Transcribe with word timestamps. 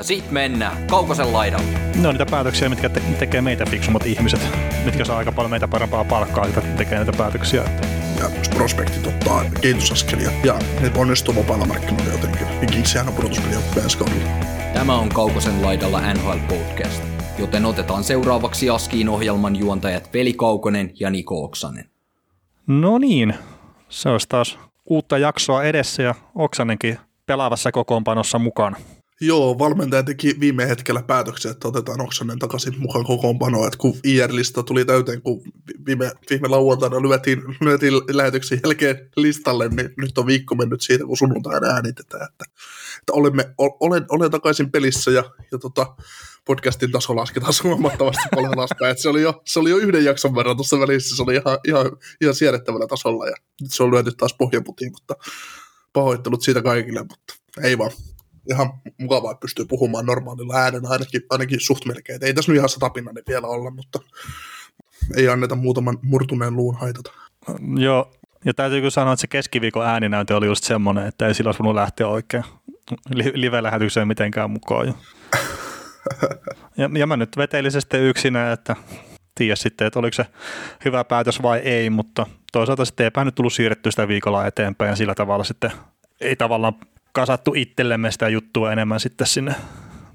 Ja 0.00 0.04
sit 0.04 0.30
mennään 0.30 0.86
Kaukosen 0.86 1.32
laidalle. 1.32 1.66
Ne 2.00 2.08
on 2.08 2.14
niitä 2.14 2.30
päätöksiä, 2.30 2.68
mitkä 2.68 2.88
te- 2.88 3.00
tekee 3.18 3.40
meitä 3.40 3.66
fiksummat 3.66 4.06
ihmiset, 4.06 4.40
mitkä 4.84 5.04
saa 5.04 5.18
aika 5.18 5.32
paljon 5.32 5.50
meitä 5.50 5.68
parempaa 5.68 6.04
palkkaa, 6.04 6.46
jotka 6.46 6.60
tekee 6.60 6.96
näitä 6.98 7.12
päätöksiä. 7.18 7.64
ja 8.18 8.30
prospektit 8.54 9.06
ottaa 9.06 9.44
kehitysaskelia 9.60 10.30
ja 10.44 10.58
ne 10.80 10.90
onnistuu 10.96 11.36
vapailla 11.36 11.66
markkinoilla 11.66 12.12
jotenkin. 12.12 12.46
Ja 12.60 12.66
Kingsihän 12.66 13.08
on 13.08 13.14
pudotuspeli 13.14 13.54
ensi 13.82 13.98
kaudella. 13.98 14.30
Tämä 14.74 14.94
on 14.98 15.08
Kaukosen 15.08 15.62
laidalla 15.62 16.14
NHL 16.14 16.38
Podcast, 16.48 17.02
joten 17.38 17.64
otetaan 17.64 18.04
seuraavaksi 18.04 18.70
Askiin 18.70 19.08
ohjelman 19.08 19.56
juontajat 19.56 20.14
Veli 20.14 20.32
Kaukonen 20.32 20.92
ja 21.00 21.10
Niko 21.10 21.44
Oksanen. 21.44 21.90
No 22.66 22.98
niin, 22.98 23.34
se 23.88 24.08
olisi 24.08 24.28
taas 24.28 24.58
uutta 24.86 25.18
jaksoa 25.18 25.64
edessä 25.64 26.02
ja 26.02 26.14
Oksanenkin 26.34 26.98
pelaavassa 27.26 27.72
kokoonpanossa 27.72 28.38
mukana. 28.38 28.76
Joo, 29.22 29.58
valmentaja 29.58 30.02
teki 30.02 30.40
viime 30.40 30.68
hetkellä 30.68 31.02
päätöksen, 31.02 31.50
että 31.50 31.68
otetaan 31.68 32.00
Oksanen 32.00 32.38
takaisin 32.38 32.80
mukaan 32.80 33.04
kokoonpanoon, 33.04 33.66
että 33.66 33.78
kun 33.78 33.98
IR-lista 34.04 34.62
tuli 34.62 34.84
täyteen, 34.84 35.22
kun 35.22 35.42
viime, 35.86 36.12
viime 36.30 36.48
lauantaina 36.48 37.02
lyötiin, 37.02 37.42
lyötiin 37.60 37.92
lähetyksen 37.94 38.60
jälkeen 38.64 39.10
listalle, 39.16 39.68
niin 39.68 39.94
nyt 39.96 40.18
on 40.18 40.26
viikko 40.26 40.54
mennyt 40.54 40.80
siitä, 40.80 41.04
kun 41.04 41.16
sunnuntaina 41.16 41.66
äänitetään, 41.66 42.28
että, 42.30 42.44
että 42.98 43.12
olemme, 43.12 43.54
olen, 43.58 44.06
olen 44.08 44.30
takaisin 44.30 44.70
pelissä 44.70 45.10
ja, 45.10 45.24
ja 45.52 45.58
tota, 45.58 45.96
podcastin 46.44 46.92
taso 46.92 47.16
lasketaan 47.16 47.54
huomattavasti 47.64 48.28
paljon 48.34 48.54
että 48.90 49.02
se 49.02 49.08
oli, 49.08 49.22
jo, 49.22 49.42
se 49.46 49.58
oli 49.58 49.70
jo 49.70 49.76
yhden 49.76 50.04
jakson 50.04 50.34
verran 50.34 50.56
tuossa 50.56 50.80
välissä, 50.80 51.16
se 51.16 51.22
oli 51.22 51.34
ihan, 51.34 51.58
ihan, 51.68 51.86
ihan 52.20 52.34
siedettävällä 52.34 52.86
tasolla 52.86 53.26
ja 53.26 53.34
nyt 53.60 53.72
se 53.72 53.82
on 53.82 53.90
lyöty 53.90 54.12
taas 54.12 54.34
pohjaputiin, 54.34 54.92
mutta 54.92 55.14
pahoittelut 55.92 56.42
siitä 56.42 56.62
kaikille, 56.62 57.00
mutta 57.00 57.34
ei 57.62 57.78
vaan 57.78 57.90
ihan 58.50 58.72
mukavaa, 58.98 59.30
että 59.30 59.40
pystyy 59.40 59.64
puhumaan 59.64 60.06
normaalilla 60.06 60.54
äänellä 60.54 60.88
ainakin, 60.88 61.22
ainakin 61.30 61.60
suht 61.60 61.86
melkein. 61.86 62.24
Ei 62.24 62.34
tässä 62.34 62.52
nyt 62.52 62.56
ihan 62.56 62.68
satapinnainen 62.68 63.22
vielä 63.28 63.46
olla, 63.46 63.70
mutta 63.70 63.98
ei 65.16 65.28
anneta 65.28 65.54
muutaman 65.54 65.98
murtuneen 66.02 66.56
luun 66.56 66.74
haitata. 66.74 67.12
Joo, 67.76 68.12
ja 68.44 68.54
täytyy 68.54 68.78
kyllä 68.78 68.90
sanoa, 68.90 69.12
että 69.12 69.20
se 69.20 69.26
keskiviikon 69.26 69.86
ääninäyte 69.86 70.34
oli 70.34 70.46
just 70.46 70.64
semmoinen, 70.64 71.06
että 71.06 71.26
ei 71.26 71.34
sillä 71.34 71.48
olisi 71.48 71.62
lähteä 71.62 72.08
oikein 72.08 72.44
li- 73.14 73.32
live-lähetykseen 73.34 74.08
mitenkään 74.08 74.50
mukaan. 74.50 74.86
Jo. 74.86 74.94
Ja, 76.76 76.90
ja 76.98 77.06
mä 77.06 77.16
nyt 77.16 77.36
vetelin 77.36 77.72
se 77.72 77.80
sitten 77.80 78.02
yksinä, 78.02 78.52
että 78.52 78.76
tiedä 79.34 79.56
sitten, 79.56 79.86
että 79.86 79.98
oliko 79.98 80.14
se 80.14 80.26
hyvä 80.84 81.04
päätös 81.04 81.42
vai 81.42 81.58
ei, 81.58 81.90
mutta 81.90 82.26
toisaalta 82.52 82.84
sitten 82.84 83.04
eipä 83.04 83.24
nyt 83.24 83.34
tullut 83.34 83.52
siirrettyä 83.52 83.92
sitä 83.92 84.08
viikolla 84.08 84.46
eteenpäin 84.46 84.88
ja 84.88 84.96
sillä 84.96 85.14
tavalla 85.14 85.44
sitten 85.44 85.72
ei 86.20 86.36
tavallaan 86.36 86.74
kasattu 87.12 87.52
itsellemme 87.56 88.10
sitä 88.10 88.28
juttua 88.28 88.72
enemmän 88.72 89.00
sitten 89.00 89.26
sinne 89.26 89.54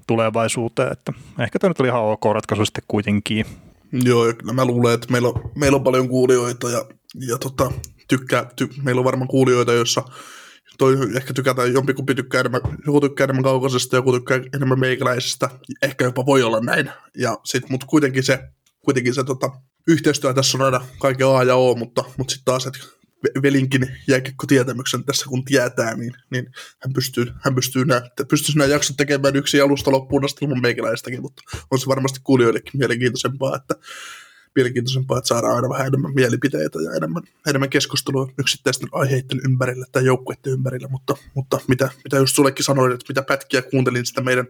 tulevaisuuteen, 0.06 0.92
että 0.92 1.12
ehkä 1.40 1.58
tämä 1.58 1.68
nyt 1.68 1.80
oli 1.80 1.88
ihan 1.88 2.02
ok 2.02 2.24
ratkaisu 2.24 2.64
sitten 2.64 2.84
kuitenkin. 2.88 3.46
Joo, 3.92 4.26
ja 4.26 4.34
mä 4.52 4.64
luulen, 4.64 4.94
että 4.94 5.06
meillä 5.10 5.28
on, 5.28 5.50
meillä 5.54 5.76
on 5.76 5.84
paljon 5.84 6.08
kuulijoita 6.08 6.70
ja, 6.70 6.84
ja 7.28 7.38
tota, 7.38 7.72
tykkää, 8.08 8.46
ty, 8.56 8.68
meillä 8.82 8.98
on 8.98 9.04
varmaan 9.04 9.28
kuulijoita, 9.28 9.72
joissa 9.72 10.02
toi 10.78 10.96
ehkä 11.16 11.32
tykätään, 11.32 11.72
jompikumpi 11.72 12.14
tykkää 12.14 12.40
enemmän, 12.40 12.60
joku 12.86 13.00
tykkää 13.00 13.24
enemmän 13.24 13.42
kaukosesta, 13.42 13.96
joku 13.96 14.12
tykkää 14.12 14.40
enemmän 14.54 14.80
meikäläisestä, 14.80 15.50
ehkä 15.82 16.04
jopa 16.04 16.26
voi 16.26 16.42
olla 16.42 16.60
näin, 16.60 16.90
ja 17.18 17.38
sit, 17.44 17.70
mutta 17.70 17.86
kuitenkin 17.86 18.22
se, 18.22 18.38
kuitenkin 18.84 19.14
se 19.14 19.24
tota, 19.24 19.50
yhteistyö 19.88 20.34
tässä 20.34 20.58
on 20.58 20.64
aina 20.64 20.86
kaiken 20.98 21.26
A 21.26 21.44
ja 21.44 21.54
O, 21.54 21.74
mutta, 21.74 22.04
mutta 22.16 22.32
sitten 22.32 22.44
taas, 22.44 22.66
että 22.66 22.78
velinkin 23.42 23.88
jääkiekko-tietämyksen 24.08 25.04
tässä 25.04 25.26
kun 25.28 25.44
tietää, 25.44 25.96
niin, 25.96 26.12
niin 26.30 26.46
hän 26.82 26.92
pystyy, 26.92 27.26
hän 27.44 27.54
pystyy 27.54 27.84
nämä, 27.84 28.02
pystyisi 28.28 28.58
nämä 28.58 28.70
jaksot 28.70 28.96
tekemään 28.96 29.36
yksi 29.36 29.60
alusta 29.60 29.90
loppuun 29.90 30.24
asti 30.24 30.44
ilman 30.44 30.62
meikäläistäkin, 30.62 31.22
mutta 31.22 31.42
on 31.70 31.78
se 31.78 31.86
varmasti 31.86 32.20
kuulijoillekin 32.24 32.78
mielenkiintoisempaa, 32.78 33.56
että 33.56 33.74
mielenkiintoisempaa, 34.56 35.18
että 35.18 35.28
saadaan 35.28 35.56
aina 35.56 35.68
vähän 35.68 35.86
enemmän 35.86 36.14
mielipiteitä 36.14 36.78
ja 36.82 36.92
enemmän, 36.96 37.22
enemmän 37.48 37.70
keskustelua 37.70 38.28
yksittäisten 38.38 38.88
aiheiden 38.92 39.40
ympärillä 39.44 39.86
tai 39.92 40.04
joukkueiden 40.04 40.52
ympärillä, 40.52 40.88
mutta, 40.88 41.16
mutta 41.34 41.60
mitä, 41.68 41.90
mitä 42.04 42.16
just 42.16 42.34
sullekin 42.34 42.64
sanoin, 42.64 42.92
että 42.92 43.04
mitä 43.08 43.22
pätkiä 43.22 43.62
kuuntelin 43.62 44.06
sitä 44.06 44.20
meidän 44.20 44.46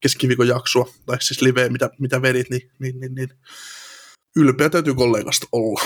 keskiviikon 0.00 0.48
jaksoa, 0.48 0.92
tai 1.06 1.16
siis 1.20 1.42
liveä, 1.42 1.68
mitä, 1.68 1.90
mitä 1.98 2.22
vedit, 2.22 2.50
niin, 2.50 2.70
niin, 2.78 3.00
niin, 3.00 3.14
niin 3.14 3.28
ylpeä 4.36 4.70
täytyy 4.70 4.94
kollegasta 4.94 5.46
olla. 5.52 5.80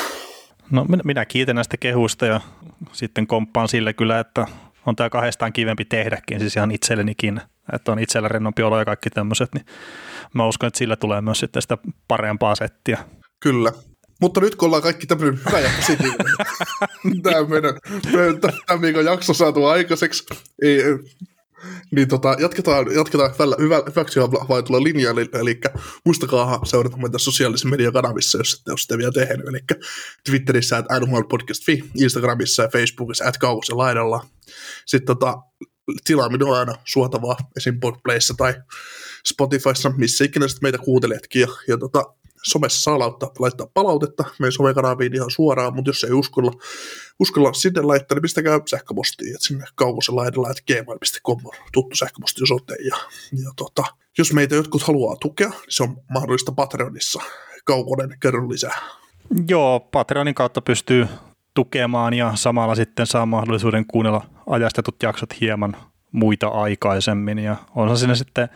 No 0.70 0.86
minä, 1.04 1.24
kiitän 1.24 1.54
näistä 1.54 1.76
kehuista 1.76 2.26
ja 2.26 2.40
sitten 2.92 3.26
komppaan 3.26 3.68
sille 3.68 3.92
kyllä, 3.92 4.20
että 4.20 4.46
on 4.86 4.96
tämä 4.96 5.10
kahdestaan 5.10 5.52
kivempi 5.52 5.84
tehdäkin, 5.84 6.40
siis 6.40 6.56
ihan 6.56 6.70
itsellenikin, 6.70 7.40
että 7.72 7.92
on 7.92 7.98
itsellä 7.98 8.28
rennompi 8.28 8.62
olo 8.62 8.78
ja 8.78 8.84
kaikki 8.84 9.10
tämmöiset, 9.10 9.54
niin 9.54 9.66
mä 10.34 10.46
uskon, 10.46 10.66
että 10.66 10.78
sillä 10.78 10.96
tulee 10.96 11.20
myös 11.20 11.38
sitten 11.38 11.62
sitä 11.62 11.78
parempaa 12.08 12.54
settiä. 12.54 12.98
Kyllä. 13.40 13.72
Mutta 14.20 14.40
nyt 14.40 14.56
kun 14.56 14.66
ollaan 14.66 14.82
kaikki 14.82 15.06
tämmöinen 15.06 15.40
hyvä 15.46 15.60
ja 15.60 15.70
positiivinen, 15.76 16.34
tämä 17.22 17.44
meidän, 17.48 17.74
meidän 18.12 18.40
tämän 18.66 18.82
viikon 18.82 19.04
jakso 19.04 19.34
saatu 19.34 19.66
aikaiseksi, 19.66 20.24
ei, 20.62 20.82
niin 21.90 22.08
tota, 22.08 22.36
jatketaan, 22.38 22.94
jatketaan 22.94 23.32
hyvällä, 23.32 23.56
hyvä, 23.58 23.82
hyväksi 23.88 24.20
havaitulla 24.20 24.82
linjalla, 24.82 25.20
eli, 25.20 25.30
eli 25.32 25.60
muistakaa 26.04 26.64
seurata 26.64 26.96
meitä 26.96 27.18
sosiaalisissa 27.18 27.68
mediakanavissa, 27.68 28.38
jos 28.38 28.54
ette 28.54 28.70
ole 28.70 28.78
sitä 28.78 28.98
vielä 28.98 29.12
tehnyt, 29.12 29.48
eli 29.48 29.58
Twitterissä 30.24 30.76
at 30.76 30.86
nhlpodcast.fi, 31.06 31.84
Instagramissa 31.94 32.62
ja 32.62 32.68
Facebookissa 32.68 33.24
at 33.28 33.38
kaukosen 33.38 33.78
laidalla. 33.78 34.26
Sitten 34.86 35.06
tota, 35.06 35.38
tilaaminen 36.04 36.48
on 36.48 36.58
aina 36.58 36.74
suotavaa 36.84 37.36
esim. 37.56 37.80
Podplayssa 37.80 38.34
tai 38.36 38.54
Spotifyssa, 39.26 39.90
missä 39.96 40.24
ikinä 40.24 40.48
sitten 40.48 40.66
meitä 40.66 40.78
kuunteletkin, 40.78 41.40
ja, 41.40 41.48
ja 41.68 41.78
tota, 41.78 42.04
somessa 42.42 42.80
saa 42.80 42.98
laittaa, 42.98 43.30
laittaa 43.38 43.66
palautetta 43.74 44.24
meidän 44.38 44.52
somekanaviin 44.52 45.14
ihan 45.14 45.30
suoraan, 45.30 45.74
mutta 45.74 45.88
jos 45.88 46.04
ei 46.04 46.12
uskalla, 46.12 46.52
uskalla 47.20 47.52
sinne 47.52 47.82
laittaa, 47.82 48.14
niin 48.16 48.22
pistäkää 48.22 48.60
sähköpostiin, 48.70 49.34
että 49.34 49.46
sinne 49.46 49.64
kaukosen 49.74 50.16
laidalla, 50.16 50.50
että 50.50 50.62
gmail.com 50.66 51.38
on 51.44 51.52
tuttu 51.72 51.96
sähköpostiosoite. 51.96 52.74
Ja, 52.74 52.96
ja 53.32 53.50
tota, 53.56 53.84
jos 54.18 54.32
meitä 54.32 54.54
jotkut 54.54 54.82
haluaa 54.82 55.16
tukea, 55.16 55.48
niin 55.48 55.58
se 55.68 55.82
on 55.82 55.96
mahdollista 56.10 56.52
Patreonissa. 56.52 57.22
Kaukonen, 57.64 58.16
kerro 58.20 58.48
lisää. 58.48 58.78
Joo, 59.48 59.80
Patreonin 59.80 60.34
kautta 60.34 60.60
pystyy 60.60 61.08
tukemaan 61.54 62.14
ja 62.14 62.32
samalla 62.34 62.74
sitten 62.74 63.06
saa 63.06 63.26
mahdollisuuden 63.26 63.86
kuunnella 63.86 64.26
ajastetut 64.46 65.02
jaksot 65.02 65.40
hieman 65.40 65.76
muita 66.12 66.48
aikaisemmin 66.48 67.38
ja 67.38 67.56
on 67.74 67.98
siinä 67.98 68.14
sitten 68.14 68.48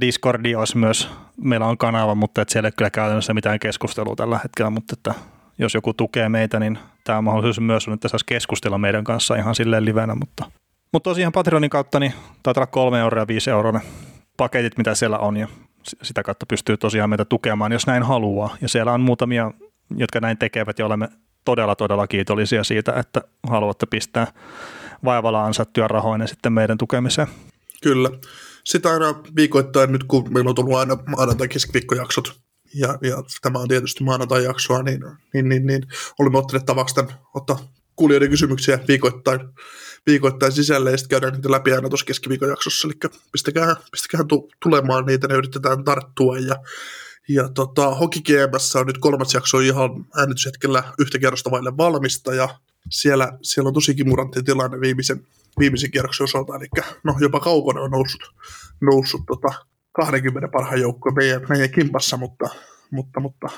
Discordi 0.00 0.54
olisi 0.54 0.76
myös, 0.78 1.08
meillä 1.40 1.66
on 1.66 1.78
kanava, 1.78 2.14
mutta 2.14 2.42
et 2.42 2.48
siellä 2.48 2.68
ei 2.68 2.72
kyllä 2.76 2.90
käytännössä 2.90 3.34
mitään 3.34 3.58
keskustelua 3.58 4.16
tällä 4.16 4.40
hetkellä, 4.42 4.70
mutta 4.70 4.94
että 4.98 5.14
jos 5.58 5.74
joku 5.74 5.94
tukee 5.94 6.28
meitä, 6.28 6.60
niin 6.60 6.78
tämä 7.04 7.18
on 7.18 7.24
mahdollisuus 7.24 7.60
myös, 7.60 7.88
että 7.94 8.08
saisi 8.08 8.26
keskustella 8.26 8.78
meidän 8.78 9.04
kanssa 9.04 9.34
ihan 9.34 9.54
silleen 9.54 9.84
livenä, 9.84 10.14
mutta, 10.14 10.44
mutta 10.92 11.10
tosiaan 11.10 11.32
Patreonin 11.32 11.70
kautta 11.70 12.00
niin 12.00 12.12
taitaa 12.42 12.60
olla 12.60 12.70
kolme 12.70 13.00
euroa 13.00 13.22
ja 13.22 13.26
viisi 13.26 13.50
euroa 13.50 13.72
ne 13.72 13.80
paketit, 14.36 14.78
mitä 14.78 14.94
siellä 14.94 15.18
on 15.18 15.36
ja 15.36 15.48
sitä 16.02 16.22
kautta 16.22 16.46
pystyy 16.46 16.76
tosiaan 16.76 17.10
meitä 17.10 17.24
tukemaan, 17.24 17.72
jos 17.72 17.86
näin 17.86 18.02
haluaa. 18.02 18.56
Ja 18.60 18.68
siellä 18.68 18.92
on 18.92 19.00
muutamia, 19.00 19.50
jotka 19.96 20.20
näin 20.20 20.38
tekevät 20.38 20.78
ja 20.78 20.86
olemme 20.86 21.08
todella, 21.44 21.76
todella 21.76 22.06
kiitollisia 22.06 22.64
siitä, 22.64 22.92
että 22.92 23.20
haluatte 23.48 23.86
pistää 23.86 24.26
vaivalla 25.04 25.44
ansattuja 25.44 25.88
rahoinen 25.88 26.28
sitten 26.28 26.52
meidän 26.52 26.78
tukemiseen. 26.78 27.28
Kyllä. 27.82 28.10
Sitä 28.66 28.90
aina 28.90 29.22
viikoittain 29.36 29.92
nyt, 29.92 30.04
kun 30.04 30.32
meillä 30.32 30.48
on 30.48 30.54
tullut 30.54 30.78
aina 30.78 30.96
maanantai 31.06 31.48
keskiviikkojaksot, 31.48 32.40
ja, 32.74 32.98
ja 33.02 33.22
tämä 33.42 33.58
on 33.58 33.68
tietysti 33.68 34.04
maanantai-jaksoa, 34.04 34.82
niin, 34.82 35.00
niin, 35.34 35.48
niin, 35.48 35.66
niin 35.66 35.82
olemme 36.18 36.38
ottaneet 36.38 36.66
tavaksi 36.66 36.94
tämän, 36.94 37.14
ottaa 37.34 37.72
kuulijoiden 37.96 38.30
kysymyksiä 38.30 38.78
viikoittain, 38.88 39.40
viikoittain 40.06 40.52
sisälle, 40.52 40.90
ja 40.90 40.96
sitten 40.96 41.10
käydään 41.10 41.32
niitä 41.32 41.50
läpi 41.50 41.72
aina 41.72 41.88
tuossa 41.88 42.06
keskiviikon 42.06 42.48
jaksossa, 42.48 42.88
eli 42.88 43.12
pistäkää, 43.32 43.76
pistäkää 43.90 44.24
tu, 44.24 44.50
tulemaan 44.62 45.06
niitä, 45.06 45.28
ne 45.28 45.34
yritetään 45.34 45.84
tarttua, 45.84 46.38
ja, 46.38 46.56
ja 47.28 47.48
tota, 47.48 47.96
GMS 48.24 48.76
on 48.76 48.86
nyt 48.86 48.98
kolmas 48.98 49.34
jakso 49.34 49.60
ihan 49.60 49.90
äänityshetkellä 50.16 50.82
yhtä 50.98 51.18
kerrosta 51.18 51.50
vaille 51.50 51.76
valmista, 51.76 52.34
ja 52.34 52.48
siellä, 52.90 53.38
siellä 53.42 53.68
on 53.68 53.74
tosi 53.74 53.94
kimurantti 53.94 54.42
tilanne 54.42 54.80
viimeisen, 54.80 55.26
viimeisen 55.58 55.90
kierroksen 55.90 56.24
osalta, 56.24 56.56
eli 56.56 56.66
no, 57.04 57.14
jopa 57.20 57.40
Kaukonen 57.40 57.82
on 57.82 57.90
noussut, 57.90 58.34
noussut 58.80 59.20
tota, 59.26 59.48
20 59.92 60.48
parhaan 60.48 60.80
joukkoon 60.80 61.14
meidän, 61.14 61.40
meidän 61.48 61.70
kimpassa, 61.70 62.16
mutta, 62.16 62.48
mutta, 62.90 63.20
mutta 63.20 63.48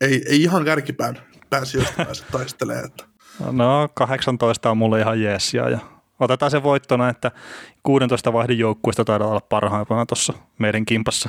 ei, 0.00 0.24
ei 0.28 0.42
ihan 0.42 0.64
kärkipään 0.64 1.18
pääsijöistä 1.50 1.94
pääse 2.04 2.24
taistelemaan. 2.32 2.84
Että. 2.86 3.04
No 3.52 3.88
18 3.94 4.70
on 4.70 4.76
mulle 4.76 5.00
ihan 5.00 5.20
jeesia 5.20 5.68
ja 5.68 5.78
otetaan 6.20 6.50
se 6.50 6.62
voittona, 6.62 7.08
että 7.08 7.30
16 7.82 8.32
vaihdin 8.32 8.58
joukkuista 8.58 9.04
taidaa 9.04 9.28
olla 9.28 9.40
parhaimpana 9.40 10.06
tuossa 10.06 10.32
meidän 10.58 10.84
kimpassa. 10.84 11.28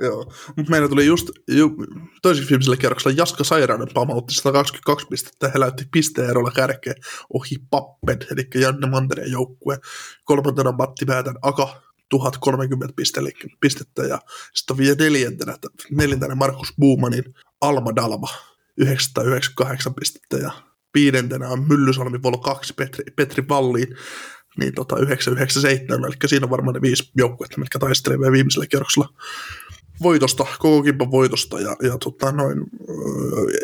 Joo, 0.00 0.32
mutta 0.56 0.70
meillä 0.70 0.88
tuli 0.88 1.06
just 1.06 1.30
ju, 1.48 1.76
toiseksi 2.22 2.50
viimeisellä 2.50 2.76
kierroksella 2.76 3.16
Jaska 3.16 3.44
Sairauden 3.44 3.88
pamautti 3.94 4.34
122 4.34 5.06
pistettä. 5.06 5.50
Ja 5.54 5.60
läytti 5.60 5.84
pisteerolla 5.92 6.50
kärkeen 6.50 6.96
ohi 7.34 7.56
Pappen, 7.70 8.18
eli 8.30 8.48
Janne 8.54 8.90
Mantereen 8.90 9.32
joukkue. 9.32 9.78
Kolmantena 10.24 10.72
Matti 10.72 11.04
Päätän 11.04 11.36
Aka 11.42 11.82
1030 12.08 12.94
pistettä. 13.60 14.02
Ja 14.02 14.18
sitten 14.54 14.76
vielä 14.76 14.96
neljäntenä, 14.98 15.56
neljäntenä 15.90 16.34
Markus 16.34 16.72
Buumanin 16.80 17.24
Alma 17.60 17.96
Dalma 17.96 18.28
998 18.76 19.94
pistettä. 19.94 20.36
Ja 20.36 20.52
viidentenä 20.94 21.48
on 21.48 21.68
Myllysalmi 21.68 22.22
Volo 22.22 22.38
2 22.38 22.74
Petri, 22.74 23.04
Petri 23.16 23.48
Valliin 23.48 23.96
niin 24.58 24.74
tota 24.74 24.98
997, 24.98 26.04
eli 26.04 26.14
siinä 26.26 26.46
on 26.46 26.50
varmaan 26.50 26.74
ne 26.74 26.82
viisi 26.82 27.10
joukkuetta, 27.16 27.60
mitkä 27.60 27.78
taistelevat 27.78 28.32
viimeisellä 28.32 28.66
kierroksella 28.66 29.08
voitosta, 30.02 30.46
koko 30.58 30.82
kimpan 30.82 31.10
voitosta, 31.10 31.60
ja, 31.60 31.76
ja 31.82 31.98
tota, 31.98 32.32
noin, 32.32 32.58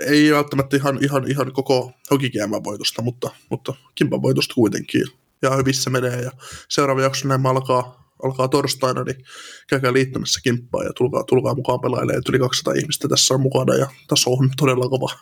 ei 0.06 0.32
välttämättä 0.32 0.76
ihan, 0.76 0.98
ihan, 1.04 1.30
ihan 1.30 1.52
koko 1.52 1.92
hokikäämän 2.10 2.64
voitosta, 2.64 3.02
mutta, 3.02 3.30
mutta 3.50 3.74
kimpan 3.94 4.22
voitosta 4.22 4.54
kuitenkin, 4.54 5.02
ja 5.42 5.56
hyvissä 5.56 5.90
menee, 5.90 6.22
ja 6.22 6.30
seuraava 6.68 7.02
jakso 7.02 7.28
näin 7.28 7.46
alkaa, 7.46 8.12
alkaa 8.22 8.48
torstaina, 8.48 9.04
niin 9.04 9.24
käykää 9.68 9.92
liittymässä 9.92 10.40
kimppaan 10.42 10.86
ja 10.86 10.92
tulkaa, 10.92 11.24
tulkaa 11.24 11.54
mukaan 11.54 11.80
pelailemaan. 11.80 12.22
Yli 12.28 12.38
200 12.38 12.74
ihmistä 12.74 13.08
tässä 13.08 13.34
on 13.34 13.40
mukana 13.40 13.74
ja 13.74 13.86
taso 14.08 14.30
on 14.30 14.50
todella 14.56 14.88
kova. 14.88 15.12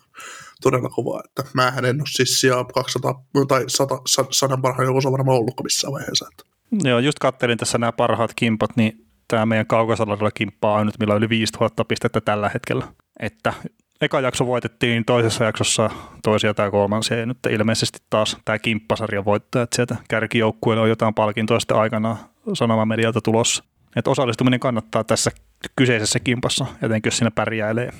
Todella 0.62 0.88
kova. 0.88 1.22
Että 1.24 1.44
mä 1.54 1.68
en 1.68 1.84
ole 1.84 2.06
siis 2.06 2.40
sijaa 2.40 2.64
200 2.64 3.24
tai 3.48 3.64
100, 3.66 3.98
100 4.30 4.56
parhaan 4.56 4.86
joukossa 4.86 5.12
varmaan 5.12 5.38
ollutkaan 5.38 5.64
missään 5.64 5.92
vaiheessa. 5.92 6.28
Että. 6.32 6.44
Joo, 6.88 6.98
just 6.98 7.18
kattelin 7.18 7.58
tässä 7.58 7.78
nämä 7.78 7.92
parhaat 7.92 8.32
kimpat, 8.36 8.70
niin 8.76 9.06
tämä 9.28 9.46
meidän 9.46 9.66
kaukosaladella 9.66 10.30
kimppaa 10.30 10.78
on 10.78 10.86
nyt, 10.86 10.98
millä 10.98 11.14
on 11.14 11.18
yli 11.18 11.28
5000 11.28 11.84
pistettä 11.84 12.20
tällä 12.20 12.50
hetkellä. 12.54 12.86
Että 13.20 13.54
eka 14.00 14.20
jakso 14.20 14.46
voitettiin 14.46 15.04
toisessa 15.04 15.44
jaksossa 15.44 15.90
toisia 16.22 16.54
tai 16.54 16.70
kolmansia, 16.70 17.16
ja 17.16 17.26
nyt 17.26 17.38
ilmeisesti 17.50 17.98
taas 18.10 18.36
tämä 18.44 18.58
kimppasarja 18.58 19.24
voittaa, 19.24 19.62
että 19.62 19.76
sieltä 19.76 19.96
kärkijoukkueelle 20.08 20.82
on 20.82 20.88
jotain 20.88 21.14
palkintoa 21.14 21.60
sitten 21.60 21.76
aikanaan 21.76 22.16
sanomamedialta 22.52 23.20
tulossa. 23.20 23.64
Että 23.96 24.10
osallistuminen 24.10 24.60
kannattaa 24.60 25.04
tässä 25.04 25.30
kyseisessä 25.76 26.20
kimpassa, 26.20 26.66
etenkin 26.82 27.10
jos 27.10 27.16
siinä 27.16 27.30
pärjäilee. 27.30 27.90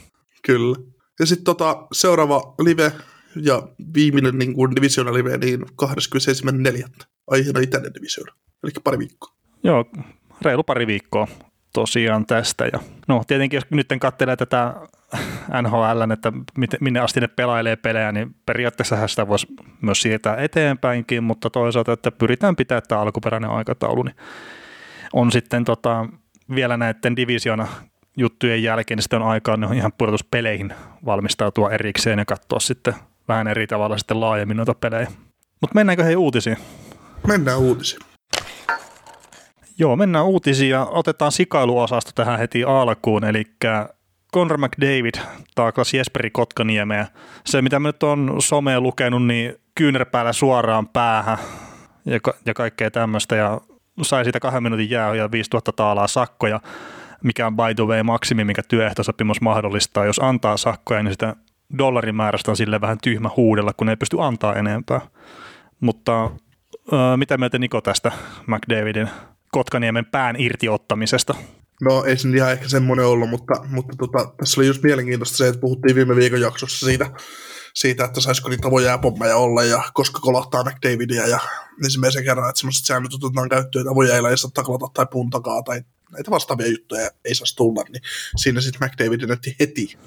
Kyllä. 0.43 0.77
Ja 1.21 1.27
sitten 1.27 1.45
tota, 1.45 1.87
seuraava 1.93 2.55
live 2.59 2.93
ja 3.43 3.63
viimeinen 3.95 4.39
niin 4.39 4.55
kuin 4.55 4.77
divisiona 4.77 5.13
live, 5.13 5.39
niin 5.39 5.61
27.4. 5.63 6.89
Aiheena 7.27 7.61
itäinen 7.61 7.95
divisiona, 7.95 8.33
eli 8.65 8.73
pari 8.85 8.99
viikkoa. 8.99 9.33
Joo, 9.63 9.85
reilu 10.43 10.63
pari 10.63 10.87
viikkoa 10.87 11.29
tosiaan 11.73 12.27
tästä. 12.27 12.65
Ja 12.73 12.79
no 13.09 13.23
tietenkin 13.27 13.57
jos 13.57 13.65
nyt 13.71 13.89
katselee 14.01 14.37
tätä 14.37 14.75
NHL, 15.63 16.11
että 16.13 16.33
minne 16.81 17.01
asti 17.01 17.21
ne 17.21 17.29
pelailee 17.29 17.77
pelejä, 17.77 18.13
niin 18.13 18.35
periaatteessa 18.47 19.09
sitä 19.09 19.29
voisi 19.29 19.47
myös 19.81 20.03
siirtää 20.03 20.37
eteenpäinkin, 20.37 21.25
mutta 21.25 21.51
toisaalta, 21.51 21.93
että 21.93 22.11
pyritään 22.11 22.57
pitämään 22.57 22.83
tämä 22.89 23.01
alkuperäinen 23.01 23.51
aikataulu, 23.51 24.03
niin 24.03 24.17
on 25.13 25.33
sitten 25.33 25.65
tota, 25.65 26.07
vielä 26.55 26.77
näiden 26.77 27.17
divisiona 27.17 27.69
juttujen 28.17 28.63
jälkeen, 28.63 28.97
niin 28.97 29.03
sitten 29.03 29.23
on 29.23 29.29
aikaa 29.29 29.57
niin 29.57 29.75
ihan 29.75 29.93
pudotuspeleihin 29.99 30.75
valmistautua 31.05 31.71
erikseen 31.71 32.19
ja 32.19 32.25
katsoa 32.25 32.61
sitten 32.61 32.95
vähän 33.29 33.49
eri 33.49 33.67
tavalla 33.67 33.99
sitten 33.99 34.21
laajemmin 34.21 34.57
noita 34.57 34.75
pelejä. 34.75 35.07
Mutta 35.61 35.75
mennäänkö 35.75 36.05
hei 36.05 36.17
uutisiin? 36.17 36.57
Mennään 37.27 37.59
uutisiin. 37.59 38.01
Joo, 39.79 39.97
mennään 39.97 40.25
uutisiin 40.25 40.71
ja 40.71 40.85
otetaan 40.85 41.33
sikailuosasto 41.33 42.11
tähän 42.15 42.39
heti 42.39 42.65
alkuun, 42.65 43.25
eli 43.25 43.45
Conor 44.35 44.59
McDavid 44.59 45.15
taaklasi 45.55 45.97
Jesperi 45.97 46.31
Kotkaniemeä. 46.31 47.07
Se, 47.47 47.63
mitä 47.63 47.79
mä 47.79 47.89
nyt 47.89 48.03
on 48.03 48.37
somea 48.39 48.81
lukenut, 48.81 49.27
niin 49.27 49.55
kyynärpäällä 49.75 50.33
suoraan 50.33 50.89
päähän 50.89 51.39
ja, 52.05 52.21
ka- 52.21 52.35
ja 52.47 52.55
kaikkea 52.55 52.91
tämmöistä, 52.91 53.37
ja 53.37 53.61
sai 54.03 54.25
siitä 54.25 54.41
kahden 54.41 54.63
minuutin 54.63 54.91
jää 54.91 55.15
ja 55.15 55.31
5000 55.31 55.73
taalaa 55.73 56.07
sakkoja, 56.07 56.61
mikä 57.27 57.47
on 57.47 57.57
by 57.57 57.75
the 57.77 57.87
way 57.87 58.03
maksimi, 58.03 58.45
mikä 58.45 58.63
työehtosopimus 58.69 59.41
mahdollistaa. 59.41 60.05
Jos 60.05 60.19
antaa 60.19 60.57
sakkoja, 60.57 61.03
niin 61.03 61.13
sitä 61.13 61.37
dollarimäärästä 61.79 62.51
on 62.51 62.57
sille 62.57 62.81
vähän 62.81 62.99
tyhmä 63.03 63.31
huudella, 63.37 63.73
kun 63.73 63.89
ei 63.89 63.97
pysty 63.97 64.17
antaa 64.21 64.55
enempää. 64.55 65.01
Mutta 65.81 66.25
äh, 66.25 67.17
mitä 67.17 67.39
mieltä 67.39 67.59
Niko 67.59 67.81
tästä 67.81 68.13
McDavidin 68.47 69.09
Kotkaniemen 69.53 70.07
pään 70.07 70.37
irtiottamisesta? 70.39 71.35
No 71.83 72.05
ei 72.05 72.17
se 72.17 72.29
ihan 72.29 72.53
ehkä 72.53 72.69
semmoinen 72.69 73.07
ollut, 73.07 73.31
mutta, 73.31 73.55
mutta 73.69 73.97
tota, 73.99 74.33
tässä 74.39 74.61
oli 74.61 74.67
just 74.67 74.83
mielenkiintoista 74.83 75.37
se, 75.37 75.49
että 75.49 75.61
puhuttiin 75.61 75.95
viime 75.95 76.17
viikon 76.17 76.41
jaksossa 76.41 76.87
siitä, 76.87 77.11
siitä 77.75 78.05
että 78.05 78.21
saisiko 78.21 78.49
niitä 78.49 78.69
avojääpommeja 78.69 79.37
olla 79.37 79.65
ja 79.65 79.83
koska 79.95 80.21
kolahtaa 80.21 80.65
McDavidia 80.65 81.27
ja 81.27 81.39
ensimmäisen 81.85 82.25
kerran, 82.25 82.49
että 82.49 82.61
semmoiset 82.61 82.87
säännöt 82.87 83.15
otetaan 83.15 83.49
käyttöön, 83.49 83.83
että 83.83 83.91
avojäällä 83.91 84.31
ei 84.31 84.39
saa 84.39 84.51
taklata 84.55 84.87
tai 84.95 85.07
puntakaa 85.13 85.63
tai 85.63 85.81
näitä 86.13 86.31
vastaavia 86.31 86.67
juttuja 86.67 87.11
ei 87.25 87.35
saisi 87.35 87.57
tulla, 87.57 87.85
niin 87.93 88.03
siinä 88.37 88.61
sitten 88.61 88.89
McDavid 88.89 89.27
näytti 89.27 89.57
heti. 89.61 89.99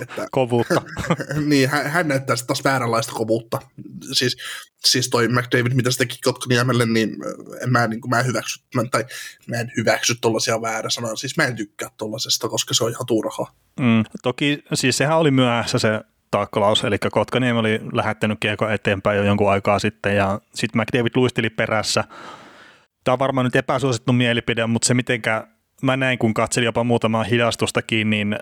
Että, 0.00 0.26
kovuutta. 0.32 0.82
niin, 1.50 1.68
hän, 1.68 1.90
hän 1.90 2.08
näyttää 2.08 2.36
taas 2.46 2.64
vääränlaista 2.64 3.12
kovuutta. 3.12 3.58
Siis, 4.12 4.36
siis 4.84 5.08
toi 5.08 5.28
McDavid, 5.28 5.72
mitä 5.72 5.90
se 5.90 5.98
teki 5.98 6.18
Kotkaniemelle, 6.24 6.86
niin 6.86 7.16
en 7.62 7.72
mä, 7.72 7.86
niin 7.86 8.00
kuin, 8.00 8.10
mä 8.10 8.22
hyväksy, 8.22 8.60
mä, 8.74 8.82
tai 8.90 9.04
mä 9.46 9.56
en 9.56 9.72
hyväksy 9.76 10.14
tollaisia 10.20 10.62
väärä 10.62 10.90
sanoja. 10.90 11.16
Siis 11.16 11.36
mä 11.36 11.44
en 11.44 11.56
tykkää 11.56 11.90
tollasesta, 11.96 12.48
koska 12.48 12.74
se 12.74 12.84
on 12.84 12.90
ihan 12.90 13.06
turhaa. 13.06 13.54
Mm, 13.80 14.04
toki, 14.22 14.64
siis 14.74 14.96
sehän 14.96 15.18
oli 15.18 15.30
myöhässä 15.30 15.78
se 15.78 16.00
taklaus, 16.30 16.84
eli 16.84 16.98
Kotkaniemi 16.98 17.58
oli 17.58 17.80
lähettänyt 17.92 18.38
kiekko 18.40 18.68
eteenpäin 18.68 19.16
jo 19.16 19.24
jonkun 19.24 19.50
aikaa 19.50 19.78
sitten, 19.78 20.16
ja 20.16 20.40
sitten 20.54 20.82
McDavid 20.82 21.12
luisteli 21.14 21.50
perässä, 21.50 22.04
Tämä 23.06 23.12
on 23.12 23.18
varmaan 23.18 23.44
nyt 23.44 23.56
epäsuosittu 23.56 24.12
mielipide, 24.12 24.66
mutta 24.66 24.86
se 24.86 24.94
mitenkä 24.94 25.46
mä 25.82 25.96
näin, 25.96 26.18
kun 26.18 26.34
katselin 26.34 26.64
jopa 26.64 26.84
muutamaa 26.84 27.22
hidastustakin, 27.24 28.10
niin 28.10 28.38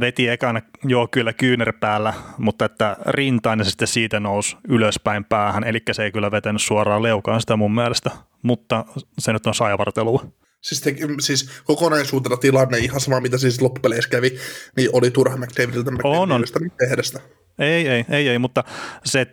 veti 0.00 0.28
ekana 0.28 0.62
joo 0.84 1.08
kyllä 1.08 1.32
kyynärpäällä, 1.32 2.14
mutta 2.38 2.64
että 2.64 2.96
rintain 3.06 3.58
ja 3.58 3.64
sitten 3.64 3.88
siitä 3.88 4.20
nousi 4.20 4.56
ylöspäin 4.68 5.24
päähän, 5.24 5.64
eli 5.64 5.78
se 5.92 6.04
ei 6.04 6.12
kyllä 6.12 6.30
vetänyt 6.30 6.62
suoraan 6.62 7.02
leukaan 7.02 7.40
sitä 7.40 7.56
mun 7.56 7.74
mielestä, 7.74 8.10
mutta 8.42 8.84
se 9.18 9.32
nyt 9.32 9.46
on 9.46 9.54
saivartelua. 9.54 10.26
Siis, 10.60 10.80
te, 10.80 10.96
siis 11.20 11.50
kokonaisuutena 11.64 12.36
tilanne, 12.36 12.78
ihan 12.78 13.00
sama 13.00 13.20
mitä 13.20 13.38
siis 13.38 13.62
loppupeleissä 13.62 14.10
kävi, 14.10 14.30
niin 14.76 14.90
oli 14.92 15.10
turha 15.10 15.36
McDavidiltä 15.36 15.90
on, 16.04 16.32
on. 16.32 16.44
tehdä 16.78 17.02
sitä. 17.02 17.20
Ei, 17.58 17.88
ei, 17.88 18.04
ei, 18.10 18.28
ei, 18.28 18.38
mutta 18.38 18.64
se 19.04 19.26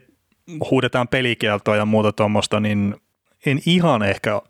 huudetaan 0.72 1.08
pelikieltoa 1.08 1.76
ja 1.76 1.86
muuta 1.86 2.12
tuommoista, 2.12 2.60
niin 2.60 2.96
en 3.46 3.62
ihan 3.66 4.04
ehkä 4.04 4.42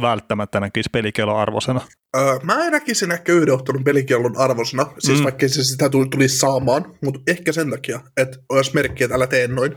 välttämättä 0.00 0.60
näkisi 0.60 0.90
pelikielon 0.92 1.40
arvosena? 1.40 1.80
Öö, 2.16 2.38
mä 2.42 2.70
näkisin 2.70 3.12
ehkä 3.12 3.32
yhden 3.32 3.54
ottelun 3.54 3.84
pelikielon 3.84 4.36
arvosena, 4.36 4.86
siis 4.98 5.18
mm. 5.18 5.24
vaikka 5.24 5.48
se 5.48 5.64
sitä 5.64 5.90
tulisi 5.90 6.38
saamaan, 6.38 6.94
mutta 7.04 7.20
ehkä 7.26 7.52
sen 7.52 7.70
takia, 7.70 8.00
että 8.16 8.38
olisi 8.48 8.74
merkki, 8.74 9.04
että 9.04 9.16
älä 9.16 9.26
tee 9.26 9.48
noin. 9.48 9.76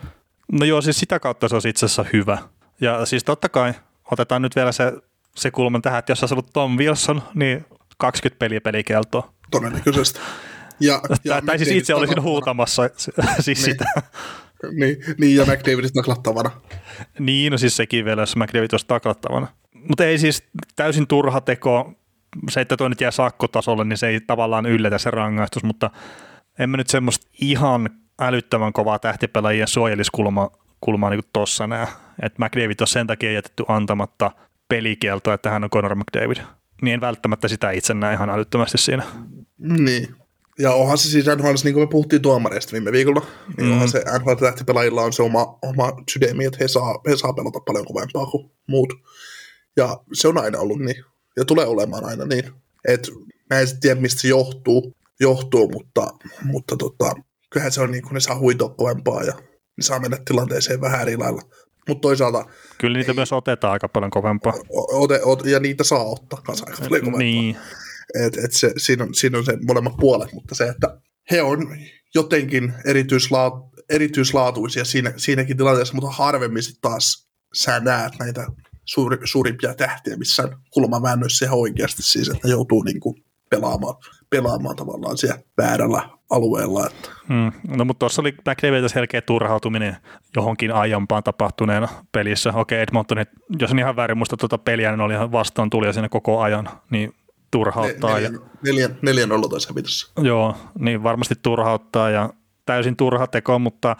No 0.51 0.65
joo, 0.65 0.81
siis 0.81 0.99
sitä 0.99 1.19
kautta 1.19 1.47
se 1.47 1.55
olisi 1.55 1.69
itse 1.69 1.85
asiassa 1.85 2.05
hyvä. 2.13 2.37
Ja 2.81 3.05
siis 3.05 3.23
totta 3.23 3.49
kai, 3.49 3.73
otetaan 4.11 4.41
nyt 4.41 4.55
vielä 4.55 4.71
se, 4.71 4.93
se 5.35 5.51
kulma 5.51 5.79
tähän, 5.79 5.99
että 5.99 6.11
jos 6.11 6.23
olisi 6.23 6.33
ollut 6.33 6.53
Tom 6.53 6.77
Wilson, 6.77 7.21
niin 7.33 7.65
20 7.97 8.39
peliä 8.39 8.61
pelikieltoa. 8.61 9.33
Todennäköisesti. 9.51 10.19
Ja, 10.79 11.01
ja 11.23 11.41
tai 11.45 11.57
siis 11.57 11.71
itse 11.71 11.95
olisin 11.95 12.21
huutamassa 12.21 12.89
siis 13.39 13.45
niin. 13.45 13.57
sitä. 13.57 13.85
Niin, 14.71 14.97
niin, 15.17 15.35
ja 15.35 15.45
McDavid 15.45 15.89
taklattavana. 15.93 16.51
Niin, 17.19 17.51
no 17.51 17.57
siis 17.57 17.77
sekin 17.77 18.05
vielä, 18.05 18.21
jos 18.21 18.35
McDavid 18.35 18.69
olisi 18.71 18.87
taklattavana. 18.87 19.47
Mutta 19.87 20.05
ei 20.05 20.17
siis 20.17 20.43
täysin 20.75 21.07
turha 21.07 21.41
teko. 21.41 21.93
Se, 22.49 22.61
että 22.61 22.77
tuo 22.77 22.89
nyt 22.89 23.01
jää 23.01 23.11
sakkotasolle, 23.11 23.83
niin 23.83 23.97
se 23.97 24.07
ei 24.07 24.21
tavallaan 24.21 24.65
yllätä 24.65 24.97
se 24.97 25.11
rangaistus, 25.11 25.63
mutta 25.63 25.89
en 26.59 26.69
mä 26.69 26.77
nyt 26.77 26.89
semmoista 26.89 27.27
ihan 27.41 27.89
älyttömän 28.21 28.73
kovaa 28.73 28.99
tähtipelaajien 28.99 29.67
suojeliskulmaa 29.67 30.49
kulmaa 30.81 31.09
niin 31.09 31.21
tuossa 31.33 31.67
näe. 31.67 31.87
Että 32.21 32.45
McDavid 32.45 32.79
on 32.81 32.87
sen 32.87 33.07
takia 33.07 33.31
jätetty 33.31 33.63
antamatta 33.67 34.31
pelikieltoa, 34.69 35.33
että 35.33 35.49
hän 35.49 35.63
on 35.63 35.69
Conor 35.69 35.95
McDavid. 35.95 36.37
Niin 36.81 36.93
en 36.93 37.01
välttämättä 37.01 37.47
sitä 37.47 37.71
itse 37.71 37.93
näe 37.93 38.13
ihan 38.13 38.29
älyttömästi 38.29 38.77
siinä. 38.77 39.03
Niin. 39.57 40.15
Ja 40.59 40.73
onhan 40.73 40.97
se 40.97 41.09
siis 41.09 41.25
NHL, 41.25 41.53
niin 41.63 41.73
kuin 41.73 41.83
me 41.83 41.87
puhuttiin 41.87 42.21
tuomareista 42.21 42.71
viime 42.71 42.91
viikolla, 42.91 43.25
niin 43.57 43.67
mm. 43.67 43.73
onhan 43.73 43.89
se 43.89 43.99
NHL-tähtipelaajilla 43.99 45.01
on 45.01 45.13
se 45.13 45.23
oma, 45.23 45.59
oma 45.61 46.03
sydämi, 46.13 46.45
että 46.45 46.57
he 46.61 46.67
saa, 46.67 47.01
he 47.09 47.17
saa 47.17 47.33
pelata 47.33 47.59
paljon 47.59 47.85
kovempaa 47.85 48.25
kuin 48.25 48.51
muut. 48.67 48.93
Ja 49.79 49.97
se 50.13 50.27
on 50.27 50.37
aina 50.37 50.59
ollut 50.59 50.79
niin. 50.79 51.03
Ja 51.37 51.45
tulee 51.45 51.65
olemaan 51.65 52.05
aina 52.05 52.25
niin. 52.25 52.51
Et 52.87 53.09
mä 53.49 53.59
en 53.59 53.67
tiedä, 53.81 54.01
mistä 54.01 54.21
se 54.21 54.27
johtuu, 54.27 54.95
johtuu 55.19 55.69
mutta, 55.69 56.07
mutta 56.43 56.77
tota, 56.77 57.13
kyllähän 57.49 57.71
se 57.71 57.81
on 57.81 57.91
niin 57.91 58.03
kuin 58.03 58.13
ne 58.13 58.19
saa 58.19 58.39
huitoa 58.39 58.69
kovempaa 58.69 59.23
ja 59.23 59.33
ne 59.77 59.81
saa 59.81 59.99
mennä 59.99 60.17
tilanteeseen 60.25 60.81
vähän 60.81 61.01
eri 61.01 61.17
lailla. 61.17 61.41
Mutta 61.87 62.01
toisaalta 62.01 62.45
Kyllä 62.77 62.97
niitä 62.97 63.13
myös 63.13 63.33
otetaan 63.33 63.73
aika 63.73 63.89
paljon 63.89 64.11
kovempaa. 64.11 64.53
ote, 64.69 65.19
ote, 65.23 65.49
ja 65.49 65.59
niitä 65.59 65.83
saa 65.83 66.03
ottaa 66.03 66.41
kanssa 66.41 66.65
aika 66.67 66.77
paljon 66.77 67.01
kovempaa. 67.01 67.19
Niin, 67.19 67.57
Et, 68.25 68.37
et 68.37 68.53
se, 68.53 68.73
siinä, 68.77 69.03
on, 69.03 69.13
siinä 69.13 69.37
on 69.37 69.45
se 69.45 69.57
molemmat 69.67 69.97
puolet, 69.99 70.33
mutta 70.33 70.55
se, 70.55 70.67
että 70.67 71.01
he 71.31 71.41
on 71.41 71.77
jotenkin 72.15 72.73
erityislaatu, 72.85 73.69
erityislaatuisia 73.89 74.85
siinä, 74.85 75.13
siinäkin 75.17 75.57
tilanteessa, 75.57 75.93
mutta 75.93 76.11
harvemmin 76.11 76.63
sitten 76.63 76.81
taas 76.81 77.27
sä 77.53 77.79
näet 77.79 78.13
näitä 78.19 78.47
suuri, 78.89 79.17
suurimpia 79.23 79.73
tähtiä 79.73 80.17
missään 80.17 80.49
kulmaväännöissä 80.73 81.45
ihan 81.45 81.59
oikeasti 81.59 82.03
siis, 82.03 82.29
että 82.29 82.47
ne 82.47 82.51
joutuu 82.51 82.83
niinku 82.83 83.15
pelaamaan, 83.49 83.95
pelaamaan 84.29 84.75
tavallaan 84.75 85.17
siellä 85.17 85.39
väärällä 85.57 86.09
alueella. 86.29 86.85
Että. 86.85 87.09
Mm. 87.29 87.77
No 87.77 87.85
mutta 87.85 87.99
tuossa 87.99 88.21
oli 88.21 88.31
McDavidilta 88.31 88.89
selkeä 88.89 89.21
turhautuminen 89.21 89.97
johonkin 90.35 90.71
aiempaan 90.71 91.23
tapahtuneena 91.23 91.87
pelissä. 92.11 92.53
Okei, 92.53 92.81
Edmonton, 92.81 93.25
jos 93.59 93.71
on 93.71 93.79
ihan 93.79 93.95
väärin 93.95 94.17
muista 94.17 94.37
tuota 94.37 94.57
peliä, 94.57 94.91
niin 94.91 95.01
oli 95.01 95.13
ihan 95.13 95.31
vastaan 95.31 95.69
tuli 95.69 95.93
siinä 95.93 96.09
koko 96.09 96.41
ajan, 96.41 96.69
niin 96.89 97.15
turhauttaa. 97.51 98.13
Neljän, 98.13 98.33
ja, 98.33 98.39
neljän, 98.63 98.97
neljän 99.01 99.29
nolla 99.29 99.47
taisi 99.49 99.69
hävitössä. 99.69 100.11
Joo, 100.21 100.55
niin 100.79 101.03
varmasti 101.03 101.35
turhauttaa 101.41 102.09
ja 102.09 102.33
täysin 102.65 102.95
turha 102.95 103.27
teko, 103.27 103.59
mutta 103.59 103.95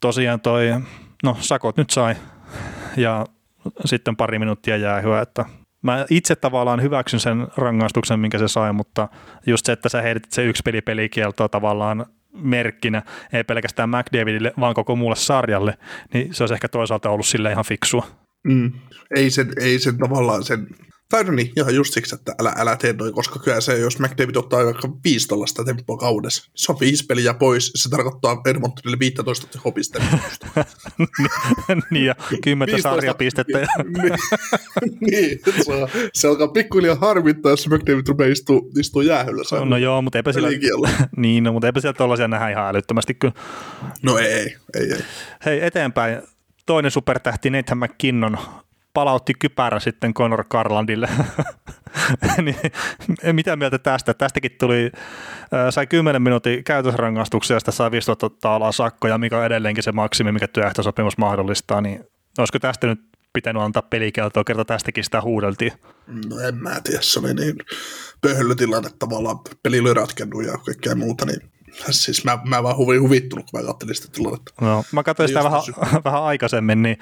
tosiaan 0.00 0.40
toi, 0.40 0.66
no 1.22 1.36
sakot 1.40 1.76
nyt 1.76 1.90
sai 1.90 2.14
ja 2.96 3.26
sitten 3.84 4.16
pari 4.16 4.38
minuuttia 4.38 4.76
jäähyä, 4.76 5.20
että 5.20 5.44
mä 5.82 6.06
itse 6.10 6.36
tavallaan 6.36 6.82
hyväksyn 6.82 7.20
sen 7.20 7.46
rangaistuksen, 7.56 8.20
minkä 8.20 8.38
se 8.38 8.48
sai, 8.48 8.72
mutta 8.72 9.08
just 9.46 9.66
se, 9.66 9.72
että 9.72 9.88
sä 9.88 10.02
heitit 10.02 10.32
se 10.32 10.44
yksi 10.44 10.62
peli 10.64 10.80
pelikieltoa 10.80 11.48
tavallaan 11.48 12.06
merkkinä, 12.32 13.02
ei 13.32 13.44
pelkästään 13.44 13.88
McDavidille, 13.88 14.52
vaan 14.60 14.74
koko 14.74 14.96
muulle 14.96 15.16
sarjalle, 15.16 15.78
niin 16.14 16.34
se 16.34 16.42
olisi 16.42 16.54
ehkä 16.54 16.68
toisaalta 16.68 17.10
ollut 17.10 17.26
sille 17.26 17.52
ihan 17.52 17.64
fiksua. 17.64 18.06
Mm. 18.44 18.72
Ei, 19.16 19.30
sen, 19.30 19.48
ei 19.60 19.78
sen 19.78 19.98
tavallaan 19.98 20.44
sen 20.44 20.66
tai 21.10 21.24
no 21.24 21.32
niin, 21.32 21.52
ihan 21.56 21.74
just 21.74 21.94
siksi, 21.94 22.14
että 22.14 22.34
älä, 22.40 22.52
älä 22.56 22.76
tee 22.76 22.92
noin, 22.92 23.14
koska 23.14 23.38
kyllä 23.38 23.60
se, 23.60 23.78
jos 23.78 23.98
McDavid 23.98 24.36
ottaa 24.36 24.64
vaikka 24.64 24.88
viisi 25.04 25.28
tuollaista 25.28 25.64
tempoa 25.64 25.96
kaudessa, 25.96 26.42
niin 26.44 26.52
se 26.54 26.72
on 26.72 26.80
viisi 26.80 27.06
peliä 27.06 27.34
pois, 27.34 27.72
se 27.74 27.88
tarkoittaa 27.88 28.40
Edmontonille 28.46 28.98
15 28.98 29.46
tehopiste. 29.46 30.02
niin, 31.90 32.04
ja 32.06 32.14
kymmentä 32.42 32.78
sarjapistettä. 32.78 33.58
niin, 35.00 35.40
niin 35.46 35.64
se, 35.64 35.72
on, 35.72 35.88
se 36.14 36.28
alkaa 36.28 36.48
pikkuhiljaa 36.48 36.94
harmittaa, 36.94 37.52
jos 37.52 37.68
McDavid 37.68 38.08
rupeaa 38.08 38.32
istuu, 38.32 38.70
istuu 38.78 39.02
jäähyllä. 39.02 39.64
No 39.64 39.76
joo, 39.76 40.02
mutta 40.02 40.18
eipä 40.18 40.32
sillä, 40.32 40.48
niin, 41.16 41.44
no, 41.44 41.52
mutta 41.52 41.66
eipä 41.66 41.80
siellä 41.80 41.96
tuollaisia 41.96 42.28
nähdä 42.28 42.48
ihan 42.48 42.66
älyttömästi 42.68 43.14
kyllä. 43.14 43.34
No 44.02 44.18
ei, 44.18 44.56
ei, 44.74 44.92
ei. 44.92 45.02
Hei, 45.44 45.64
eteenpäin. 45.64 46.22
Toinen 46.66 46.90
supertähti 46.90 47.50
Nathan 47.50 47.78
McKinnon 47.78 48.38
palautti 48.98 49.34
kypärä 49.34 49.80
sitten 49.80 50.14
Conor 50.14 50.44
Carlandille. 50.44 51.08
niin, 52.44 52.56
mitä 53.32 53.56
mieltä 53.56 53.78
tästä? 53.78 54.14
Tästäkin 54.14 54.50
tuli, 54.60 54.90
sai 55.70 55.86
10 55.86 56.22
minuutin 56.22 56.64
käytösrangaistuksia 56.64 57.56
ja 57.56 57.60
sitä 57.60 57.70
sai 57.70 57.90
15 57.90 58.30
taalaa 58.30 58.72
sakkoja, 58.72 59.18
mikä 59.18 59.38
on 59.38 59.44
edelleenkin 59.44 59.84
se 59.84 59.92
maksimi, 59.92 60.32
mikä 60.32 60.48
työehtosopimus 60.48 61.18
mahdollistaa, 61.18 61.80
niin 61.80 62.04
olisiko 62.38 62.58
tästä 62.58 62.86
nyt 62.86 63.00
pitänyt 63.32 63.62
antaa 63.62 63.82
pelikeltoa, 63.82 64.44
kerta 64.44 64.64
tästäkin 64.64 65.04
sitä 65.04 65.20
huudeltiin? 65.20 65.72
No 66.28 66.40
en 66.40 66.54
mä 66.54 66.80
tiedä, 66.84 67.00
se 67.02 67.20
oli 67.20 67.34
niin 67.34 67.56
pöhölytilanne 68.20 68.90
tavallaan, 68.98 69.38
peli 69.62 69.80
oli 69.80 69.94
ratkennut 69.94 70.44
ja 70.44 70.58
kaikkea 70.66 70.94
muuta, 70.94 71.26
niin 71.26 71.40
siis 71.90 72.24
mä, 72.24 72.38
mä 72.44 72.62
vaan 72.62 72.76
huvin 72.76 73.02
huvittunut, 73.02 73.46
kun 73.50 73.60
mä 73.60 73.66
katselin 73.66 73.94
sitä 73.94 74.08
tilannetta. 74.12 74.52
No, 74.60 74.84
mä 74.92 75.02
katsoin 75.02 75.28
sitä 75.28 75.44
vähän, 75.44 75.62
vähän 76.04 76.22
aikaisemmin, 76.22 76.82
niin 76.82 76.98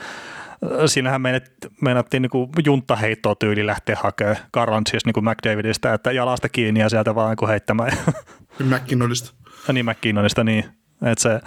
siinähän 0.86 1.22
meinattiin 1.80 2.22
niin 2.22 2.64
junttaheittoa 2.66 3.34
tyyli 3.34 3.66
lähteä 3.66 3.96
hakemaan 4.02 4.82
siis 4.90 5.06
niin 5.06 5.24
McDavidistä, 5.24 5.94
että 5.94 6.12
jalasta 6.12 6.48
kiinni 6.48 6.80
ja 6.80 6.88
sieltä 6.88 7.14
vaan 7.14 7.36
niin 7.40 7.48
heittämään. 7.48 7.92
McKinnonista. 8.64 9.32
niin, 9.72 9.86
McKinnonista, 9.86 10.44
niin. 10.44 10.64
Että 11.02 11.22
se, 11.22 11.40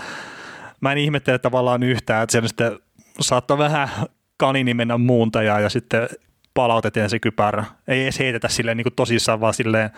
mä 0.81 0.91
en 0.91 0.97
ihmettele 0.97 1.39
tavallaan 1.39 1.83
yhtään, 1.83 2.23
että 2.23 2.31
siellä 2.31 2.47
sitten 2.47 2.79
saattoi 3.19 3.57
vähän 3.57 3.89
kanini 4.37 4.73
mennä 4.73 4.97
muuntajaa 4.97 5.59
ja 5.59 5.69
sitten 5.69 6.09
palautetaan 6.53 7.09
se 7.09 7.19
kypärä. 7.19 7.65
Ei 7.87 8.03
edes 8.03 8.19
heitetä 8.19 8.47
silleen 8.47 8.77
niin 8.77 8.85
kuin 8.85 8.95
tosissaan, 8.95 9.41
vaan 9.41 9.53
silleen 9.53 9.89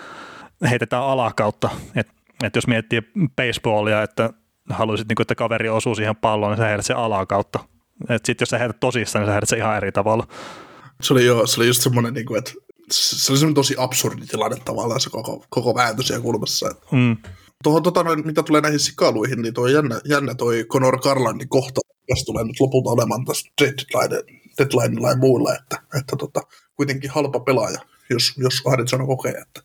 heitetään 0.69 1.03
alakautta. 1.03 1.69
Että 1.95 2.13
et 2.43 2.55
jos 2.55 2.67
miettii 2.67 3.01
baseballia, 3.35 4.03
että 4.03 4.29
haluaisit, 4.69 5.07
niin 5.07 5.15
kuin, 5.15 5.23
että 5.23 5.35
kaveri 5.35 5.69
osuu 5.69 5.95
siihen 5.95 6.15
palloon, 6.15 6.51
niin 6.51 6.57
sä 6.57 6.67
heität 6.67 6.85
se 6.85 6.93
alakautta 6.93 7.59
sitten 8.09 8.35
jos 8.39 8.49
sä 8.49 8.57
heität 8.57 8.79
tosissaan, 8.79 9.21
niin 9.21 9.27
sä 9.27 9.31
heität 9.31 9.49
se 9.49 9.57
ihan 9.57 9.77
eri 9.77 9.91
tavalla. 9.91 10.27
Se 11.01 11.13
oli, 11.13 11.25
jo, 11.25 11.47
se 11.47 11.59
oli 11.59 11.67
just 11.67 11.81
semmoinen, 11.81 12.13
niin 12.13 12.25
kuin, 12.25 12.37
että 12.37 12.51
se 12.91 13.31
oli 13.31 13.39
semmoinen 13.39 13.55
tosi 13.55 13.75
absurdi 13.77 14.25
tilanne 14.25 14.57
tavallaan 14.65 14.99
se 14.99 15.09
koko, 15.09 15.45
koko 15.49 15.75
vääntö 15.75 16.03
siellä 16.03 16.23
kulmassa. 16.23 16.75
Mm. 16.91 17.17
Tuohon, 17.63 17.83
tota, 17.83 18.03
mitä 18.15 18.43
tulee 18.43 18.61
näihin 18.61 18.79
sikaluihin, 18.79 19.41
niin 19.41 19.53
tuo 19.53 19.67
jännä, 19.67 20.01
jännä 20.05 20.35
toi 20.35 20.65
Conor 20.69 21.01
Carlandin 21.01 21.49
kohta, 21.49 21.81
jos 22.09 22.23
tulee 22.25 22.43
nyt 22.43 22.59
lopulta 22.59 22.89
olemaan 22.89 23.25
tässä 23.25 23.51
deadline, 23.61 24.23
deadline 24.57 25.09
ja 25.09 25.17
muulla, 25.17 25.55
että, 25.55 25.81
että 25.99 26.15
tota, 26.15 26.41
kuitenkin 26.75 27.09
halpa 27.09 27.39
pelaaja, 27.39 27.79
jos, 28.09 28.33
jos 28.37 28.61
Arizona 28.65 29.05
kokee, 29.05 29.31
että, 29.31 29.61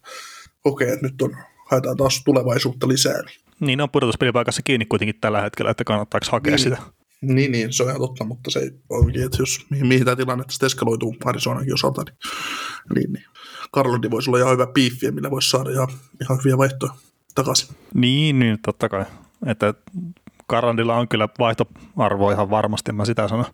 kokee, 0.62 0.92
että 0.92 1.06
nyt 1.06 1.22
on, 1.22 1.36
haetaan 1.70 1.96
taas 1.96 2.22
tulevaisuutta 2.24 2.88
lisää. 2.88 3.22
Niin, 3.22 3.40
niin 3.60 3.80
on 3.80 3.90
pudotuspelipaikassa 3.90 4.62
kiinni 4.62 4.86
kuitenkin 4.86 5.20
tällä 5.20 5.40
hetkellä, 5.40 5.70
että 5.70 5.84
kannattaako 5.84 6.26
hakea 6.30 6.50
niin, 6.50 6.62
sitä. 6.62 6.76
Niin, 7.22 7.52
niin, 7.52 7.72
se 7.72 7.82
on 7.82 7.88
ihan 7.88 8.00
totta, 8.00 8.24
mutta 8.24 8.50
se 8.50 8.70
onkin, 8.90 9.22
että 9.24 9.36
jos 9.42 9.66
mihin, 9.70 9.86
mihin 9.86 10.04
tämä 10.04 10.16
tilanne 10.16 10.44
sitten 10.50 10.66
eskaloituu 10.66 11.16
Arizonakin 11.24 11.74
osalta, 11.74 12.02
niin, 12.02 12.16
niin, 12.94 13.12
niin. 13.12 13.24
Karlodi 13.70 14.10
voisi 14.10 14.30
olla 14.30 14.38
ihan 14.38 14.52
hyvä 14.52 14.66
piiffi, 14.66 15.10
millä 15.10 15.30
voisi 15.30 15.50
saada 15.50 15.70
ihan, 15.70 15.88
ihan 16.20 16.38
hyviä 16.38 16.58
vaihtoja 16.58 16.92
takaisin. 17.34 17.76
Niin, 17.94 18.38
niin, 18.38 18.58
totta 18.66 18.88
kai. 18.88 19.04
Että 19.46 19.74
Karlandilla 20.46 20.96
on 20.96 21.08
kyllä 21.08 21.28
vaihtoarvo 21.38 22.30
ihan 22.30 22.50
varmasti, 22.50 22.92
mä 22.92 23.04
sitä 23.04 23.28
sanon. 23.28 23.44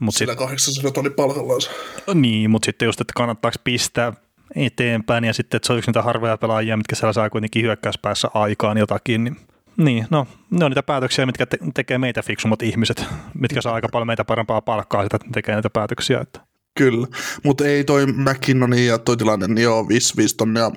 Mut 0.00 0.14
Sillä 0.14 0.32
sit, 0.32 0.38
800 0.38 0.90
tonni 0.90 1.10
palkallansa. 1.10 1.70
Niin, 2.14 2.50
mutta 2.50 2.66
sitten 2.66 2.86
just, 2.86 3.00
että 3.00 3.12
kannattaako 3.16 3.56
pistää 3.64 4.12
eteenpäin 4.54 5.24
ja 5.24 5.32
sitten, 5.32 5.56
että 5.56 5.66
se 5.66 5.72
on 5.72 5.78
yksi 5.78 5.88
niitä 5.88 6.02
harvoja 6.02 6.36
pelaajia, 6.36 6.76
mitkä 6.76 6.96
siellä 6.96 7.12
saa 7.12 7.30
kuitenkin 7.30 7.62
hyökkäyspäässä 7.62 8.28
aikaan 8.34 8.78
jotakin, 8.78 9.24
niin 9.24 9.36
niin, 9.78 10.06
no 10.10 10.26
ne 10.50 10.64
on 10.64 10.70
niitä 10.70 10.82
päätöksiä, 10.82 11.26
mitkä 11.26 11.46
te- 11.46 11.58
tekee 11.74 11.98
meitä 11.98 12.22
fiksummat 12.22 12.62
ihmiset, 12.62 13.04
mitkä 13.34 13.62
saa 13.62 13.74
aika 13.74 13.88
paljon 13.92 14.06
meitä 14.06 14.24
parempaa 14.24 14.60
palkkaa 14.60 15.02
sitä, 15.02 15.16
että 15.16 15.28
tekee 15.32 15.54
näitä 15.54 15.70
päätöksiä. 15.70 16.20
Että. 16.20 16.40
Kyllä, 16.74 17.06
mutta 17.44 17.66
ei 17.66 17.84
toi 17.84 18.06
McKinnonin 18.06 18.86
ja 18.86 18.98
toi 18.98 19.16
tilanne, 19.16 19.48
niin 19.48 19.62
joo, 19.62 19.88
5, 19.88 20.16
5 20.16 20.36
tonnia 20.36 20.70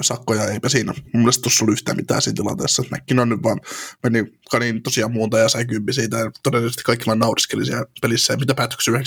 sakkoja, 0.00 0.44
eipä 0.44 0.68
siinä. 0.68 0.92
Mun 1.12 1.22
mielestä 1.22 1.42
tuossa 1.42 1.64
oli 1.64 1.72
yhtään 1.72 1.96
mitään 1.96 2.22
siinä 2.22 2.34
tilanteessa. 2.36 2.82
McKinnon 2.90 3.28
nyt 3.28 3.42
vaan 3.42 3.60
meni 4.02 4.24
kanin 4.50 4.82
tosiaan 4.82 5.12
muuta 5.12 5.38
ja 5.38 5.48
sai 5.48 5.64
kympi 5.64 5.92
siitä. 5.92 6.16
Ja 6.16 6.30
todennäköisesti 6.42 6.82
kaikki 6.82 7.06
vaan 7.06 7.18
nauriskeli 7.18 7.66
siellä 7.66 7.86
pelissä. 8.00 8.32
Ja 8.32 8.36
mitä 8.36 8.54
päätöksiä 8.54 8.94
9-3 8.94 8.98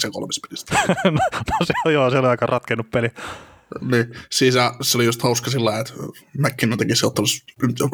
pelistä? 0.48 0.76
no, 1.06 1.12
no, 1.12 1.66
se 1.66 1.74
on, 1.86 1.94
joo, 1.94 2.10
se 2.10 2.18
oli 2.18 2.28
aika 2.28 2.46
ratkennut 2.46 2.92
peli. 2.92 3.10
Niin, 3.82 4.16
siis 4.32 4.56
se 4.82 4.98
oli 4.98 5.06
just 5.06 5.22
hauska 5.22 5.52
sillä 5.52 5.80
että 5.80 5.94
McKinnon 6.38 6.80
teki 6.80 6.96
se 6.96 7.08
ottelussa, 7.08 7.46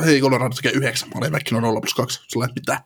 hei 0.05 0.21
Colorado 0.21 0.55
tekee 0.55 0.71
yhdeksän 0.71 1.09
maalia, 1.13 1.29
McKinnon 1.29 1.63
0 1.63 1.81
plus 1.81 1.93
2, 1.93 2.21
sillä 2.27 2.45
että 2.45 2.61
mitä? 2.61 2.81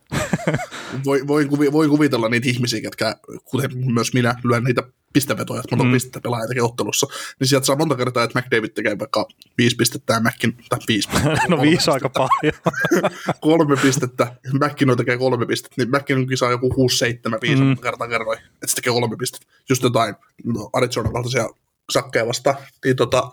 voi, 1.06 1.28
voi, 1.28 1.46
kuvi, 1.46 1.72
voi, 1.72 1.88
kuvitella 1.88 2.30
niitä 2.30 2.50
ihmisiä, 2.50 2.80
jotka, 2.84 3.16
kuten 3.46 3.72
myös 3.94 4.14
minä, 4.14 4.36
lyön 4.44 4.64
niitä 4.64 4.84
pistevetoja, 5.14 5.60
että 5.60 5.76
monta 5.76 5.86
mm. 5.86 5.94
pistettä 5.94 6.22
pelaaja 6.22 6.48
tekee 6.48 6.64
ottelussa, 6.64 7.08
niin 7.40 7.48
sieltä 7.48 7.66
saa 7.66 7.76
monta 7.76 7.96
kertaa, 7.96 8.24
että 8.24 8.40
McDavid 8.40 8.70
tekee 8.70 9.00
vaikka 9.00 9.28
viisi 9.58 9.76
pistettä 9.76 10.14
ja 10.14 10.20
Mackin, 10.20 10.58
tai 10.70 10.80
viisi 10.88 11.10
pistettä. 11.10 11.42
no 11.50 11.62
viisi 11.62 11.92
aika 11.92 12.10
paljon. 12.10 12.54
kolme 13.42 13.78
pistettä, 13.78 14.36
McKinnon 14.54 14.98
tekee 14.98 15.18
kolme 15.18 15.46
pistettä, 15.46 15.76
niin 15.78 15.90
McKinnonkin 15.90 16.38
saa 16.38 16.52
joku 16.52 16.70
6, 16.70 16.98
7, 16.98 17.40
5 17.42 17.62
mm. 17.62 17.78
kertaa 17.78 18.08
kerroin, 18.08 18.40
että 18.40 18.68
se 18.68 18.76
tekee 18.76 18.94
kolme 18.94 19.18
pistettä. 19.18 19.48
Just 19.70 19.84
jotain 19.84 20.16
no, 20.44 20.70
Arizonan 20.74 21.14
kaltaisia 21.14 21.50
sakkeja 21.92 22.28
vasta, 22.28 22.56
niin 22.86 22.96
tota, 22.96 23.32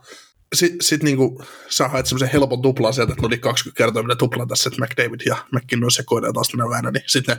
sitten 0.55 0.83
sit 0.83 1.03
niinku, 1.03 1.45
sä 1.69 1.89
haet 1.89 2.07
semmoisen 2.07 2.33
helpon 2.33 2.63
tuplan 2.63 2.95
sieltä, 2.95 3.13
että 3.13 3.23
no 3.23 3.29
niin 3.29 3.41
20 3.41 3.79
kertaa 3.79 4.03
minä 4.03 4.17
tuplan 4.17 4.49
tässä, 4.49 4.69
että 4.69 4.85
McDavid 4.85 5.21
ja 5.27 5.37
McKinnon 5.53 5.91
sekoidaan 5.91 6.35
taas 6.35 6.49
tänne 6.49 6.71
vähän, 6.71 6.93
niin 6.93 7.05
sitten 7.07 7.37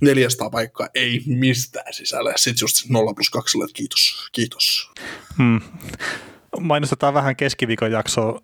400 0.00 0.50
paikkaa 0.50 0.88
ei 0.94 1.22
mistään 1.26 1.92
sisällä. 1.92 2.32
Sitten 2.36 2.64
just 2.64 2.88
0 2.88 3.14
plus 3.14 3.30
2, 3.30 3.58
että 3.58 3.74
kiitos, 3.74 4.28
kiitos. 4.32 4.90
Hmm. 5.38 5.60
Mainostetaan 6.60 7.14
vähän 7.14 7.36
keskiviikon 7.36 7.92
jaksoa 7.92 8.40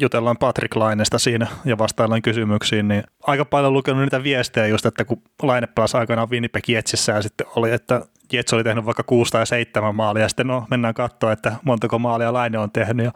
jutellaan 0.00 0.38
Patrick 0.38 0.76
Lainesta 0.76 1.18
siinä 1.18 1.46
ja 1.64 1.78
vastaillaan 1.78 2.22
kysymyksiin, 2.22 2.88
niin 2.88 3.04
aika 3.22 3.44
paljon 3.44 3.72
lukenut 3.72 4.02
niitä 4.02 4.22
viestejä 4.22 4.66
just, 4.66 4.86
että 4.86 5.04
kun 5.04 5.22
Laine 5.42 5.66
pelasi 5.66 5.96
aikanaan 5.96 6.30
Winnipeg 6.30 6.68
Jetsissä 6.68 7.12
ja 7.12 7.22
sitten 7.22 7.46
oli, 7.56 7.70
että 7.70 8.06
Jets 8.32 8.52
oli 8.52 8.64
tehnyt 8.64 8.84
vaikka 8.84 9.02
6 9.02 9.32
tai 9.32 9.46
7 9.46 9.94
maalia 9.94 10.22
ja 10.22 10.28
sitten 10.28 10.46
no 10.46 10.66
mennään 10.70 10.94
katsoa, 10.94 11.32
että 11.32 11.56
montako 11.64 11.98
maalia 11.98 12.32
Laine 12.32 12.58
on 12.58 12.70
tehnyt 12.70 13.04
ja 13.06 13.12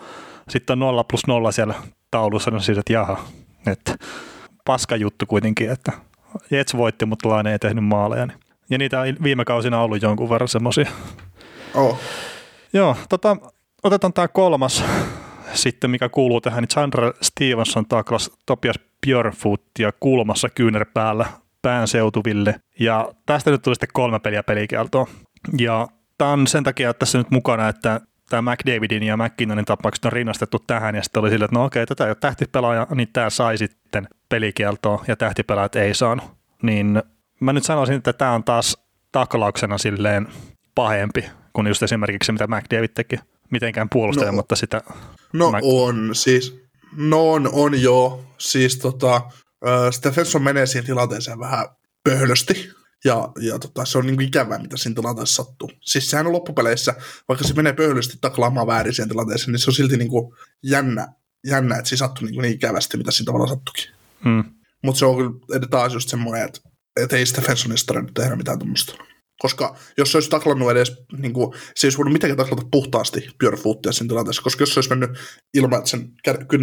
sitten 0.49 0.75
on 0.75 0.79
0 0.79 1.05
plus 1.05 1.27
0 1.27 1.53
siellä 1.53 1.75
taulussa, 2.11 2.51
no 2.51 2.61
siis, 2.61 2.79
että 2.79 2.93
jaha, 2.93 3.25
että 3.67 3.97
paska 4.65 4.97
juttu 4.97 5.27
kuitenkin, 5.27 5.71
että 5.71 5.93
Jets 6.51 6.77
voitti, 6.77 7.07
mutta 7.07 7.29
Laine 7.29 7.53
ei 7.53 7.59
tehnyt 7.59 7.85
maaleja. 7.85 8.27
Niin. 8.27 8.39
Ja 8.71 8.79
niitä 8.79 9.01
on 9.01 9.07
viime 9.23 9.45
kausina 9.45 9.83
ollut 9.83 10.03
jonkun 10.03 10.31
verran 10.31 10.49
semmoisia. 10.49 10.91
Oh. 11.75 11.99
Joo, 12.73 12.97
tota, 13.09 13.37
otetaan 13.83 14.13
tämä 14.13 14.29
kolmas 14.29 14.85
sitten, 15.55 15.91
mikä 15.91 16.09
kuuluu 16.09 16.41
tähän, 16.41 16.63
niin 16.63 16.69
Chandra 16.69 17.13
Stevenson 17.21 17.87
taklas 17.87 18.31
Topias 18.47 18.77
Björfootia 19.07 19.93
kulmassa 20.01 20.49
kyynärpäällä 20.49 21.27
pään 21.65 21.89
seutuville. 21.89 22.55
Ja 22.81 23.13
tästä 23.27 23.51
nyt 23.51 23.63
tuli 23.63 23.75
sitten 23.75 23.89
kolme 23.93 24.19
peliä 24.19 24.43
pelikieltoa. 24.43 25.07
Ja 25.59 25.89
tämä 26.19 26.31
on 26.31 26.47
sen 26.47 26.65
takia 26.65 26.91
että 26.91 26.99
tässä 26.99 27.19
nyt 27.19 27.31
mukana, 27.31 27.69
että 27.69 28.01
tämä 28.31 28.53
McDavidin 28.53 29.03
ja 29.03 29.17
McKinnonin 29.17 29.65
tapaukset 29.65 30.05
on 30.05 30.13
rinnastettu 30.13 30.59
tähän, 30.67 30.95
ja 30.95 31.03
sitten 31.03 31.21
oli 31.21 31.31
sille, 31.31 31.45
että 31.45 31.59
no 31.59 31.65
okei, 31.65 31.87
tätä 31.87 32.05
ei 32.05 32.11
ole 32.11 32.17
tähtipelaaja, 32.21 32.87
niin 32.95 33.09
tämä 33.13 33.31
sai 33.31 33.59
sitten 33.59 34.09
pelikieltoa, 34.29 35.05
ja 35.09 35.17
tähtipelaajat 35.17 35.77
ei 35.77 35.95
saanut. 35.95 36.25
Niin 36.63 37.03
mä 37.41 37.53
nyt 37.53 37.65
sanoisin, 37.65 37.97
että 37.97 38.13
tämä 38.13 38.33
on 38.33 38.45
taas 38.45 38.79
taklauksena 39.13 39.79
silleen 39.79 40.29
pahempi 40.75 41.25
kuin 41.53 41.67
just 41.67 41.83
esimerkiksi 41.83 42.27
se, 42.27 42.33
mitä 42.33 42.47
McDavid 42.47 42.91
teki. 42.95 43.17
Mitenkään 43.51 43.89
puolustelematta 43.89 44.53
no, 44.53 44.57
sitä. 44.57 44.83
No 45.33 45.51
Mac- 45.51 45.61
on, 45.63 46.11
siis, 46.13 46.63
no 46.97 47.33
on, 47.33 47.49
on 47.53 47.83
joo. 47.83 48.25
Siis 48.39 48.79
tota, 48.79 49.21
Stephenson 49.91 50.43
menee 50.43 50.67
siihen 50.67 50.87
tilanteeseen 50.87 51.39
vähän 51.39 51.69
pöhlösti, 52.09 52.71
ja, 53.05 53.29
ja 53.41 53.59
tota, 53.59 53.85
se 53.85 53.99
on 53.99 54.07
niin 54.07 54.21
ikävää, 54.21 54.59
mitä 54.59 54.77
siinä 54.77 54.95
tilanteessa 54.95 55.45
sattuu. 55.45 55.71
Siis 55.81 56.11
sehän 56.11 56.27
on 56.27 56.33
loppupeleissä, 56.33 56.95
vaikka 57.29 57.49
se 57.49 57.55
menee 57.55 57.73
pöhlysti 57.73 58.19
taklaamaan 58.21 58.67
väärin 58.67 58.95
siihen 58.95 59.09
tilanteeseen, 59.09 59.53
niin 59.53 59.61
se 59.61 59.71
on 59.71 59.75
silti 59.75 59.97
niin 59.97 60.11
kuin 60.11 60.35
jännä, 60.63 61.09
jännä, 61.47 61.77
että 61.77 61.89
se 61.89 61.97
sattuu 61.97 62.27
niin, 62.27 62.43
niin 62.43 62.55
ikävästi, 62.55 62.97
mitä 62.97 63.11
siinä 63.11 63.27
tavalla 63.27 63.47
sattukin. 63.47 63.85
Hmm. 64.25 64.45
Mutta 64.83 64.99
se 64.99 65.07
on 65.07 65.17
kyllä 65.17 65.67
taas 65.71 65.95
just 65.95 66.09
semmoinen, 66.09 66.45
että, 66.45 66.61
että 67.01 67.17
ei 67.17 67.27
Stephensonista 67.27 67.87
tarvinnut 67.87 68.15
tehdä 68.15 68.37
mitään 68.37 68.59
tuommoista. 68.59 68.95
Koska 69.39 69.77
jos 69.99 70.13
se 70.13 70.17
olisi 70.17 70.31
taklannut 70.31 70.71
edes, 70.71 70.93
niin 71.17 71.33
kuin, 71.33 71.55
se 71.77 71.87
olisi 71.87 71.99
voinut 71.99 72.13
mitenkään 72.13 72.37
taklata 72.37 72.69
puhtaasti 72.71 73.29
Björfootia 73.39 73.93
siinä 73.93 74.09
tilanteessa, 74.09 74.43
koska 74.43 74.63
jos 74.63 74.75
se 74.75 74.79
olisi 74.79 74.91
mennyt 74.91 75.11
ilman, 75.55 75.79
että 75.79 75.91
sen 75.91 76.13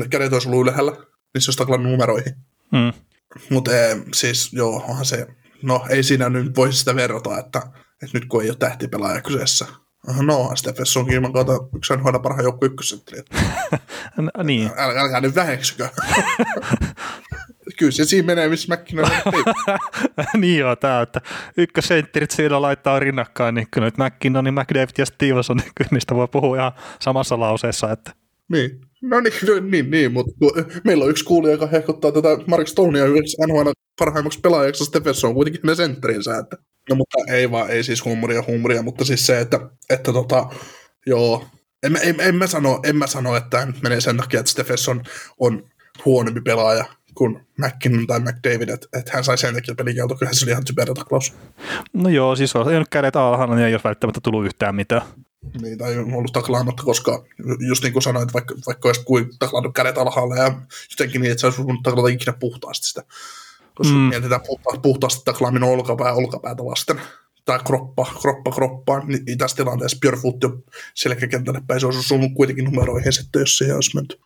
kädet 0.10 0.34
olisi 0.34 0.50
ollut 0.50 0.68
ylhäällä, 0.68 0.92
niin 0.92 1.42
se 1.42 1.50
olisi 1.50 1.58
taklannut 1.58 1.92
numeroihin. 1.92 2.34
Hmm. 2.76 2.94
Mutta 3.50 3.72
siis 4.14 4.54
joo, 4.54 4.86
onhan 4.88 5.06
se 5.06 5.28
no 5.64 5.86
ei 5.90 6.04
siinä 6.04 6.30
nyt 6.30 6.56
voi 6.56 6.74
sitä 6.74 6.96
verrata, 6.96 7.40
että, 7.40 7.60
että 8.04 8.18
nyt 8.18 8.26
kun 8.26 8.44
ei 8.44 8.50
ole 8.50 8.58
tähtipelaaja 8.58 9.22
kyseessä. 9.22 9.66
No, 10.22 10.52
Steffensonkin 10.56 11.16
ilman 11.16 11.34
kautta 11.34 11.54
yksi 11.76 11.94
hoida 11.94 12.20
parhaan 12.20 12.44
joukku 12.44 12.66
ykkössentteri. 12.66 13.22
no, 14.18 14.44
niin. 14.44 14.72
Älkää, 14.78 15.02
älkää 15.02 15.22
nyt 15.22 15.36
väheksykö. 15.36 15.90
Kyllä 17.78 17.92
se 17.92 18.06
siinä 18.06 18.26
menee, 18.26 18.50
missä 18.50 18.76
McKinnon 18.76 19.10
Niin 20.38 20.60
joo, 20.60 20.76
tämä, 20.76 21.02
että 21.02 21.22
ykkösentterit 21.58 22.32
siinä 22.32 22.62
laittaa 22.62 23.00
rinnakkain, 23.00 23.56
niin 23.56 23.68
kyllä 23.72 23.88
nyt 23.88 23.98
McKinnon, 23.98 24.44
niin 24.44 24.54
McDavid 24.54 24.90
ja 24.98 25.06
Stevenson, 25.06 25.58
niin 25.58 25.72
kyllä 25.76 25.90
niistä 25.92 26.16
voi 26.16 26.28
puhua 26.28 26.58
ihan 26.58 26.72
samassa 27.00 27.40
lauseessa. 27.40 27.92
Että. 27.92 28.12
Niin, 28.52 28.82
no 29.02 29.20
niin, 29.20 29.34
no 29.48 29.54
niin, 29.72 29.92
niin 29.92 30.12
mutta 30.12 30.32
meillä 30.84 31.04
on 31.04 31.10
yksi 31.10 31.26
kuulija, 31.26 31.52
joka 31.52 31.68
hehkuttaa 31.68 32.12
tätä 32.12 32.30
Mark 32.48 32.68
Stonea 32.68 33.06
yhdessä 33.06 33.48
NHL 33.48 33.70
parhaimmaksi 34.00 34.40
pelaajaksi 34.40 34.86
Stephenson 34.86 35.28
on 35.28 35.36
kuitenkin 35.36 35.62
ne 35.64 35.76
sentterinsä. 35.76 36.38
Että, 36.38 36.58
no 36.90 36.96
mutta 36.96 37.18
ei 37.28 37.52
vaan, 37.52 37.70
ei 37.70 37.84
siis 37.84 38.06
huumoria 38.06 38.44
huumoria, 38.48 38.84
mutta 38.84 39.06
siis 39.06 39.26
se, 39.26 39.40
että, 39.40 39.60
että 39.90 40.14
tota, 40.14 40.50
joo, 41.08 41.46
en, 41.84 42.00
en, 42.04 42.16
en, 42.20 42.36
mä 42.36 42.48
sano, 42.48 42.80
en 42.84 42.96
mä 42.96 43.08
sano, 43.08 43.36
että 43.36 43.60
hän 43.60 43.74
menee 43.84 44.02
sen 44.02 44.18
takia, 44.18 44.40
että 44.40 44.52
Stephenson 44.52 45.04
on 45.40 45.70
huonompi 46.06 46.42
pelaaja 46.42 46.86
kuin 47.16 47.48
McKinnon 47.58 48.08
tai 48.08 48.20
McDavid, 48.20 48.70
että, 48.70 48.88
että 48.94 49.12
hän 49.14 49.24
sai 49.24 49.38
sen 49.38 49.54
takia 49.54 49.76
pelikielto, 49.76 50.16
kyllä 50.16 50.34
se 50.34 50.46
oli 50.46 50.52
ihan 50.52 50.66
typerä 50.66 50.94
taklaus. 50.94 51.34
No 51.94 52.10
joo, 52.10 52.36
siis 52.36 52.56
on 52.56 52.74
ei 52.74 52.84
kädet 52.90 53.16
alhaalla, 53.16 53.56
niin 53.56 53.68
ei 53.68 53.74
ole 53.74 53.82
välttämättä 53.84 54.20
tullut 54.24 54.46
yhtään 54.46 54.76
mitään. 54.76 55.02
Niin, 55.62 55.78
tai 55.78 55.98
on 55.98 56.14
ollut 56.14 56.34
taklaamatta, 56.34 56.84
koska 56.84 57.24
just 57.68 57.84
niin 57.84 57.94
kuin 57.94 58.04
sanoit, 58.04 58.34
vaikka, 58.34 58.56
vaikka 58.68 58.90
olisi 58.90 59.04
kuin 59.04 59.30
taklannut 59.40 59.74
kädet 59.74 59.98
alhaalla 59.98 60.36
ja 60.36 60.54
jotenkin 60.92 61.22
niin, 61.22 61.32
että 61.32 61.42
se 61.42 61.48
olisi 61.48 61.64
voinut 61.64 61.84
taklata 61.84 62.08
ikinä 62.08 62.34
puhtaasti 62.34 62.88
sitä 62.88 63.04
koska 63.74 63.94
mm. 63.94 64.00
mietitään 64.00 64.42
puhta, 64.48 64.82
puhtaasti 64.82 65.22
taklaaminen 65.26 65.70
olkapää 65.70 66.14
olkapäätä 66.14 66.66
vasten 66.66 67.02
tai 67.46 67.60
kroppa, 67.66 68.08
kroppa 68.22 68.52
kroppaan, 68.52 69.08
niin 69.08 69.38
tässä 69.38 69.58
tilanteessa 69.58 69.98
Björfoot 70.02 70.44
jo 70.44 70.58
selkäkentälle 70.94 71.62
päin, 71.68 71.80
se 71.80 71.86
olisi 71.86 72.00
osunut 72.00 72.32
kuitenkin 72.36 72.66
numeroihin 72.66 73.14
sitten, 73.14 73.40
jos 73.40 73.58
siihen 73.58 73.76
olisi 73.76 73.96
menty. 73.96 74.20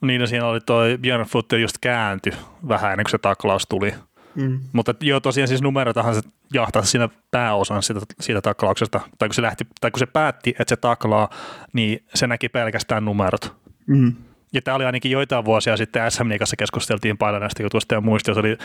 Niin, 0.00 0.20
no 0.20 0.26
siinä 0.26 0.46
oli 0.46 0.60
toi 0.60 0.98
Björfoot 0.98 1.52
just 1.52 1.78
käänty 1.80 2.32
vähän 2.68 2.92
ennen 2.92 3.04
kuin 3.04 3.10
se 3.10 3.18
taklaus 3.18 3.66
tuli. 3.68 3.94
Mm. 4.40 4.60
Mutta 4.72 4.94
joo, 5.00 5.20
tosiaan 5.20 5.48
siis 5.48 5.62
numerotahan 5.62 6.14
se 6.14 6.20
jahtaa 6.54 6.82
siinä 6.82 7.08
pääosan 7.30 7.82
siitä, 7.82 8.00
siitä 8.20 8.40
taklauksesta, 8.40 9.00
tai 9.18 9.28
kun 9.28 9.34
se, 9.34 9.42
lähti, 9.42 9.66
tai 9.80 9.90
kun 9.90 9.98
se 9.98 10.06
päätti, 10.06 10.50
että 10.50 10.68
se 10.68 10.76
taklaa, 10.76 11.28
niin 11.72 12.04
se 12.14 12.26
näki 12.26 12.48
pelkästään 12.48 13.04
numerot. 13.04 13.56
Mm. 13.86 14.12
Ja 14.52 14.62
tämä 14.62 14.74
oli 14.74 14.84
ainakin 14.84 15.10
joitain 15.10 15.44
vuosia 15.44 15.76
sitten 15.76 16.10
SM 16.10 16.38
kanssa 16.38 16.56
keskusteltiin 16.56 17.18
paljon 17.18 17.40
näistä 17.40 17.62
jutuista 17.62 17.94
ja 17.94 18.00
muista, 18.00 18.34
se 18.34 18.40
oli 18.40 18.58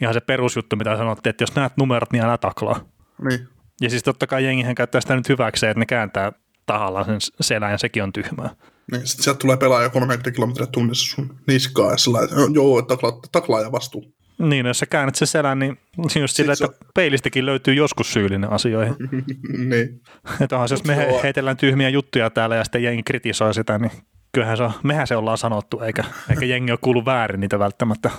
ihan 0.00 0.14
se 0.14 0.20
perusjuttu, 0.20 0.76
mitä 0.76 0.96
sanottiin, 0.96 1.30
että 1.30 1.42
jos 1.42 1.54
näet 1.54 1.72
numerot, 1.76 2.12
niin 2.12 2.24
älä 2.24 2.38
taklaa. 2.38 2.80
Niin. 3.28 3.48
Ja 3.80 3.90
siis 3.90 4.02
totta 4.02 4.26
kai 4.26 4.44
jengihän 4.44 4.74
käyttää 4.74 5.00
sitä 5.00 5.16
nyt 5.16 5.28
hyväkseen, 5.28 5.70
että 5.70 5.80
ne 5.80 5.86
kääntää 5.86 6.32
tahallaan 6.66 7.04
sen 7.04 7.18
selän 7.40 7.70
ja 7.70 7.78
sekin 7.78 8.02
on 8.02 8.12
tyhmää. 8.12 8.50
Niin, 8.92 9.06
sitten 9.06 9.24
sieltä 9.24 9.38
tulee 9.38 9.56
pelaaja 9.56 9.88
30 9.88 10.30
kilometriä 10.30 10.66
tunnissa 10.66 11.14
sun 11.14 11.36
niskaa 11.46 11.90
ja 11.90 11.96
sillä 11.96 12.18
joo, 12.52 12.82
taklaa, 12.82 13.20
taklaa 13.32 13.60
ja 13.60 13.72
vastuu. 13.72 14.15
Niin, 14.38 14.66
jos 14.66 14.78
sä 14.78 14.86
käännät 14.86 15.14
sen 15.14 15.28
selän, 15.28 15.58
niin 15.58 15.78
just 16.20 16.36
sillä, 16.36 16.52
että 16.52 16.64
on... 16.64 16.74
peilistäkin 16.94 17.46
löytyy 17.46 17.74
joskus 17.74 18.12
syyllinen 18.12 18.52
asioihin. 18.52 18.94
niin. 19.70 20.02
Että 20.40 20.56
onhan 20.56 20.68
se, 20.68 20.74
jos 20.74 20.84
me 20.84 20.96
heitellään 21.22 21.56
tyhmiä 21.56 21.88
juttuja 21.88 22.30
täällä 22.30 22.56
ja 22.56 22.64
sitten 22.64 22.82
jengi 22.82 23.02
kritisoi 23.02 23.54
sitä, 23.54 23.78
niin 23.78 23.90
kyllähän 24.32 24.56
se 24.56 24.62
on, 24.62 24.72
mehän 24.82 25.06
se 25.06 25.16
ollaan 25.16 25.38
sanottu, 25.38 25.80
eikä, 25.80 26.04
eikä 26.30 26.46
jengi 26.46 26.72
ole 26.72 26.78
kuullut 26.82 27.04
väärin 27.04 27.40
niitä 27.40 27.58
välttämättä. 27.58 28.10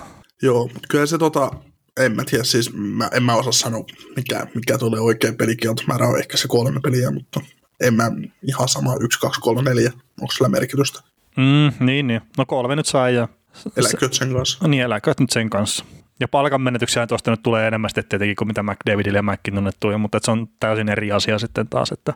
Joo, 0.42 0.66
mutta 0.72 0.88
kyllä 0.88 1.06
se 1.06 1.18
tota, 1.18 1.50
en 2.00 2.16
mä 2.16 2.24
tiedä, 2.24 2.44
siis 2.44 2.72
mä, 2.74 3.08
en 3.12 3.22
mä 3.22 3.34
osaa 3.34 3.52
sanoa, 3.52 3.84
mikä, 4.16 4.46
mikä 4.54 4.78
tulee 4.78 5.00
oikein 5.00 5.36
pelikieltomäärä 5.36 6.06
on 6.06 6.18
ehkä 6.18 6.36
se 6.36 6.48
kolme 6.48 6.80
peliä, 6.80 7.10
mutta 7.10 7.40
en 7.80 7.94
mä 7.94 8.10
ihan 8.42 8.68
sama 8.68 8.94
yksi, 9.00 9.20
kaksi, 9.20 9.40
kolme, 9.40 9.62
neljä. 9.62 9.92
Onko 10.20 10.32
sillä 10.32 10.48
merkitystä? 10.48 11.00
Mm, 11.36 11.86
niin, 11.86 12.06
niin. 12.06 12.20
No 12.38 12.46
kolme 12.46 12.76
nyt 12.76 12.86
sai 12.86 13.14
ja... 13.14 13.28
Eläköt 13.76 14.14
sen 14.14 14.32
kanssa. 14.32 14.68
Niin, 14.68 14.82
eläköt 14.82 15.20
nyt 15.20 15.30
sen 15.30 15.50
kanssa. 15.50 15.84
Ja 16.20 16.28
palkan 16.28 16.60
menetyksiä 16.60 17.06
tuosta 17.06 17.30
nyt 17.30 17.42
tulee 17.42 17.68
enemmän 17.68 17.90
sitten 17.90 18.04
tietenkin 18.04 18.36
kuin 18.36 18.48
mitä 18.48 18.62
McDavidille 18.62 19.18
ja 19.18 19.22
McKinnonille 19.22 19.72
tuli, 19.80 19.96
mutta 19.96 20.18
se 20.22 20.30
on 20.30 20.48
täysin 20.60 20.88
eri 20.88 21.12
asia 21.12 21.38
sitten 21.38 21.68
taas, 21.68 21.92
että, 21.92 22.14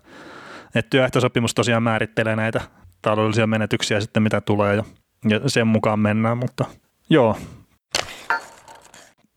että 0.74 0.90
työehtosopimus 0.90 1.54
tosiaan 1.54 1.82
määrittelee 1.82 2.36
näitä 2.36 2.60
taloudellisia 3.02 3.46
menetyksiä 3.46 4.00
sitten 4.00 4.22
mitä 4.22 4.40
tulee 4.40 4.76
ja, 4.76 4.84
ja 5.28 5.40
sen 5.46 5.66
mukaan 5.66 5.98
mennään, 5.98 6.38
mutta 6.38 6.64
joo. 7.10 7.38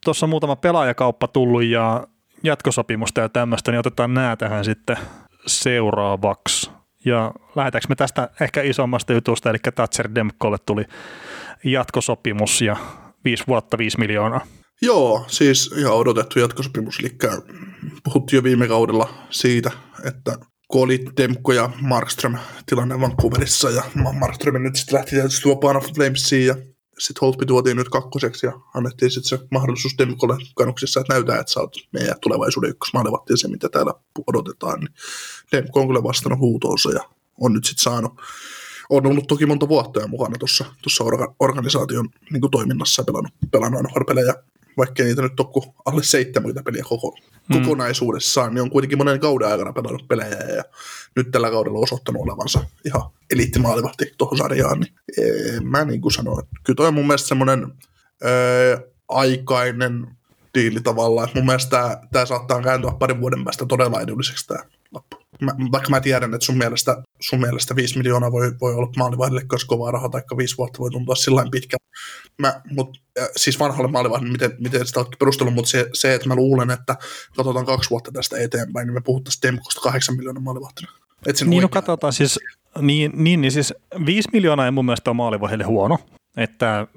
Tuossa 0.05 0.27
muutama 0.27 0.55
pelaajakauppa 0.55 1.27
tullut 1.27 1.63
ja 1.63 2.07
jatkosopimusta 2.43 3.21
ja 3.21 3.29
tämmöistä, 3.29 3.71
niin 3.71 3.79
otetaan 3.79 4.13
nämä 4.13 4.35
tähän 4.35 4.65
sitten 4.65 4.97
seuraavaksi. 5.47 6.71
Ja 7.05 7.31
lähdetäänkö 7.55 7.85
me 7.89 7.95
tästä 7.95 8.29
ehkä 8.41 8.61
isommasta 8.61 9.13
jutusta, 9.13 9.49
eli 9.49 9.57
Thatcher 9.75 10.09
Demkolle 10.15 10.57
tuli 10.65 10.85
jatkosopimus 11.63 12.61
ja 12.61 12.77
5 13.25 13.43
vuotta 13.47 13.77
5 13.77 13.99
miljoonaa. 13.99 14.47
Joo, 14.81 15.25
siis 15.27 15.73
ihan 15.77 15.93
odotettu 15.93 16.39
jatkosopimus, 16.39 16.99
eli 16.99 17.17
puhuttiin 18.03 18.37
jo 18.37 18.43
viime 18.43 18.67
kaudella 18.67 19.13
siitä, 19.29 19.71
että 20.03 20.37
kun 20.67 20.83
oli 20.83 21.05
Demko 21.17 21.53
ja 21.53 21.69
Markström 21.81 22.37
tilanne 22.65 22.99
Vancouverissa 22.99 23.69
ja 23.69 23.83
Markström 24.19 24.63
nyt 24.63 24.75
sitten 24.75 24.95
lähti 24.95 25.11
tietysti 25.11 25.49
vapaana 25.49 25.79
Flamesiin 25.79 26.45
ja 26.45 26.55
sitten 26.99 27.21
Holtby 27.21 27.45
tuotiin 27.45 27.77
nyt 27.77 27.89
kakkoseksi 27.89 28.45
ja 28.45 28.51
annettiin 28.73 29.11
sitten 29.11 29.39
se 29.39 29.45
mahdollisuus 29.51 29.97
Demkolle 29.97 30.37
kannuksissa, 30.55 30.99
että 30.99 31.13
näytää, 31.13 31.39
että 31.39 31.53
sä 31.53 31.59
oot 31.59 31.75
meidän 31.93 32.15
tulevaisuuden 32.21 32.69
ykkösmaalevatti 32.69 33.33
ja 33.33 33.37
se, 33.37 33.47
mitä 33.47 33.69
täällä 33.69 33.93
odotetaan, 34.27 34.79
niin 34.79 34.93
Demko 35.51 35.79
on 35.79 35.87
kyllä 35.87 36.03
vastannut 36.03 36.39
huutoonsa 36.39 36.91
ja 36.91 37.09
on 37.41 37.53
nyt 37.53 37.65
sitten 37.65 37.83
saanut 37.83 38.13
on 38.89 39.07
ollut 39.07 39.27
toki 39.27 39.45
monta 39.45 39.67
vuotta 39.67 39.99
ja 39.99 40.07
mukana 40.07 40.37
tuossa 40.37 41.03
orga, 41.03 41.35
organisaation 41.39 42.09
niin 42.31 42.51
toiminnassa 42.51 42.99
ja 42.99 43.03
pelannut, 43.05 43.33
pelannut 43.51 43.83
NHL-pelejä 43.83 44.33
vaikka 44.77 45.03
niitä 45.03 45.21
nyt 45.21 45.39
ole 45.39 45.47
kuin 45.53 45.65
alle 45.85 46.03
70 46.03 46.63
peliä 46.63 46.83
koko, 46.89 47.17
mm. 47.49 47.61
kokonaisuudessaan, 47.61 48.53
niin 48.53 48.61
on 48.61 48.69
kuitenkin 48.69 48.97
monen 48.97 49.19
kauden 49.19 49.47
aikana 49.47 49.73
pelannut 49.73 50.07
pelejä 50.07 50.37
ja 50.55 50.63
nyt 51.15 51.31
tällä 51.31 51.51
kaudella 51.51 51.79
osoittanut 51.79 52.21
olevansa 52.21 52.65
ihan 52.85 53.01
eliittimaalivahti 53.33 54.13
tuohon 54.17 54.37
sarjaan, 54.37 54.79
niin 54.79 54.93
mä 55.63 55.85
niin 55.85 56.01
kuin 56.01 56.11
sanoin, 56.11 56.39
että 56.39 56.55
kyllä 56.63 56.77
toi 56.77 56.87
on 56.87 56.93
mun 56.93 57.07
mielestä 57.07 57.27
semmoinen 57.27 57.73
öö, 58.25 58.77
aikainen 59.07 60.07
diili 60.53 60.81
tavallaan, 60.81 61.27
että 61.27 61.39
mun 61.39 61.45
mielestä 61.45 62.01
tämä 62.11 62.25
saattaa 62.25 62.61
kääntyä 62.61 62.91
parin 62.99 63.21
vuoden 63.21 63.43
päästä 63.43 63.65
todella 63.65 64.01
edulliseksi 64.01 64.47
tämä 64.47 64.63
lappu. 64.91 65.24
Mä, 65.41 65.51
vaikka 65.71 65.89
mä 65.89 66.01
tiedän, 66.01 66.33
että 66.33 66.45
sun 66.45 66.57
mielestä, 66.57 67.03
sun 67.21 67.39
mielestä 67.39 67.75
5 67.75 67.97
miljoonaa 67.97 68.31
voi, 68.31 68.51
voi 68.61 68.75
olla 68.75 68.91
maalivahdille 68.97 69.41
myös 69.51 69.65
kovaa 69.65 69.91
rahaa, 69.91 70.09
tai 70.09 70.21
5 70.37 70.57
vuotta 70.57 70.79
voi 70.79 70.91
tuntua 70.91 71.15
sillä 71.15 71.45
pitkä. 71.51 71.77
Mä, 72.37 72.61
mut, 72.71 72.97
siis 73.35 73.59
vanhalle 73.59 73.91
maalivahdille, 73.91 74.31
miten, 74.31 74.51
miten 74.59 74.87
sitä 74.87 74.99
oletkin 74.99 75.19
perustellut, 75.19 75.53
mutta 75.53 75.69
se, 75.69 75.89
se, 75.93 76.13
että 76.13 76.27
mä 76.27 76.35
luulen, 76.35 76.71
että 76.71 76.95
katsotaan 77.35 77.65
kaksi 77.65 77.89
vuotta 77.89 78.11
tästä 78.11 78.37
eteenpäin, 78.37 78.87
niin 78.87 78.93
me 78.93 79.01
puhuttaisiin 79.01 79.41
Demkosta 79.41 79.81
8 79.81 80.15
miljoonaa 80.15 80.43
maalivahtina. 80.43 80.91
niin, 81.45 81.61
no 81.61 81.69
katsotaan 81.69 82.13
siis, 82.13 82.39
niin, 82.81 83.11
niin, 83.15 83.41
niin 83.41 83.51
siis 83.51 83.73
5 84.05 84.29
miljoonaa 84.33 84.65
ei 84.65 84.71
mun 84.71 84.85
mielestä 84.85 85.09
ole 85.09 85.15
maalivahdille 85.15 85.63
huono, 85.63 85.97
että 86.37 86.87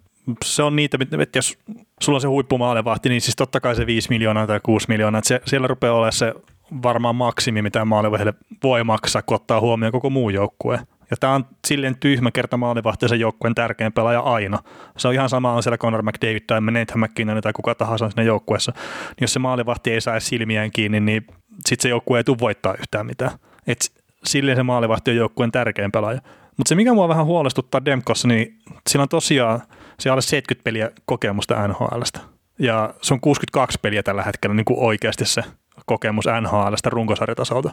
se 0.45 0.63
on 0.63 0.77
niitä, 0.77 0.99
että 1.21 1.39
jos 1.39 1.59
sulla 2.03 2.17
on 2.17 2.21
se 2.21 2.29
huippumaalivahti, 2.29 3.09
niin 3.09 3.21
siis 3.21 3.37
totta 3.37 3.61
kai 3.61 3.77
se 3.77 3.87
5 3.87 4.09
miljoonaa 4.11 4.47
tai 4.47 4.61
6 4.63 4.87
miljoonaa, 4.89 5.19
että 5.19 5.29
se, 5.29 5.41
siellä 5.47 5.67
rupeaa 5.67 5.95
olemaan 5.95 6.13
se 6.13 6.35
varmaan 6.83 7.17
maksimi, 7.17 7.63
mitä 7.63 7.85
maalivahdille 7.85 8.35
voi 8.63 8.85
maksaa, 8.85 9.23
kun 9.23 9.35
ottaa 9.35 9.61
huomioon 9.61 9.93
koko 9.93 10.11
muu 10.11 10.31
joukkue. 10.31 10.81
Ja 11.11 11.17
tämä 11.21 11.35
on 11.35 11.47
silleen 11.67 11.97
tyhmä 11.97 12.31
kerta 12.31 12.57
maalivahti 12.57 13.19
joukkueen 13.19 13.55
tärkein 13.55 13.93
pelaaja 13.93 14.21
aina. 14.21 14.59
Se 14.97 15.09
on 15.09 15.15
ihan 15.15 15.29
sama, 15.29 15.53
on 15.53 15.63
siellä 15.63 15.79
Conor 15.79 16.03
McDavid 16.03 16.43
tai 16.47 16.61
Nathan 16.61 17.01
McKinnon 17.01 17.41
tai 17.41 17.53
kuka 17.53 17.75
tahansa 17.75 18.11
siinä 18.11 18.23
joukkueessa. 18.23 18.73
Niin 18.77 19.17
jos 19.21 19.33
se 19.33 19.39
maalivahti 19.39 19.93
ei 19.93 20.01
saa 20.01 20.21
silmiään 20.21 20.71
kiinni, 20.71 21.01
niin 21.01 21.27
sitten 21.67 21.83
se 21.83 21.89
joukkue 21.89 22.19
ei 22.19 22.25
tule 22.25 22.37
voittaa 22.41 22.75
yhtään 22.75 23.07
mitään. 23.07 23.31
Et 23.67 23.93
silleen 24.25 24.57
se 24.57 24.63
maalivahti 24.63 25.11
on 25.11 25.17
joukkueen 25.17 25.53
tärkein 25.53 25.93
pelaaja. 25.93 26.21
Mutta 26.57 26.69
se, 26.69 26.75
mikä 26.75 26.95
mua 26.95 27.09
vähän 27.09 27.27
huolestuttaa 27.27 27.85
Demkossa, 27.85 28.29
niin 28.29 28.59
sillä 28.89 29.03
on 29.03 29.09
tosiaan 29.09 29.63
se 29.99 30.11
alle 30.11 30.23
70 30.23 30.65
peliä 30.65 30.91
kokemusta 31.05 31.69
NHLstä. 31.69 32.21
Ja 32.59 32.95
se 33.03 33.15
on 33.15 33.21
62 33.21 33.79
peliä 33.83 34.03
tällä 34.03 34.23
hetkellä 34.23 34.55
niin 34.55 34.65
kuin 34.65 34.81
oikeasti 34.81 35.25
se 35.25 35.43
kokemus 35.89 36.25
NHLstä 36.41 36.91
runkosarjatasolta. 36.91 37.71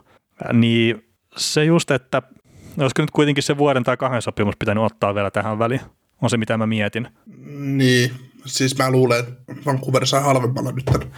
Niin 0.54 1.06
se 1.38 1.66
just, 1.66 1.92
että 1.92 2.22
olisiko 2.80 3.02
nyt 3.02 3.12
kuitenkin 3.12 3.44
se 3.44 3.58
vuoden 3.58 3.84
tai 3.84 3.98
kahden 3.98 4.22
sopimus 4.22 4.56
pitänyt 4.60 4.84
ottaa 4.84 5.16
vielä 5.16 5.32
tähän 5.32 5.60
väliin, 5.60 5.82
on 6.22 6.30
se 6.30 6.38
mitä 6.38 6.58
mä 6.58 6.66
mietin. 6.66 7.08
Niin, 7.56 8.12
siis 8.46 8.78
mä 8.78 8.92
luulen, 8.92 9.20
että 9.20 9.34
Vancouver 9.66 10.06
sai 10.06 10.22
halvemmalla 10.22 10.72
nyt. 10.72 11.12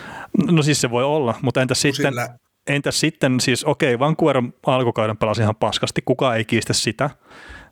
No 0.52 0.64
siis 0.64 0.82
se 0.82 0.90
voi 0.90 1.04
olla, 1.04 1.36
mutta 1.42 1.62
entäs 1.62 1.82
sitten, 1.82 2.14
sillä... 2.14 2.30
entäs 2.68 3.00
sitten 3.00 3.40
siis 3.40 3.64
okei, 3.64 3.96
okay, 3.96 4.08
Vancouver 4.08 4.44
alkukauden 4.66 5.18
pelasi 5.18 5.42
ihan 5.42 5.56
paskasti, 5.56 6.02
kukaan 6.06 6.38
ei 6.38 6.46
kiistä 6.46 6.74
sitä, 6.74 7.10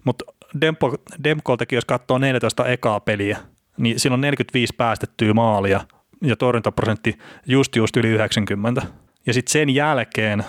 mutta 0.03 0.25
Dempo, 0.61 0.95
Demkoltakin, 1.23 1.77
jos 1.77 1.85
katsoo 1.85 2.17
14 2.17 2.65
ekaa 2.65 2.99
peliä, 2.99 3.37
niin 3.77 3.99
siinä 3.99 4.13
on 4.13 4.21
45 4.21 4.73
päästettyä 4.77 5.33
maalia 5.33 5.81
ja 6.21 6.35
torjuntaprosentti 6.35 7.17
just 7.45 7.75
just 7.75 7.97
yli 7.97 8.07
90. 8.07 8.81
Ja 9.25 9.33
sitten 9.33 9.51
sen 9.51 9.69
jälkeen 9.69 10.43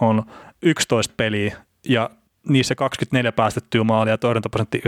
on 0.00 0.22
11 0.62 1.14
peliä 1.16 1.56
ja 1.88 2.10
niissä 2.48 2.74
24 2.74 3.32
päästettyä 3.32 3.84
maalia 3.84 4.12
ja 4.12 4.18
torjuntaprosentti 4.18 4.82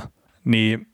93,7. 0.00 0.08
Niin 0.44 0.86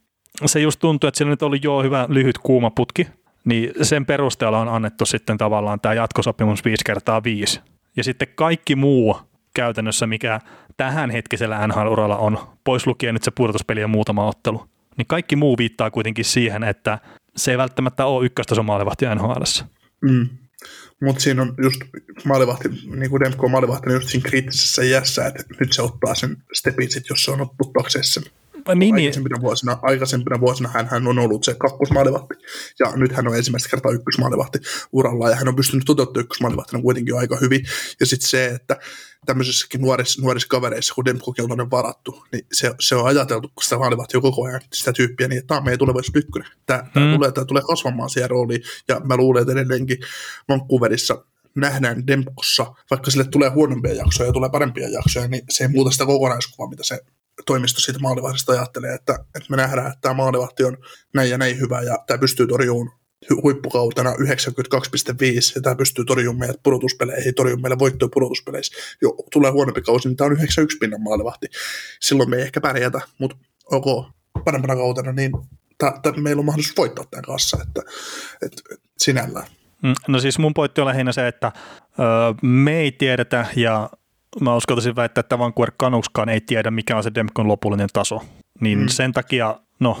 se 0.45 0.59
just 0.59 0.79
tuntuu, 0.79 1.07
että 1.07 1.17
siinä 1.17 1.29
nyt 1.29 1.41
ollut 1.41 1.63
jo 1.63 1.81
hyvä 1.81 2.05
lyhyt 2.09 2.37
kuuma 2.37 2.71
putki, 2.71 3.07
niin 3.45 3.71
sen 3.81 4.05
perusteella 4.05 4.59
on 4.59 4.69
annettu 4.69 5.05
sitten 5.05 5.37
tavallaan 5.37 5.79
tämä 5.79 5.93
jatkosopimus 5.93 6.65
5 6.65 6.83
kertaa 6.85 7.23
5. 7.23 7.61
Ja 7.97 8.03
sitten 8.03 8.27
kaikki 8.35 8.75
muu 8.75 9.17
käytännössä, 9.55 10.07
mikä 10.07 10.39
tähän 10.77 11.09
hetkisellä 11.09 11.67
NHL-uralla 11.67 12.17
on, 12.17 12.37
pois 12.63 12.87
lukien 12.87 13.13
nyt 13.13 13.23
se 13.23 13.31
pudotuspeli 13.31 13.81
ja 13.81 13.87
muutama 13.87 14.27
ottelu, 14.27 14.65
niin 14.97 15.07
kaikki 15.07 15.35
muu 15.35 15.57
viittaa 15.57 15.91
kuitenkin 15.91 16.25
siihen, 16.25 16.63
että 16.63 16.99
se 17.35 17.51
ei 17.51 17.57
välttämättä 17.57 18.05
ole 18.05 18.25
ykköstason 18.25 18.65
maalivahti 18.65 19.05
NHL. 19.05 19.43
Mm. 20.01 20.29
Mutta 21.03 21.21
siinä 21.21 21.41
on 21.41 21.55
just 21.63 21.81
maalivahti, 22.25 22.69
niin 22.69 23.09
kuin 23.09 23.19
Demko 23.19 23.47
maalivahti, 23.47 23.87
niin 23.87 23.93
just 23.93 24.09
siinä 24.09 24.29
kriittisessä 24.29 24.81
iässä, 24.83 25.27
että 25.27 25.43
nyt 25.59 25.73
se 25.73 25.81
ottaa 25.81 26.15
sen 26.15 26.37
stepin 26.53 26.91
sit, 26.91 27.09
jos 27.09 27.23
se 27.23 27.31
on 27.31 27.41
ottakseen 27.41 28.03
sen 28.03 28.23
niin, 28.67 28.79
niin, 28.79 28.95
aikaisempina, 28.95 29.41
vuosina, 29.41 29.79
aikaisempina 29.81 30.39
vuosina 30.39 30.69
hän, 30.69 30.87
hän 30.87 31.07
on 31.07 31.19
ollut 31.19 31.43
se 31.43 31.53
kakkosmaalivahti, 31.53 32.35
ja 32.79 32.91
nyt 32.95 33.11
hän 33.11 33.27
on 33.27 33.35
ensimmäistä 33.35 33.69
kertaa 33.69 33.91
ykkösmaalivahti 33.91 34.59
uralla, 34.91 35.29
ja 35.29 35.35
hän 35.35 35.47
on 35.47 35.55
pystynyt 35.55 35.85
toteuttamaan 35.85 36.23
ykkösmaalivahtina 36.23 36.81
kuitenkin 36.81 37.11
jo 37.11 37.17
aika 37.17 37.37
hyvin. 37.41 37.65
Ja 37.99 38.05
sitten 38.05 38.29
se, 38.29 38.45
että 38.45 38.77
tämmöisissäkin 39.25 39.81
nuorissa, 39.81 40.21
nuorissa 40.21 40.47
kavereissa, 40.47 40.93
kun 40.93 41.05
Demko 41.05 41.33
on 41.49 41.71
varattu, 41.71 42.23
niin 42.31 42.45
se, 42.51 42.71
se 42.79 42.95
on 42.95 43.05
ajateltu, 43.05 43.47
kun 43.47 43.63
sitä 43.63 43.77
maalivahtia 43.77 44.21
koko 44.21 44.45
ajan, 44.45 44.61
sitä 44.73 44.93
tyyppiä, 44.93 45.27
niin 45.27 45.37
että 45.37 45.47
tämä 45.47 45.57
on 45.57 45.63
meidän 45.63 45.79
tulevaisuus 45.79 46.15
ykkönen. 46.15 46.49
Tämä, 46.65 46.83
tämä, 46.93 47.05
mm. 47.05 47.13
tulee, 47.13 47.31
tämä 47.31 47.45
tulee 47.45 47.63
kasvamaan 47.67 48.09
siihen 48.09 48.29
rooliin, 48.29 48.61
ja 48.87 48.99
mä 48.99 49.17
luulen, 49.17 49.41
että 49.41 49.53
edelleenkin 49.53 49.97
Vancouverissa 50.49 51.25
nähdään 51.55 52.07
Demkossa, 52.07 52.73
vaikka 52.91 53.11
sille 53.11 53.23
tulee 53.23 53.49
huonompia 53.49 53.93
jaksoja 53.93 54.29
ja 54.29 54.33
tulee 54.33 54.49
parempia 54.49 54.89
jaksoja, 54.89 55.27
niin 55.27 55.43
se 55.49 55.63
ei 55.63 55.67
muuta 55.67 55.91
sitä 55.91 56.05
kokonaiskuvaa, 56.05 56.69
mitä 56.69 56.83
se 56.83 56.99
toimisto 57.45 57.81
siitä 57.81 57.99
maalivahdista 57.99 58.51
ajattelee, 58.51 58.93
että, 58.93 59.13
että 59.13 59.49
me 59.49 59.57
nähdään, 59.57 59.87
että 59.87 60.01
tämä 60.01 60.13
maalivahti 60.13 60.63
on 60.63 60.77
näin 61.13 61.29
ja 61.29 61.37
näin 61.37 61.59
hyvä 61.59 61.81
ja 61.81 61.97
tämä 62.07 62.17
pystyy 62.17 62.47
torjumaan 62.47 62.91
huippukautena 63.43 64.11
92,5 64.11 64.17
ja 65.55 65.61
tämä 65.61 65.75
pystyy 65.75 66.05
torjumaan 66.05 66.39
meidät 66.39 66.63
pudotuspeleihin, 66.63 67.35
torjumaan 67.35 67.61
meille 67.61 67.79
voittoja 67.79 68.09
pudotuspeleissä. 68.13 68.77
Jo 69.01 69.15
tulee 69.31 69.51
huonompi 69.51 69.81
kausi, 69.81 70.07
niin 70.07 70.17
tämä 70.17 70.25
on 70.25 70.33
91 70.33 70.77
pinnan 70.77 71.01
maalivahti. 71.01 71.47
Silloin 71.99 72.29
me 72.29 72.35
ei 72.35 72.41
ehkä 72.41 72.61
pärjätä, 72.61 73.01
mutta 73.19 73.37
ok, 73.71 74.05
parempana 74.45 74.75
kautena, 74.75 75.11
niin 75.11 75.31
t- 75.77 76.01
t- 76.01 76.17
meillä 76.17 76.39
on 76.39 76.45
mahdollisuus 76.45 76.77
voittaa 76.77 77.05
tämän 77.05 77.23
kanssa, 77.23 77.57
että, 77.67 77.81
että, 78.41 78.61
että 78.73 78.87
sinällään. 78.97 79.47
Mm, 79.83 79.93
no 80.07 80.19
siis 80.19 80.39
mun 80.39 80.53
pointti 80.53 80.81
on 80.81 80.87
lähinnä 80.87 81.11
se, 81.11 81.27
että 81.27 81.51
ö, 81.99 82.01
me 82.41 82.79
ei 82.79 82.91
tiedetä 82.91 83.45
ja 83.55 83.89
mä 84.41 84.55
uskaltaisin 84.55 84.95
väittää, 84.95 85.19
että 85.19 85.39
Vancouver 85.39 85.71
Canuckskaan 85.79 86.29
ei 86.29 86.41
tiedä, 86.41 86.71
mikä 86.71 86.97
on 86.97 87.03
se 87.03 87.11
Demkon 87.15 87.47
lopullinen 87.47 87.89
taso. 87.93 88.21
Niin 88.59 88.79
mm. 88.79 88.87
sen 88.87 89.11
takia, 89.11 89.55
no, 89.79 89.97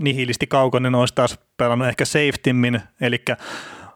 nihilisti 0.00 0.46
Kaukonen 0.46 0.94
olisi 0.94 1.14
taas 1.14 1.38
pelannut 1.56 1.88
ehkä 1.88 2.04
safetymmin, 2.04 2.80
eli 3.00 3.16
okei, 3.18 3.38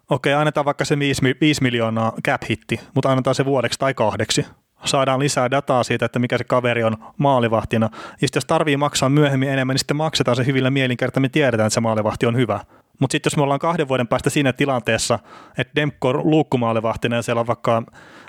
okay, 0.08 0.32
annetaan 0.32 0.64
vaikka 0.64 0.84
se 0.84 0.98
5, 0.98 1.22
5 1.40 1.62
miljoonaa 1.62 2.12
cap-hitti, 2.28 2.80
mutta 2.94 3.10
annetaan 3.10 3.34
se 3.34 3.44
vuodeksi 3.44 3.78
tai 3.78 3.94
kahdeksi. 3.94 4.46
Saadaan 4.84 5.20
lisää 5.20 5.50
dataa 5.50 5.82
siitä, 5.84 6.06
että 6.06 6.18
mikä 6.18 6.38
se 6.38 6.44
kaveri 6.44 6.84
on 6.84 6.96
maalivahtina. 7.18 7.88
Ja 7.92 7.98
sitten 7.98 8.40
jos 8.40 8.44
tarvii 8.44 8.76
maksaa 8.76 9.08
myöhemmin 9.08 9.48
enemmän, 9.48 9.74
niin 9.74 9.78
sitten 9.78 9.96
maksetaan 9.96 10.36
se 10.36 10.46
hyvillä 10.46 10.70
mielinkerta, 10.70 11.20
me 11.20 11.28
tiedetään, 11.28 11.66
että 11.66 11.74
se 11.74 11.80
maalivahti 11.80 12.26
on 12.26 12.36
hyvä. 12.36 12.60
Mutta 13.00 13.12
sitten 13.12 13.30
jos 13.30 13.36
me 13.36 13.42
ollaan 13.42 13.60
kahden 13.60 13.88
vuoden 13.88 14.08
päästä 14.08 14.30
siinä 14.30 14.52
tilanteessa, 14.52 15.18
että 15.58 15.72
Demko 15.76 16.08
on 16.08 16.30
luukkumaalivahtina 16.30 17.16
ja 17.16 17.22
siellä 17.22 17.40
on 17.40 17.46
vaikka, 17.46 17.82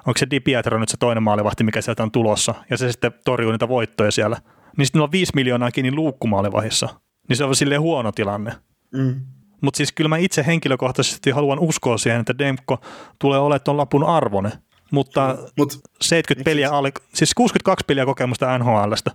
onko 0.07 0.17
se 0.17 0.27
Di 0.31 0.39
Pietro 0.39 0.79
nyt 0.79 0.89
se 0.89 0.97
toinen 0.97 1.23
maalivahti, 1.23 1.63
mikä 1.63 1.81
sieltä 1.81 2.03
on 2.03 2.11
tulossa, 2.11 2.55
ja 2.69 2.77
se 2.77 2.91
sitten 2.91 3.11
torjuu 3.25 3.51
niitä 3.51 3.67
voittoja 3.67 4.11
siellä, 4.11 4.37
niin 4.77 4.85
sitten 4.85 5.01
on 5.01 5.11
5 5.11 5.31
miljoonaa 5.35 5.71
kiinni 5.71 5.91
luukkumaalivahissa. 5.91 6.89
Niin 7.29 7.37
se 7.37 7.43
on 7.43 7.55
silleen 7.55 7.81
huono 7.81 8.11
tilanne. 8.11 8.53
Mm. 8.93 9.21
Mutta 9.61 9.77
siis 9.77 9.91
kyllä 9.91 10.07
mä 10.07 10.17
itse 10.17 10.45
henkilökohtaisesti 10.45 11.31
haluan 11.31 11.59
uskoa 11.59 11.97
siihen, 11.97 12.19
että 12.19 12.37
Demko 12.37 12.77
tulee 13.19 13.39
olemaan 13.39 13.61
tuon 13.63 13.77
lapun 13.77 14.03
arvone. 14.03 14.51
Mutta 14.91 15.37
Mut, 15.57 15.79
70 16.01 16.49
peliä, 16.49 16.69
alle, 16.69 16.91
siis 17.13 17.33
62 17.33 17.85
peliä 17.87 18.05
kokemusta 18.05 18.57
NHLstä, 18.57 19.11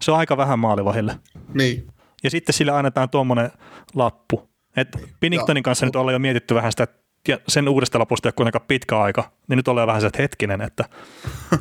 se 0.00 0.10
on 0.10 0.18
aika 0.18 0.36
vähän 0.36 0.58
maalivahille. 0.58 1.18
Niin. 1.54 1.86
Ja 2.22 2.30
sitten 2.30 2.52
sille 2.52 2.72
annetaan 2.72 3.10
tuommoinen 3.10 3.50
lappu. 3.94 4.50
Et 4.76 4.88
Pinningtonin 5.20 5.62
kanssa 5.62 5.84
ja, 5.84 5.88
nyt 5.88 5.96
ollaan 5.96 6.12
jo 6.12 6.18
mietitty 6.18 6.54
vähän 6.54 6.72
sitä, 6.72 6.88
ja 7.28 7.38
sen 7.48 7.68
uudesta 7.68 7.98
lopusta 7.98 8.26
ei 8.26 8.28
ole 8.28 8.34
kuitenkaan 8.36 8.64
pitkä 8.68 8.98
aika, 8.98 9.32
niin 9.48 9.56
nyt 9.56 9.68
ollaan 9.68 9.86
vähän 9.86 10.00
se, 10.00 10.06
että 10.06 10.22
hetkinen, 10.22 10.60
että 10.60 10.84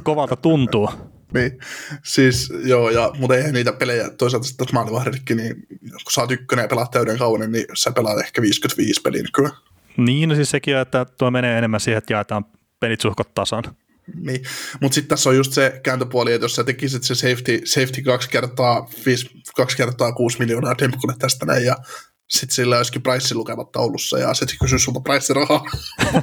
kovalta 0.03 0.35
tuntuu. 0.35 0.89
niin, 1.33 1.59
siis 2.03 2.53
joo, 2.63 2.89
ja, 2.89 3.11
mutta 3.17 3.35
eihän 3.35 3.53
niitä 3.53 3.73
pelejä 3.73 4.09
toisaalta 4.09 4.47
sitten 4.47 4.67
maalivahdillekin, 4.73 5.37
niin 5.37 5.55
kun 5.79 6.11
sä 6.11 6.21
oot 6.21 6.31
ykkönen 6.31 6.63
ja 6.63 6.67
pelaat 6.67 6.91
täyden 6.91 7.17
kauden, 7.17 7.51
niin 7.51 7.65
sä 7.73 7.91
pelaat 7.91 8.19
ehkä 8.19 8.41
55 8.41 9.01
peliä 9.01 9.23
nykyään. 9.23 9.53
Niin, 9.97 10.29
no 10.29 10.35
siis 10.35 10.51
sekin, 10.51 10.77
että 10.77 11.05
tuo 11.05 11.31
menee 11.31 11.57
enemmän 11.57 11.79
siihen, 11.79 11.97
että 11.97 12.13
jaetaan 12.13 12.45
pelit 12.79 13.01
suhkot 13.01 13.33
tasan. 13.33 13.63
Niin, 14.15 14.41
mutta 14.81 14.95
sitten 14.95 15.09
tässä 15.09 15.29
on 15.29 15.35
just 15.35 15.53
se 15.53 15.79
kääntöpuoli, 15.83 16.33
että 16.33 16.45
jos 16.45 16.55
sä 16.55 16.63
tekisit 16.63 17.03
se 17.03 17.15
safety, 17.15 17.61
safety 17.65 18.01
kaksi 18.01 18.29
kertaa, 18.29 18.89
viisi, 19.05 19.29
kaksi 19.55 19.77
kertaa 19.77 20.11
kuusi 20.11 20.39
miljoonaa 20.39 20.77
Demkolle 20.77 21.15
tästä 21.19 21.45
näin, 21.45 21.65
ja 21.65 21.75
sitten 22.31 22.55
sillä 22.55 22.77
olisikin 22.77 23.01
Price 23.01 23.35
lukevat 23.35 23.71
taulussa 23.71 24.19
ja 24.19 24.33
sitten 24.33 24.57
kysyy 24.61 24.79
sulta 24.79 24.99
Price 24.99 25.33
rahaa. 25.33 25.65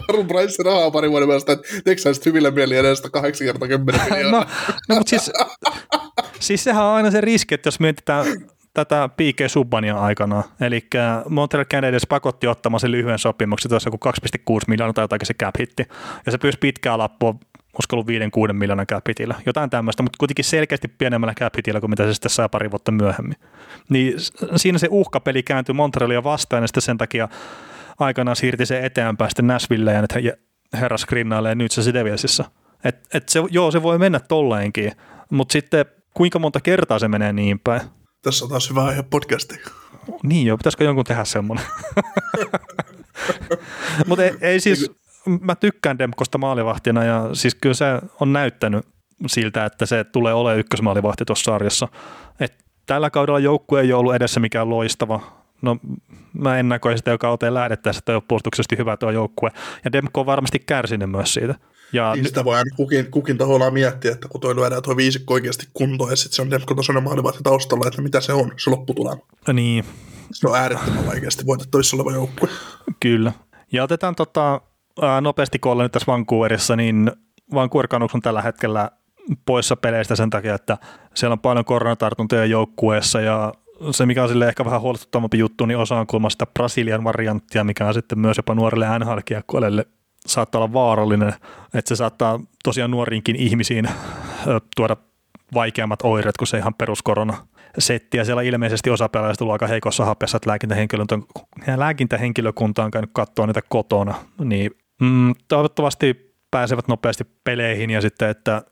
Arun 0.09 0.27
Price 0.27 0.63
rahaa 0.63 0.91
pari 0.91 1.11
vuoden 1.11 1.29
päästä, 1.29 1.53
että 1.53 1.69
teekö 1.85 2.03
sä 2.03 2.11
hyville 2.27 2.51
mieli 2.51 2.77
edestä 2.77 3.11
kahdeksan 3.11 3.47
kertaa 3.47 3.69
kymmenen 3.69 4.01
miljoonaa? 4.11 4.41
no, 4.41 4.47
no 4.89 4.95
mutta 4.95 5.11
siis, 5.11 5.31
siis 6.41 6.65
sehän 6.65 6.85
on 6.85 6.95
aina 6.95 7.11
se 7.11 7.21
riski, 7.21 7.55
että 7.55 7.67
jos 7.67 7.81
mietitään 7.81 8.27
tätä 8.75 9.09
P.K. 9.09 9.51
Subbania 9.51 9.97
aikana, 9.97 10.43
eli 10.61 10.87
Montreal 11.29 11.65
Canadiens 11.65 12.07
pakotti 12.09 12.47
ottamaan 12.47 12.81
sen 12.81 12.93
lyhyen 12.93 13.19
sopimuksen, 13.19 13.69
tuossa 13.69 13.91
kuin 13.91 14.15
2,6 14.51 14.61
miljoonaa 14.69 14.93
tai 14.93 15.05
jotakin 15.05 15.27
se 15.27 15.35
cap 15.35 15.55
hitti, 15.59 15.83
ja 16.27 16.33
se 16.33 16.39
pyysi 16.39 16.59
pitkää 16.59 16.99
lappua 16.99 17.35
olisiko 17.79 17.97
ollut 17.97 18.51
5-6 18.51 18.53
miljoonan 18.53 18.87
capitillä, 18.87 19.35
jotain 19.47 19.71
tämmöistä, 19.71 20.03
mutta 20.03 20.17
kuitenkin 20.19 20.45
selkeästi 20.45 20.89
pienemmällä 20.89 21.35
capitillä 21.35 21.81
kuin 21.81 21.91
mitä 21.91 22.07
se 22.07 22.15
sitten 22.15 22.31
saa 22.31 22.49
pari 22.49 22.71
vuotta 22.71 22.93
myöhemmin. 22.93 23.37
Niin 23.89 24.15
siinä 24.57 24.79
se 24.79 24.89
uhkapeli 24.91 25.43
kääntyi 25.43 25.73
Montrealia 25.73 26.25
vastaan 26.25 26.63
ja 26.63 26.67
sitten 26.67 26.83
sen 26.83 26.99
takia 26.99 27.29
aikanaan 27.99 28.37
siirti 28.37 28.67
se 28.67 28.85
eteenpäin 28.85 29.31
sitten 29.31 29.47
Nashville 29.47 29.93
ja 29.93 30.01
nyt 30.01 30.13
herras 30.73 31.07
grinnailee 31.07 31.55
nyt 31.55 31.73
se 31.73 31.95
Devilsissä. 31.95 32.45
Et, 32.85 33.09
et 33.15 33.29
se, 33.29 33.41
joo, 33.51 33.71
se 33.71 33.83
voi 33.83 33.99
mennä 33.99 34.21
tolleenkin, 34.21 34.93
mutta 35.31 35.53
sitten 35.53 35.87
kuinka 36.15 36.39
monta 36.39 36.61
kertaa 36.61 36.99
se 36.99 37.09
menee 37.09 37.33
niin 37.33 37.61
päin? 37.61 37.81
Tässä 38.23 38.45
on 38.45 38.51
taas 38.51 38.71
hyvä 38.71 38.85
aihe 38.85 39.03
podcasti. 39.03 39.55
Niin 40.23 40.47
joo, 40.47 40.57
pitäisikö 40.57 40.85
jonkun 40.85 41.05
tehdä 41.05 41.25
semmoinen? 41.25 41.67
mutta 44.07 44.25
ei, 44.25 44.35
ei 44.41 44.61
siis, 44.61 44.91
mä 45.41 45.55
tykkään 45.55 45.99
Demkosta 45.99 46.39
maalivahtina 46.39 47.05
ja 47.05 47.31
siis 47.33 47.55
kyllä 47.55 47.75
se 47.75 47.87
on 48.21 48.33
näyttänyt 48.33 48.87
siltä, 49.27 49.65
että 49.65 49.87
se 49.87 50.05
tulee 50.05 50.35
olemaan 50.35 50.59
ykkösmaalivahti 50.59 51.25
tuossa 51.25 51.53
sarjassa. 51.53 51.89
Et 52.41 52.65
tällä 52.87 53.11
kaudella 53.11 53.39
joukkue 53.39 53.81
ei 53.81 53.93
ole 53.93 54.01
ollut 54.01 54.15
edessä 54.15 54.41
mikään 54.41 54.71
loistava. 54.71 55.21
No 55.63 55.77
mä 56.33 56.59
ennakoin 56.59 56.99
sitä 56.99 57.11
jo 57.11 57.19
kauteen 57.19 57.55
lähdettäessä, 57.55 57.99
että 57.99 58.17
on 58.17 58.23
puolustuksesti 58.29 58.79
hyvä 58.79 58.97
tuo 58.97 59.11
joukkue. 59.11 59.51
Ja 59.85 59.93
Demko 59.93 60.21
on 60.21 60.27
varmasti 60.27 60.59
kärsinyt 60.59 61.11
myös 61.11 61.35
siitä. 61.35 61.55
Ja 61.93 62.15
niin 62.15 62.25
sitä 62.25 62.45
voi 62.45 62.57
aina 62.57 62.77
kukin, 62.77 63.11
kukin 63.11 63.39
taholla 63.39 63.71
miettiä, 63.71 64.13
että 64.13 64.29
kun 64.29 64.41
toi 64.41 64.57
lyödään 64.57 64.83
tuo 64.83 64.97
viisikko 64.97 65.35
oikeasti 65.35 65.67
kuntoon 65.75 66.11
ja 66.11 66.17
sitten 66.17 66.37
se 66.37 66.43
on 66.43 66.51
Demko-tasoinen 66.51 67.03
maalivahti 67.03 67.39
taustalla, 67.43 67.89
että 67.89 68.03
mitä 68.03 68.21
se 68.21 68.33
on, 68.33 68.53
se 68.57 68.71
lopputulema. 68.71 69.23
Niin. 69.53 69.85
Se 70.33 70.49
on 70.49 70.57
äärettömän 70.57 71.07
vaikeasti 71.07 71.47
voitettavissa 71.47 71.97
oleva 71.97 72.13
joukkue. 72.13 72.49
Kyllä. 73.01 73.33
Ja 73.73 73.85
otetaan 73.85 74.15
tota, 74.15 74.61
ää, 75.03 75.21
nopeasti 75.21 75.59
koolla 75.59 75.83
nyt 75.83 75.93
tässä 75.93 76.13
Vancouverissa, 76.13 76.77
niin 76.77 77.13
Vancouver 77.55 77.89
Canucks 77.89 78.15
on 78.15 78.21
tällä 78.21 78.43
hetkellä 78.43 78.91
poissa 79.47 79.77
peleistä 79.77 80.17
sen 80.17 80.31
takia, 80.31 80.55
että 80.55 80.79
siellä 81.15 81.33
on 81.33 81.41
paljon 81.41 81.65
koronatartuntoja 81.65 82.45
joukkueessa 82.45 83.21
ja 83.21 83.53
se, 83.91 84.07
mikä 84.07 84.23
on 84.23 84.29
sille 84.29 84.49
ehkä 84.49 84.65
vähän 84.65 84.81
huolestuttavampi 84.81 85.39
juttu, 85.39 85.67
niin 85.67 85.79
osa 85.79 85.97
on 85.97 86.07
kulma 86.07 86.31
sitä 86.31 86.47
Brasilian 86.47 87.05
varianttia, 87.05 87.65
mikä 87.65 87.87
on 87.87 87.95
sitten 87.95 88.19
myös 88.19 88.37
jopa 88.37 88.55
nuorille 88.55 88.99
nhl 88.99 89.19
saattaa 90.27 90.59
olla 90.59 90.73
vaarallinen, 90.73 91.35
että 91.75 91.89
se 91.89 91.97
saattaa 91.97 92.41
tosiaan 92.65 92.91
nuoriinkin 92.91 93.37
ihmisiin 93.37 93.89
tuoda 94.77 94.97
vaikeammat 95.55 96.01
oireet 96.03 96.37
kuin 96.37 96.49
se 96.49 96.59
ihan 96.59 96.75
peruskorona 96.75 97.37
setti, 97.79 98.17
ja 98.17 98.25
siellä 98.25 98.43
ilmeisesti 98.43 98.91
osa 98.91 99.09
pelaajista 99.09 99.45
on 99.45 99.53
aika 99.53 99.67
heikossa 99.67 100.05
hapessa, 100.05 100.37
että 100.37 100.51
lääkintähenkilökunta 101.77 102.85
on 102.85 102.91
käynyt 102.91 103.11
katsoa 103.13 103.47
niitä 103.47 103.63
kotona, 103.69 104.15
niin 104.45 104.71
mm, 105.03 105.35
toivottavasti 105.49 106.35
pääsevät 106.51 106.89
nopeasti 106.89 107.25
peleihin 107.45 107.91
ja 107.91 108.01
sitten, 108.01 108.31
että 108.31 108.63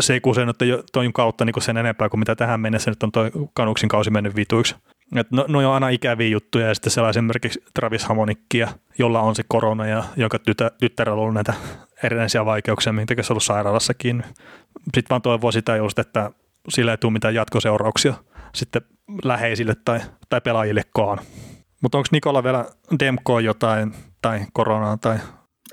se 0.00 0.12
ei 0.12 0.20
kuse 0.20 0.44
nyt 0.44 0.56
toin 0.92 1.12
kautta 1.12 1.44
niin 1.44 1.62
sen 1.62 1.76
enempää 1.76 2.08
kuin 2.08 2.18
mitä 2.18 2.36
tähän 2.36 2.60
mennessä 2.60 2.90
nyt 2.90 3.02
on 3.02 3.12
toi 3.12 3.30
kanuksin 3.54 3.88
kausi 3.88 4.10
mennyt 4.10 4.36
vituiksi. 4.36 4.74
Et 5.16 5.30
no, 5.30 5.44
no 5.48 5.58
on 5.58 5.74
aina 5.74 5.88
ikäviä 5.88 6.28
juttuja 6.28 6.68
ja 6.68 6.74
sitten 6.74 6.92
siellä 6.92 7.10
esimerkiksi 7.10 7.64
Travis 7.74 8.04
Hamonikkia, 8.04 8.68
jolla 8.98 9.20
on 9.20 9.34
se 9.34 9.42
korona 9.48 9.86
ja 9.86 10.04
jonka 10.16 10.38
tytär, 10.38 10.70
tyttärellä 10.80 11.16
on 11.16 11.22
ollut 11.22 11.34
näitä 11.34 11.54
erinäisiä 12.02 12.44
vaikeuksia, 12.44 12.92
minkä 12.92 13.22
se 13.22 13.32
on 13.32 13.34
ollut 13.34 13.42
sairaalassakin. 13.42 14.24
Sitten 14.84 15.10
vaan 15.10 15.22
toivoo 15.22 15.52
sitä 15.52 15.76
just, 15.76 15.98
että 15.98 16.30
sillä 16.68 16.90
ei 16.90 16.98
tule 16.98 17.12
mitään 17.12 17.34
jatkoseurauksia 17.34 18.14
sitten 18.54 18.82
läheisille 19.24 19.74
tai, 19.84 20.00
tai 20.28 20.40
pelaajillekaan. 20.40 21.18
Mutta 21.82 21.98
onko 21.98 22.08
Nikola 22.12 22.44
vielä 22.44 22.64
Demkoa 22.98 23.40
jotain 23.40 23.94
tai 24.22 24.40
koronaa 24.52 24.96
tai 24.96 25.18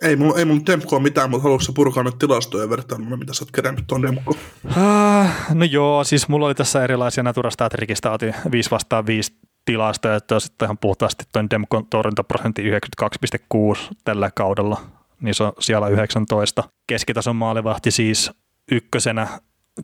ei 0.04 0.16
mulla, 0.16 0.39
ei 0.39 0.46
mulla 0.46 0.62
Demkoa 0.68 1.00
mitään, 1.00 1.30
mutta 1.30 1.44
haluatko 1.44 1.74
purkaa 1.74 2.04
nyt 2.04 2.18
tilastoja 2.20 2.70
vertailuna, 2.70 3.18
mitä 3.18 3.34
sä 3.34 3.44
oot 3.44 3.52
kerännyt 3.52 3.88
tuon 3.88 4.02
Demko? 4.02 4.36
Äh, 4.78 5.56
no 5.56 5.66
joo, 5.66 6.04
siis 6.04 6.28
mulla 6.28 6.46
oli 6.46 6.56
tässä 6.56 6.84
erilaisia 6.84 7.24
Natura 7.24 7.50
Statrikista, 7.50 8.12
otin 8.12 8.36
5 8.52 8.72
vastaan 8.72 9.06
5 9.06 9.34
tilastoja, 9.66 10.16
että 10.16 10.39
sitten 10.39 10.66
ihan 10.66 10.78
puhtaasti 10.78 11.24
tuon 11.34 11.50
Demkon 11.50 11.86
torjuntaprosentti 11.86 12.62
92,6 12.72 13.80
tällä 14.04 14.32
kaudella, 14.36 14.82
niin 15.22 15.36
se 15.36 15.44
on 15.44 15.54
siellä 15.60 15.88
19. 15.88 16.63
Keskitason 16.88 17.36
maalivahti 17.36 17.92
siis 17.92 18.32
ykkösenä 18.72 19.28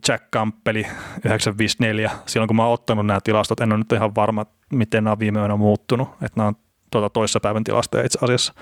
Jack 0.08 0.24
Campbelli 0.32 0.86
954. 1.24 2.10
Silloin 2.26 2.48
kun 2.48 2.56
mä 2.56 2.64
oon 2.64 2.74
ottanut 2.74 3.06
nämä 3.06 3.20
tilastot, 3.24 3.60
en 3.60 3.72
ole 3.72 3.78
nyt 3.78 3.92
ihan 3.92 4.14
varma, 4.14 4.46
miten 4.72 5.04
nämä 5.04 5.12
on 5.12 5.18
viime 5.18 5.40
yönä 5.40 5.56
muuttunut, 5.56 6.08
että 6.08 6.36
nämä 6.36 6.48
on 6.48 6.54
tuota 6.90 7.10
toissapäivän 7.10 7.64
tilastoja 7.64 8.04
itse 8.06 8.18
asiassa. 8.22 8.54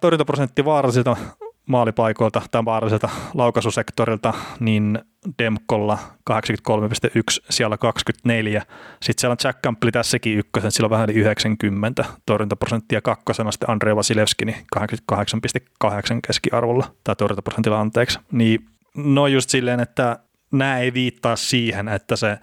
Torjuntaprosentti 0.00 0.64
vaarallisilta 0.64 1.16
maalipaikoilta 1.66 2.42
tai 2.50 2.64
vaaralliselta 2.64 3.08
laukaisusektorilta, 3.34 4.34
niin 4.60 4.98
Demkolla 5.38 5.98
83,1, 6.30 7.46
siellä 7.50 7.78
24. 7.78 8.62
Sitten 9.02 9.20
siellä 9.20 9.32
on 9.32 9.36
Jack 9.44 9.62
Campbell 9.62 9.90
tässäkin 9.90 10.38
ykkösen, 10.38 10.72
sillä 10.72 10.86
on 10.86 10.90
vähän 10.90 11.10
yli 11.10 11.20
90 11.20 12.04
torjuntaprosenttia 12.26 13.00
kakkosena, 13.00 13.52
sitten 13.52 13.70
Andrei 13.70 13.96
Vasilevski 13.96 14.44
niin 14.44 14.66
88,8 14.76 15.90
keskiarvolla, 16.26 16.94
tai 17.04 17.16
torjuntaprosentilla 17.16 17.80
anteeksi. 17.80 18.18
Niin 18.32 18.66
no 18.94 19.26
just 19.26 19.50
silleen, 19.50 19.80
että 19.80 20.18
nämä 20.50 20.78
ei 20.78 20.94
viittaa 20.94 21.36
siihen, 21.36 21.88
että 21.88 22.16
se 22.16 22.38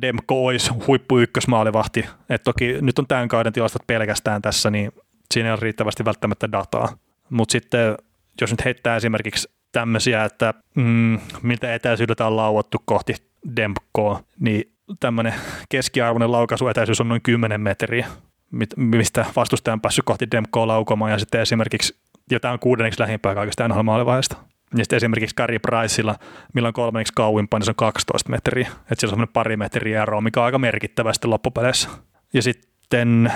Demko 0.00 0.46
olisi 0.46 0.70
huippu 0.86 1.18
ykkösmaalivahti. 1.18 2.06
Et 2.28 2.42
toki 2.42 2.76
nyt 2.80 2.98
on 2.98 3.06
tämän 3.06 3.28
kauden 3.28 3.52
tilastot 3.52 3.86
pelkästään 3.86 4.42
tässä, 4.42 4.70
niin 4.70 4.92
siinä 5.34 5.48
ei 5.48 5.52
ole 5.52 5.60
riittävästi 5.62 6.04
välttämättä 6.04 6.52
dataa. 6.52 6.88
Mutta 7.30 7.52
sitten 7.52 7.96
jos 8.40 8.50
nyt 8.50 8.64
heittää 8.64 8.96
esimerkiksi 8.96 9.48
tämmöisiä, 9.72 10.24
että 10.24 10.54
mm, 10.74 11.18
mitä 11.42 11.74
etäisyydeltä 11.74 12.26
on 12.26 12.36
lauottu 12.36 12.78
kohti 12.84 13.14
Demkoa, 13.56 14.22
niin 14.40 14.72
tämmöinen 15.00 15.34
keskiarvoinen 15.68 16.32
laukaisuetäisyys 16.32 17.00
on 17.00 17.08
noin 17.08 17.22
10 17.22 17.60
metriä, 17.60 18.06
mistä 18.76 19.26
vastustaja 19.36 19.72
on 19.72 19.80
päässyt 19.80 20.04
kohti 20.04 20.30
Demkoa 20.30 20.66
laukomaan, 20.66 21.10
ja 21.10 21.18
sitten 21.18 21.40
esimerkiksi 21.40 21.98
jotain 22.30 22.58
kuudenneksi 22.58 23.00
lähimpää 23.00 23.34
kaikista 23.34 23.68
nhl 23.68 23.82
maalivaiheesta. 23.82 24.36
Ja 24.76 24.84
sitten 24.84 24.96
esimerkiksi 24.96 25.36
Gary 25.36 25.58
Priceilla, 25.58 26.14
millä 26.54 26.66
on 26.66 26.72
kolmanneksi 26.72 27.12
kauimpaa, 27.16 27.58
niin 27.58 27.64
se 27.64 27.70
on 27.70 27.74
12 27.74 28.30
metriä. 28.30 28.68
Että 28.68 28.76
siellä 28.76 29.10
on 29.10 29.10
semmoinen 29.10 29.32
pari 29.32 29.56
metriä 29.56 30.02
eroa, 30.02 30.20
mikä 30.20 30.40
on 30.40 30.46
aika 30.46 30.58
merkittävästi 30.58 31.26
loppupeleissä. 31.26 31.88
Ja 32.32 32.42
sitten, 32.42 33.32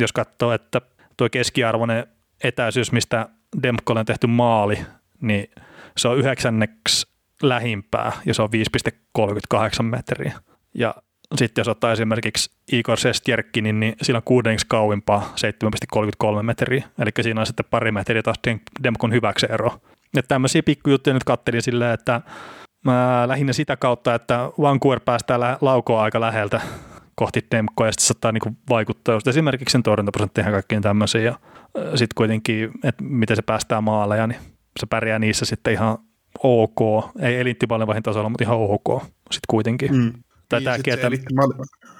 jos 0.00 0.12
katsoo, 0.12 0.52
että 0.52 0.80
tuo 1.20 1.28
keskiarvoinen 1.30 2.06
etäisyys, 2.44 2.92
mistä 2.92 3.28
Demkolle 3.62 4.00
on 4.00 4.06
tehty 4.06 4.26
maali, 4.26 4.78
niin 5.20 5.50
se 5.96 6.08
on 6.08 6.18
yhdeksänneksi 6.18 7.06
lähimpää 7.42 8.12
ja 8.26 8.34
se 8.34 8.42
on 8.42 8.48
5,38 9.18 9.82
metriä. 9.82 10.32
Ja 10.74 10.94
sitten 11.34 11.60
jos 11.60 11.68
ottaa 11.68 11.92
esimerkiksi 11.92 12.50
Igor 12.72 12.98
Sestjerkkinin, 12.98 13.80
niin 13.80 13.94
sillä 14.02 14.16
on 14.16 14.22
kuudenneksi 14.24 14.66
kauimpaa 14.68 15.34
7,33 16.36 16.42
metriä. 16.42 16.84
Eli 16.98 17.10
siinä 17.20 17.40
on 17.40 17.46
sitten 17.46 17.66
pari 17.70 17.92
metriä 17.92 18.22
taas 18.22 18.40
Demkon 18.82 19.12
hyväksi 19.12 19.46
ero. 19.50 19.72
Että 20.16 20.28
tämmöisiä 20.28 20.62
pikkujuttuja 20.62 21.14
nyt 21.14 21.24
kattelin 21.24 21.62
silleen, 21.62 21.94
että 21.94 22.20
mä 22.84 23.28
lähinnä 23.28 23.52
sitä 23.52 23.76
kautta, 23.76 24.14
että 24.14 24.50
Vancouver 24.60 25.00
päästää 25.00 25.58
laukoa 25.60 26.02
aika 26.02 26.20
läheltä 26.20 26.60
kohti 27.20 27.46
Demkoa 27.50 27.86
ja 27.86 27.92
sitten 27.92 28.06
saattaa 28.06 28.32
niin 28.32 28.56
vaikuttaa 28.68 29.14
just 29.14 29.28
esimerkiksi 29.28 29.72
sen 29.72 29.82
torjuntaprosenttiin 29.82 30.44
ja 30.44 30.52
kaikkiin 30.52 30.82
tämmöisiin 30.82 31.24
ja 31.24 31.38
sitten 31.74 32.14
kuitenkin, 32.14 32.70
että 32.84 33.04
miten 33.04 33.36
se 33.36 33.42
päästää 33.42 33.80
maaleja, 33.80 34.26
niin 34.26 34.40
se 34.80 34.86
pärjää 34.86 35.18
niissä 35.18 35.44
sitten 35.44 35.72
ihan 35.72 35.98
ok, 36.42 36.78
ei 37.22 37.40
elittimaalivahin 37.40 38.02
tasolla, 38.02 38.28
mutta 38.28 38.44
ihan 38.44 38.58
ok 38.58 39.02
sitten 39.04 39.48
kuitenkin. 39.50 39.94
Mm. 39.94 40.12
Tätä 40.48 40.72
niin, 40.72 40.82
ketä... 40.82 41.10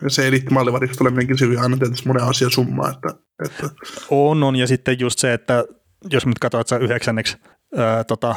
se 0.09 0.28
elittimaalivahdista 0.28 0.98
tuleminenkin 0.98 1.38
se 1.38 1.46
aina 1.61 1.76
tietysti 1.76 2.09
monen 2.09 2.24
asian 2.24 2.50
summa. 2.50 2.88
Että, 2.88 3.09
että... 3.44 3.70
On, 4.11 4.42
on, 4.42 4.56
ja 4.56 4.66
sitten 4.66 5.00
just 5.00 5.18
se, 5.18 5.33
että 5.33 5.64
jos 6.11 6.26
nyt 6.26 6.38
katsot, 6.38 6.61
että 6.61 6.68
sä 6.68 6.76
yhdeksänneksi 6.76 7.37
ää, 7.76 8.04
tota, 8.04 8.35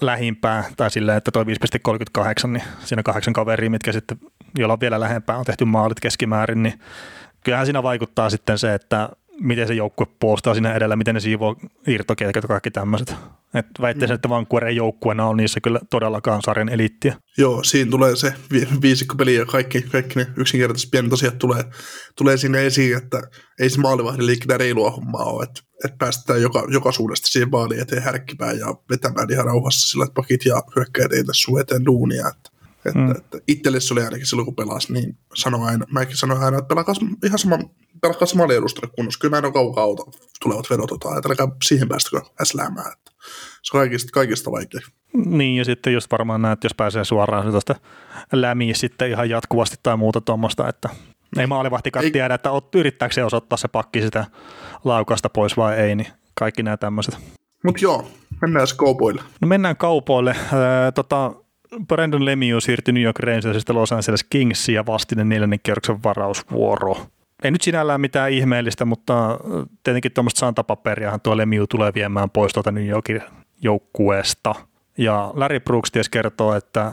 lähimpää, 0.00 0.64
tai 0.76 0.90
silleen, 0.90 1.18
että 1.18 1.30
toi 1.30 1.44
5,38, 1.44 2.46
niin 2.46 2.62
siinä 2.84 3.02
kahdeksan 3.02 3.34
kaveria, 3.34 3.70
mitkä 3.70 3.92
sitten, 3.92 4.18
joilla 4.58 4.72
on 4.72 4.80
vielä 4.80 5.00
lähempää, 5.00 5.38
on 5.38 5.44
tehty 5.44 5.64
maalit 5.64 6.00
keskimäärin, 6.00 6.62
niin 6.62 6.80
kyllähän 7.44 7.66
siinä 7.66 7.82
vaikuttaa 7.82 8.30
sitten 8.30 8.58
se, 8.58 8.74
että 8.74 9.08
miten 9.40 9.66
se 9.68 9.74
joukkue 9.74 10.06
puolustaa 10.20 10.54
siinä 10.54 10.74
edellä, 10.74 10.96
miten 10.96 11.14
ne 11.14 11.20
siivoo 11.20 11.56
irtokelkat 11.86 12.44
ja 12.44 12.48
kaikki 12.48 12.70
tämmöiset. 12.70 13.14
Et 13.54 13.66
väittäisin, 13.80 14.12
mm. 14.12 14.14
että 14.14 14.28
Vancouver 14.28 14.64
ei 14.64 14.76
joukkueena 14.76 15.26
ole 15.26 15.36
niissä 15.36 15.60
kyllä 15.60 15.80
todellakaan 15.90 16.42
sarjan 16.42 16.68
eliittiä. 16.68 17.16
Joo, 17.38 17.62
siinä 17.62 17.90
tulee 17.90 18.16
se 18.16 18.34
viisikkopeli 18.82 19.34
ja 19.34 19.46
kaikki, 19.46 19.82
kaikki 19.82 20.18
ne 20.18 20.26
yksinkertaiset 20.36 20.90
pienet 20.90 21.12
asiat 21.12 21.38
tulee, 21.38 21.64
tulee 22.16 22.36
sinne 22.36 22.66
esiin, 22.66 22.96
että 22.96 23.22
ei 23.60 23.70
se 23.70 23.80
maalivahdin 23.80 24.26
liikkeellä 24.26 24.58
reilua 24.58 24.90
hommaa 24.90 25.24
ole, 25.24 25.44
että, 25.44 25.60
että 25.84 25.96
päästetään 25.98 26.42
joka, 26.42 26.66
joka 26.68 26.92
suudesta 26.92 27.28
siihen 27.28 27.50
maaliin 27.50 27.80
eteen 27.80 28.02
härkkipään 28.02 28.58
ja 28.58 28.66
vetämään 28.90 29.30
ihan 29.30 29.44
rauhassa 29.44 29.88
sillä, 29.88 30.04
että 30.04 30.14
pakit 30.14 30.44
ja 30.44 30.62
hyökkäjät 30.76 31.12
ei 31.12 31.24
tässä 31.24 31.52
eteen 31.60 31.84
duunia. 31.84 32.28
Että, 32.28 32.50
että, 32.86 32.98
mm. 32.98 33.10
että 33.10 33.38
itselle 33.48 33.80
se 33.80 33.94
oli 33.94 34.02
ainakin 34.02 34.26
silloin, 34.26 34.46
kun 34.46 34.54
pelasi, 34.54 34.92
niin 34.92 35.18
sanoin 35.34 35.62
aina, 35.62 35.86
mäkin 35.90 36.16
sanoin 36.16 36.42
aina, 36.42 36.58
että 36.58 36.68
pelakas 36.68 37.00
ihan 37.24 37.38
sama, 37.38 37.58
pelakas 38.00 38.34
maaliedustalle 38.34 38.92
kunnossa. 38.96 39.20
Kyllä 39.20 39.34
mä 39.34 39.38
en 39.38 39.44
ole 39.44 39.52
kaukaa 39.52 39.84
auta 39.84 40.02
tulevat 40.42 40.70
vedot, 40.70 40.92
että 40.92 41.08
ajatelkaa 41.08 41.56
siihen 41.64 41.88
päästäkö 41.88 42.20
äsläämään. 42.42 42.92
Että 42.92 43.10
se 43.62 43.76
on 43.76 43.80
kaikista, 43.80 44.10
kaikista 44.12 44.50
vaikea. 44.50 44.80
Niin, 45.26 45.56
ja 45.56 45.64
sitten 45.64 45.92
just 45.92 46.12
varmaan 46.12 46.42
näet, 46.42 46.64
jos 46.64 46.74
pääsee 46.74 47.04
suoraan 47.04 47.50
tuosta 47.50 47.74
lämiä 48.32 48.74
sitten 48.74 49.10
ihan 49.10 49.30
jatkuvasti 49.30 49.76
tai 49.82 49.96
muuta 49.96 50.20
tuommoista, 50.20 50.68
että 50.68 50.88
ei 51.38 51.46
maalivahtikaan 51.46 52.12
tiedä, 52.12 52.34
että 52.34 52.50
yrittääkö 52.74 53.14
se 53.14 53.24
osoittaa 53.24 53.56
se 53.56 53.68
pakki 53.68 54.00
sitä 54.00 54.24
laukasta 54.84 55.28
pois 55.28 55.56
vai 55.56 55.76
ei, 55.76 55.96
niin 55.96 56.08
kaikki 56.34 56.62
nämä 56.62 56.76
tämmöiset. 56.76 57.18
Mutta 57.64 57.84
joo, 57.84 58.08
mennään 58.42 58.66
kaupoille. 58.76 59.22
No 59.40 59.48
mennään 59.48 59.76
kaupoille. 59.76 60.36
Tota, 60.94 61.32
Brandon 61.88 62.24
Lemieux 62.24 62.64
siirtyi 62.64 62.94
New 62.94 63.02
York 63.02 63.18
Rangersista 63.18 63.74
Los 63.74 63.92
Angeles 63.92 64.24
Kingsiin 64.24 64.76
ja 64.76 64.86
vastinen 64.86 65.28
neljännen 65.28 65.60
kierroksen 65.62 66.02
varausvuoro. 66.02 67.06
Ei 67.44 67.50
nyt 67.50 67.62
sinällään 67.62 68.00
mitään 68.00 68.32
ihmeellistä, 68.32 68.84
mutta 68.84 69.38
tietenkin 69.82 70.12
tuommoista 70.12 70.38
santapaperiahan 70.38 71.20
tuo 71.20 71.36
Lemieux 71.36 71.68
tulee 71.68 71.92
viemään 71.94 72.30
pois 72.30 72.52
tuolta 72.52 72.72
New 72.72 72.86
Yorkin 72.86 73.22
joukkueesta. 73.62 74.54
Ja 74.98 75.32
Larry 75.34 75.60
Brooks 75.60 75.90
ties 75.92 76.08
kertoo, 76.08 76.54
että 76.54 76.92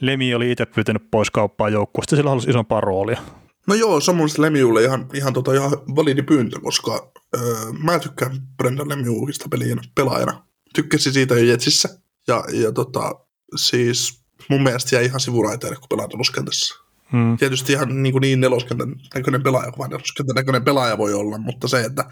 Lemi 0.00 0.34
oli 0.34 0.52
itse 0.52 0.66
pyytänyt 0.66 1.10
pois 1.10 1.30
kauppaa 1.30 1.68
joukkueesta, 1.68 2.16
sillä 2.16 2.30
halusi 2.30 2.50
isompaa 2.50 2.80
roolia. 2.80 3.20
No 3.66 3.74
joo, 3.74 4.00
se 4.00 4.10
on 4.10 4.16
mun 4.16 4.28
Lemiulle 4.38 4.84
ihan, 4.84 5.06
ihan, 5.14 5.32
tota, 5.32 5.54
ihan 5.54 5.70
validi 5.70 6.22
pyyntö, 6.22 6.60
koska 6.60 7.12
öö, 7.36 7.40
mä 7.82 7.98
tykkään 7.98 8.32
Brendan 8.56 8.88
Lemiuhista 8.88 9.48
pelaajana. 9.94 10.42
Tykkäsin 10.74 11.12
siitä 11.12 11.34
jo 11.34 11.44
Jetsissä. 11.44 11.88
Ja, 12.28 12.44
ja 12.52 12.72
tota, 12.72 13.25
siis 13.56 14.20
mun 14.50 14.62
mielestä 14.62 14.96
jäi 14.96 15.04
ihan 15.04 15.20
sivuraiteille, 15.20 15.76
kun 15.76 15.86
pelaa 15.90 16.06
neloskentässä. 16.06 16.74
Hmm. 17.12 17.36
Tietysti 17.36 17.72
ihan 17.72 18.02
niin, 18.02 18.12
kuin 18.12 18.20
niin 18.20 18.40
neloskentän 18.40 18.94
näköinen 19.14 19.42
pelaaja, 19.42 19.72
kuin 19.72 19.90
neloskentän 19.90 20.34
näköinen 20.34 20.64
pelaaja 20.64 20.98
voi 20.98 21.14
olla, 21.14 21.38
mutta 21.38 21.68
se, 21.68 21.80
että, 21.80 22.04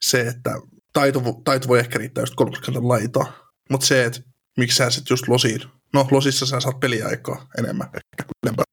se, 0.00 0.20
että 0.20 0.50
taito, 0.92 1.22
taito 1.44 1.68
voi 1.68 1.78
ehkä 1.78 1.98
riittää 1.98 2.22
just 2.22 2.34
kolmoskentän 2.34 2.88
laitaa. 2.88 3.32
Mutta 3.70 3.86
se, 3.86 4.04
että 4.04 4.20
miksi 4.56 4.76
sä 4.76 4.90
sitten 4.90 5.12
just 5.14 5.28
losiin. 5.28 5.60
No 5.94 6.08
losissa 6.10 6.46
sä 6.46 6.60
saat 6.60 6.80
peliaikaa 6.80 7.46
enemmän 7.58 7.88
ehkä 7.94 8.32
ylempää. 8.46 8.64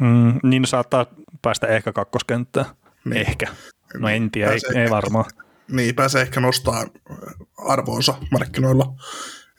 Mm, 0.00 0.50
niin 0.50 0.66
saattaa 0.66 1.06
päästä 1.42 1.66
ehkä 1.66 1.92
kakkoskenttään. 1.92 2.66
Niin. 3.04 3.16
Ehkä. 3.16 3.46
No 3.98 4.08
en 4.08 4.30
tiedä, 4.30 4.50
ei, 4.50 4.56
ehkä, 4.56 4.82
ei 4.82 4.90
varmaan. 4.90 5.24
Niin, 5.70 5.94
pääsee 5.94 6.22
ehkä 6.22 6.40
nostaa 6.40 6.86
arvoonsa 7.58 8.14
markkinoilla, 8.30 8.94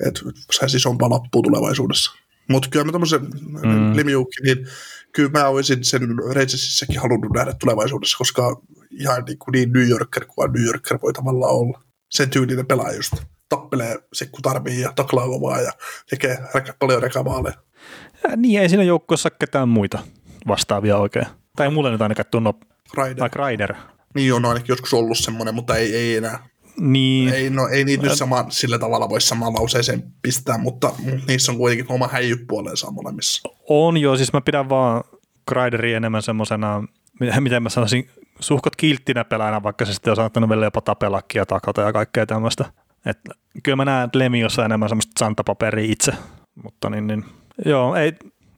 että 0.06 0.22
saisi 0.52 0.78
isompaa 0.78 1.10
lappua 1.10 1.42
tulevaisuudessa. 1.42 2.12
Mutta 2.50 2.70
kyllä 2.70 2.86
mä 2.86 2.92
tämmöisen 2.92 3.22
mm. 3.22 3.96
niin 4.44 4.68
kyllä 5.12 5.30
mä 5.30 5.48
olisin 5.48 5.84
sen 5.84 6.02
Rangersissäkin 6.36 7.00
halunnut 7.00 7.34
nähdä 7.34 7.54
tulevaisuudessa, 7.60 8.18
koska 8.18 8.62
ihan 8.92 9.24
niin, 9.26 9.38
kuin 9.38 9.52
niin 9.52 9.74
New 9.74 9.90
Yorker 9.90 10.26
kuin 10.26 10.52
New 10.52 10.64
Yorker 10.64 11.00
voi 11.02 11.14
tavallaan 11.14 11.54
olla. 11.54 11.82
Sen 12.10 12.30
tyylinen 12.30 12.66
pelaaja 12.66 12.96
just 12.96 13.14
tappelee 13.50 14.00
se 14.14 14.26
kun 14.26 14.42
tarvii 14.42 14.82
ja 14.82 14.94
taklaa 14.96 15.28
kovaa 15.28 15.62
ja 15.62 15.72
tekee 16.10 16.38
paljon 16.80 17.04
rekamaaleja. 17.04 17.56
Niin, 18.36 18.62
ei 18.62 18.70
siinä 18.70 18.84
joukkueessa 18.84 19.30
ketään 19.30 19.70
muita 19.70 20.00
vastaavia 20.48 20.98
oikein. 20.98 21.26
Tai 21.56 21.70
mulle 21.70 21.92
nyt 21.92 22.02
ainakaan 22.02 22.26
tunnu. 22.32 22.54
Rider. 22.98 23.20
Vaikka 23.20 23.48
Rider. 23.48 23.74
Niin 24.16 24.34
on 24.34 24.46
ainakin 24.46 24.74
joskus 24.74 24.94
ollut 24.94 25.18
semmoinen, 25.18 25.56
mutta 25.56 25.76
ei, 25.76 25.96
ei 25.96 26.16
enää. 26.16 26.48
Niin. 26.80 27.30
Ei, 27.30 27.50
no, 27.50 27.68
ei 27.68 27.84
niitä 27.84 28.04
nyt 28.04 28.18
sama, 28.18 28.46
sillä 28.50 28.80
tavalla 28.80 29.10
voi 29.10 29.22
samaan 29.22 29.54
lauseeseen 29.54 30.04
pistää, 30.22 30.58
mutta 30.58 30.92
niissä 31.28 31.52
on 31.52 31.58
kuitenkin 31.58 31.92
oma 31.92 32.08
häijypuoleensa 32.08 32.92
molemmissa. 32.92 33.50
On 33.70 33.98
joo, 33.98 34.18
siis 34.18 34.34
mä 34.34 34.42
pidän 34.42 34.70
vaan 34.70 35.04
Grideria 35.48 35.98
enemmän 35.98 36.22
semmoisena, 36.22 36.84
miten 37.40 37.64
mä 37.64 37.70
sanoisin, 37.70 38.10
suhkot 38.40 38.76
kilttinä 38.76 39.24
pelaajana, 39.24 39.64
vaikka 39.64 39.86
se 39.86 39.94
sitten 39.94 40.12
on 40.12 40.16
saattanut 40.16 40.50
vielä 40.50 40.66
jopa 40.66 40.82
tapelakin 40.82 41.40
ja 41.40 41.46
takata 41.46 41.82
ja 41.82 41.94
kaikkea 41.94 42.26
tämmöistä. 42.26 42.66
Et, 43.06 43.20
kyllä 43.64 43.76
mä 43.76 43.86
näen 43.86 44.10
Lemiossa 44.14 44.66
enemmän 44.66 44.90
semmoista 44.90 45.20
santapaperia 45.20 45.92
itse, 45.92 46.12
mutta 46.64 46.90
niin, 46.90 47.08
niin 47.08 47.26
joo, 47.66 47.96
ei, 47.96 48.14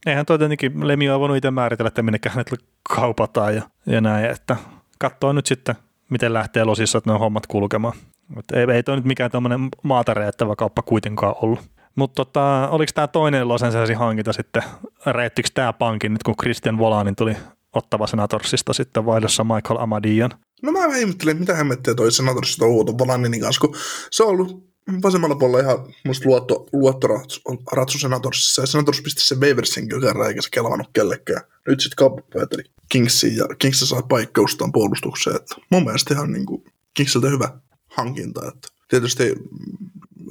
eihän 0.05 0.25
toi 0.25 0.37
tietenkin 0.37 0.87
Lemio 0.87 1.13
on 1.13 1.19
voinut 1.19 1.37
itse 1.37 1.51
määritellä, 1.51 1.87
että 1.87 2.03
minnekä 2.03 2.29
hänet 2.29 2.53
kaupataan 2.95 3.55
ja, 3.55 3.61
ja 3.85 4.01
näin, 4.01 4.25
että 4.25 4.55
katsoo 4.99 5.33
nyt 5.33 5.45
sitten, 5.45 5.75
miten 6.09 6.33
lähtee 6.33 6.63
losissa, 6.63 6.97
että 6.97 7.11
ne 7.11 7.19
hommat 7.19 7.47
kulkemaan. 7.47 7.93
Mutta 8.35 8.59
ei, 8.59 8.65
ei 8.73 8.83
toi 8.83 8.95
nyt 8.95 9.05
mikään 9.05 9.31
tämmöinen 9.31 9.69
maatareettävä 9.83 10.55
kauppa 10.55 10.81
kuitenkaan 10.81 11.35
ollut. 11.41 11.59
Mutta 11.95 12.15
tota, 12.15 12.69
oliko 12.71 12.91
tämä 12.95 13.07
toinen 13.07 13.47
Los 13.47 13.63
Angelesin 13.63 13.97
hankinta 13.97 14.33
sitten, 14.33 14.63
reittikö 15.05 15.49
tämä 15.53 15.73
pankin 15.73 16.13
nyt 16.13 16.23
kun 16.23 16.35
Christian 16.41 16.77
Volanin 16.77 17.15
tuli 17.15 17.35
ottava 17.73 18.07
senatorsista 18.07 18.73
sitten 18.73 19.05
vaihdossa 19.05 19.43
Michael 19.43 19.79
Amadian? 19.79 20.31
No 20.61 20.71
mä 20.71 20.97
ihmettelen, 20.97 21.39
mitä 21.39 21.55
hemmettiä 21.55 21.95
toi 21.95 22.11
senatorsista 22.11 22.65
on 22.65 22.71
uuton 22.71 22.97
Volaninin 22.97 23.41
kanssa, 23.41 23.61
kun 23.61 23.75
se 24.11 24.23
on 24.23 24.29
ollut 24.29 24.68
vasemmalla 25.03 25.35
puolella 25.35 25.59
ihan 25.59 25.93
musta 26.05 26.29
luotto, 26.29 26.65
luottoratsu 26.73 27.99
Senatorsissa, 27.99 28.61
ja 28.61 28.67
Senators 28.67 29.01
pisti 29.01 29.21
sen 29.21 29.39
Waversinkin 29.39 30.01
kerran, 30.01 30.27
eikä 30.27 30.41
se 30.41 30.49
kelvannut 30.51 30.89
kellekään. 30.93 31.41
Nyt 31.67 31.79
sitten 31.79 31.95
kauppa 31.95 32.21
pääteli 32.33 32.63
Kingsiin, 32.89 33.35
ja 33.35 33.45
Kings 33.59 33.79
saa 33.79 34.01
paikkaustaan 34.01 34.71
puolustukseen, 34.71 35.35
että 35.35 35.55
mun 35.71 35.83
mielestä 35.83 36.13
ihan 36.13 36.31
niin 36.31 36.45
kuin 36.45 36.63
Kingsiltä 36.93 37.29
hyvä 37.29 37.49
hankinta, 37.87 38.41
että 38.47 38.67
tietysti 38.87 39.35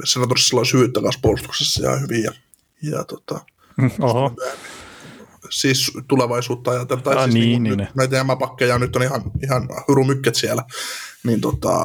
Senatorsilla 0.04 0.60
on 0.60 0.66
syyttä 0.66 1.00
kanssa 1.02 1.20
puolustuksessa 1.22 1.86
ihan 1.86 2.02
hyvin, 2.02 2.22
ja, 2.22 2.32
ja 2.82 3.04
tota, 3.04 3.40
Oho 4.00 4.36
siis 5.50 5.92
tulevaisuutta 6.08 6.70
ajatellen. 6.70 7.04
Tai 7.04 7.16
ah, 7.16 7.24
siis 7.24 7.34
niin, 7.34 7.62
niin, 7.62 7.76
niin, 7.76 7.88
näitä 7.94 8.16
jämäpakkeja 8.16 8.78
nyt 8.78 8.96
on 8.96 9.02
ihan, 9.02 9.22
ihan 9.42 9.68
hurumykket 9.88 10.34
siellä. 10.34 10.64
Niin 11.24 11.40
tota, 11.40 11.84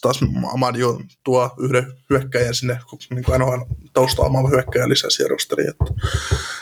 taas 0.00 0.20
Amadio 0.54 1.00
tuo 1.24 1.50
yhden 1.58 1.92
hyökkäjän 2.10 2.54
sinne, 2.54 2.78
niin 3.10 3.24
kuin 3.24 3.40
NHL 3.40 3.60
taustaa 3.92 4.26
omaava 4.26 4.48
hyökkäjän 4.48 4.88
lisää 4.88 5.10
siihen 5.10 5.30
rosteriin. 5.30 5.70
Että, 5.70 5.84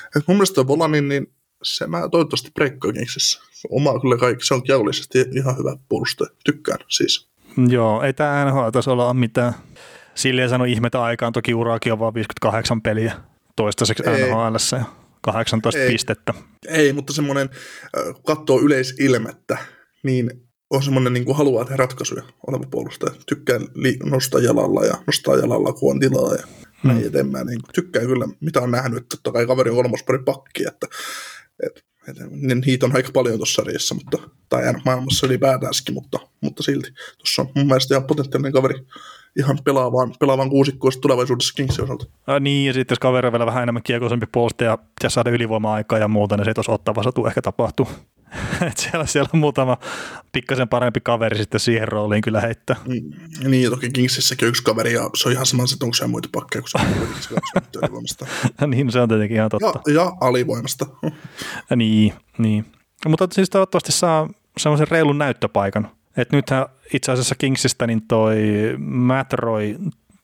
että 0.05 0.25
mun 0.27 0.37
mielestä 0.37 0.67
Volanin, 0.67 1.09
niin 1.09 1.33
se 1.63 1.87
mä 1.87 2.09
toivottavasti 2.09 2.51
breikkoi 2.55 2.93
Kingsissä. 2.93 3.41
Oma 3.71 4.01
kyllä 4.01 4.17
kaikki, 4.17 4.47
se 4.47 4.55
on 4.55 4.63
kiaullisesti 4.63 5.25
ihan 5.33 5.59
hyvä 5.59 5.77
puolustaja. 5.89 6.31
Tykkään 6.45 6.79
siis. 6.89 7.29
Joo, 7.69 8.03
ei 8.03 8.13
tämä 8.13 8.45
NHL 8.45 8.69
taisi 8.69 8.91
olla 8.91 9.15
mitään. 9.15 9.55
Silleen 10.15 10.49
sanoi 10.49 10.73
ihmetä 10.73 11.03
aikaan, 11.03 11.33
toki 11.33 11.55
uraakin 11.55 11.93
on 11.93 11.99
vain 11.99 12.15
58 12.15 12.83
peliä 12.83 13.15
toistaiseksi 13.57 14.03
NHL. 14.03 14.57
18 15.25 15.81
ei, 15.81 15.93
pistettä. 15.93 16.35
Ei, 16.69 16.93
mutta 16.93 17.13
semmoinen, 17.13 17.51
kun 18.15 18.23
katsoo 18.37 18.61
yleisilmettä, 18.61 19.59
niin 20.03 20.31
on 20.71 20.83
semmoinen 20.83 21.13
niin 21.13 21.25
kuin 21.25 21.37
haluaa 21.37 21.65
tehdä 21.65 21.77
ratkaisuja 21.77 22.23
oleva 22.47 22.65
puolustaja. 22.71 23.15
Tykkää 23.27 23.61
li- 23.75 23.99
nostaa 24.05 24.41
jalalla 24.41 24.85
ja 24.85 24.95
nostaa 25.07 25.37
jalalla, 25.37 25.73
kun 25.73 25.93
on 25.93 26.01
tilaa 26.01 26.35
ja 26.35 26.43
hmm. 26.83 26.91
näin 26.93 27.07
eteenpäin. 27.07 27.47
Niin 27.47 27.61
tykkää 27.75 28.03
kyllä, 28.03 28.29
mitä 28.41 28.61
on 28.61 28.71
nähnyt, 28.71 28.99
että 28.99 29.17
totta 29.17 29.33
kai 29.33 29.47
kaveri 29.47 29.71
on 29.71 29.77
kolmospari 29.77 30.19
pakki, 30.19 30.67
että, 30.67 30.87
että, 31.67 31.81
että 32.09 32.25
niin 32.31 32.63
niitä 32.67 32.87
on 32.87 32.97
aika 32.97 33.11
paljon 33.13 33.37
tuossa 33.37 33.63
sarjassa, 33.63 33.95
mutta, 33.95 34.19
tai 34.49 34.75
maailmassa 34.85 35.27
ylipäätäänkin, 35.27 35.95
mutta, 35.95 36.19
mutta 36.41 36.63
silti. 36.63 36.91
Tuossa 37.19 37.43
on 37.43 37.49
mun 37.55 37.67
mielestä 37.67 37.95
ihan 37.95 38.07
potentiaalinen 38.07 38.53
kaveri 38.53 38.75
ihan 39.39 39.59
pelaavan, 39.65 40.15
pelaavan 40.21 40.51
kuusikkoista 40.51 41.01
tulevaisuudessa 41.01 41.55
Kingsin 41.57 41.85
osalta. 41.85 42.07
Ja 42.27 42.41
niin, 42.41 42.67
ja 42.67 42.73
sitten 42.73 42.95
jos 42.95 42.99
kaveri 42.99 43.27
on 43.27 43.33
vielä 43.33 43.47
vähän 43.47 43.63
enemmän 43.63 43.83
kiekoisempi 43.83 44.27
puolustaja 44.33 44.71
ja 44.71 44.77
pitäisi 44.77 45.15
saada 45.15 45.31
ylivoima-aikaa 45.31 45.99
ja 45.99 46.09
muuta, 46.09 46.37
niin 46.37 46.45
se 46.45 46.55
tuossa 46.55 46.73
ottavassa 46.73 47.13
tuu 47.13 47.27
ehkä 47.27 47.43
tapahtuu. 47.43 47.89
Et 48.69 48.77
siellä, 48.77 49.07
siellä 49.07 49.29
on 49.35 49.41
muutama 49.41 49.79
pikkasen 50.33 50.69
parempi 50.69 51.01
kaveri 51.01 51.39
sitten 51.39 51.61
siihen 51.61 51.89
rooliin 51.89 52.23
kyllä 52.23 52.41
heittää. 52.41 52.77
Mm, 52.87 53.51
niin, 53.51 53.63
ja 53.63 53.71
toki 53.71 53.91
Kingsissäkin 53.91 54.49
yksi 54.49 54.63
kaveri, 54.63 54.93
ja 54.93 55.11
se 55.15 55.29
on 55.29 55.33
ihan 55.33 55.47
sama, 55.47 55.63
että 55.73 55.85
onko 55.85 55.95
se 55.95 56.07
muita 56.07 56.29
pakkeja, 56.33 56.63
kun 56.63 56.69
se 56.69 56.79
on 58.63 58.71
niin, 58.71 58.93
se 58.93 59.01
on 59.01 59.09
tietenkin 59.09 59.37
ihan 59.37 59.51
totta. 59.51 59.81
Ja, 59.87 59.93
ja 59.95 60.13
alivoimasta. 60.21 60.87
niin, 61.77 62.13
niin. 62.39 62.67
Mutta 63.09 63.29
siis 63.33 63.51
toivottavasti 63.51 63.93
saa 63.93 64.29
semmoisen 64.59 64.89
reilun 64.89 65.19
näyttöpaikan 65.19 65.89
et 66.17 66.33
nythän 66.33 66.67
itse 66.95 67.13
asiassa 67.13 67.35
Kingsistä 67.35 67.87
niin 67.87 68.03
toi 68.09 68.37
Matt 68.79 69.33
Roy 69.33 69.79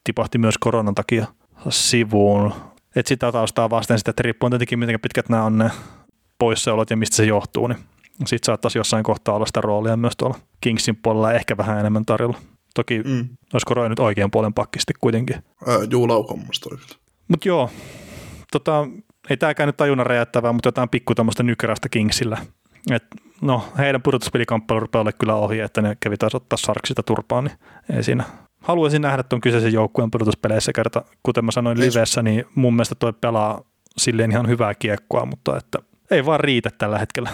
tipahti 0.05 0.39
myös 0.39 0.59
koronan 0.59 0.95
takia 0.95 1.27
sivuun. 1.69 2.53
Et 2.97 3.07
sitä 3.07 3.33
taustaa 3.33 3.71
vasten 3.71 3.99
sitten, 3.99 4.13
että 4.13 4.23
riippuen 4.23 4.51
tietenkin 4.51 4.79
miten 4.79 5.01
pitkät 5.01 5.29
nämä 5.29 5.45
on 5.45 5.59
ne 5.59 5.71
poissaolot 6.39 6.91
ja 6.91 6.97
mistä 6.97 7.17
se 7.17 7.25
johtuu, 7.25 7.67
niin 7.67 7.79
sitten 8.27 8.47
saattaisi 8.47 8.79
jossain 8.79 9.05
kohtaa 9.05 9.35
olla 9.35 9.47
sitä 9.47 9.61
roolia 9.61 9.97
myös 9.97 10.17
tuolla 10.17 10.39
Kingsin 10.61 10.97
puolella 10.97 11.33
ehkä 11.33 11.57
vähän 11.57 11.79
enemmän 11.79 12.07
tarjolla. 12.07 12.39
Toki 12.75 13.03
mm. 13.03 13.29
olisiko 13.53 13.75
Roy 13.75 13.89
nyt 13.89 13.99
oikean 13.99 14.31
puolen 14.31 14.55
pakkisti 14.55 14.93
kuitenkin. 15.01 15.37
Ää, 15.67 15.79
juu, 15.91 16.09
laukommasta 16.09 16.71
Mutta 17.29 17.49
joo, 17.49 17.71
tota, 18.53 18.87
ei 19.31 19.37
tämäkään 19.37 19.67
nyt 19.67 19.77
tajunnan 19.77 20.07
räjättävää, 20.07 20.53
mutta 20.53 20.69
jotain 20.69 20.89
pikku 20.89 21.15
tämmöistä 21.15 21.43
nykärästä 21.43 21.89
Kingsillä. 21.89 22.39
Et 22.91 23.05
no, 23.41 23.73
heidän 23.79 24.03
pudotuspelikamppailu 24.03 24.81
rupeaa 24.81 25.01
olla 25.01 25.13
kyllä 25.13 25.35
ohi, 25.35 25.61
että 25.61 25.83
ne 25.83 25.97
kävi 26.01 26.17
taas 26.17 26.35
ottaa 26.35 26.57
Sarksista 26.57 27.03
turpaan, 27.03 27.45
niin 27.45 27.57
ei 27.97 28.03
siinä. 28.03 28.25
Haluaisin 28.61 29.03
nähdä 29.03 29.23
tuon 29.23 29.41
kyseisen 29.41 29.73
joukkueen 29.73 30.11
pudotuspeleissä 30.11 30.73
kerta, 30.73 31.05
kuten 31.23 31.45
mä 31.45 31.51
sanoin 31.51 31.81
livessä, 31.81 32.23
niin 32.23 32.45
mun 32.55 32.75
mielestä 32.75 32.95
toi 32.95 33.13
pelaa 33.13 33.65
silleen 33.97 34.31
ihan 34.31 34.49
hyvää 34.49 34.75
kiekkoa, 34.75 35.27
mutta 35.27 35.57
että 35.57 35.79
ei 36.11 36.27
vaan 36.27 36.41
riitä 36.41 36.71
tällä 36.79 36.99
hetkellä. 36.99 37.31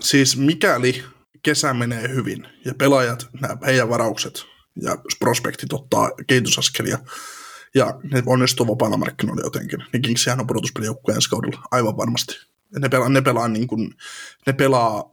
Siis 0.00 0.36
mikäli 0.36 1.04
kesä 1.42 1.74
menee 1.74 2.08
hyvin 2.08 2.46
ja 2.64 2.74
pelaajat, 2.74 3.26
nämä 3.40 3.56
heidän 3.66 3.88
varaukset 3.88 4.44
ja 4.82 4.96
prospektit 5.18 5.72
ottaa 5.72 6.10
kehitysaskelia 6.26 6.98
ja 7.74 7.98
ne 8.12 8.22
onnistuu 8.26 8.66
vapaalla 8.66 8.96
markkinoilla 8.96 9.42
jotenkin, 9.42 9.84
niin 9.92 10.02
Kingsihän 10.02 10.40
on 10.40 10.46
pudotuspelijoukkueen 10.46 11.16
ensi 11.16 11.30
kaudella 11.30 11.62
aivan 11.70 11.96
varmasti. 11.96 12.34
Ne 12.78 12.88
pelaa, 12.88 13.08
ne 13.08 13.22
pelaa, 13.22 13.48
niin 13.48 13.66
kuin, 13.66 13.94
ne 14.46 14.52
pelaa 14.52 15.10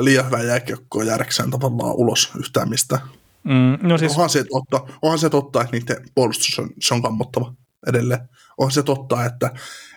liian 0.00 0.26
hyvää 0.26 0.42
jääkiekkoa 0.42 1.04
jäädäkseen 1.04 1.50
tavallaan 1.50 1.94
ulos 1.94 2.30
yhtään 2.38 2.68
mistä. 2.68 2.98
Mm, 3.44 3.88
no 3.88 3.98
siis, 3.98 4.12
onhan, 4.12 4.30
se 4.30 4.44
totta, 4.44 4.92
onhan 5.02 5.18
se 5.18 5.30
totta, 5.30 5.60
että 5.62 5.76
niiden 5.76 5.96
puolustus 6.14 6.58
on, 6.58 6.70
se 6.80 6.94
on 6.94 7.02
kammottava 7.02 7.54
edelleen. 7.86 8.20
Onhan 8.58 8.72
se 8.72 8.82
totta, 8.82 9.24
että 9.24 9.50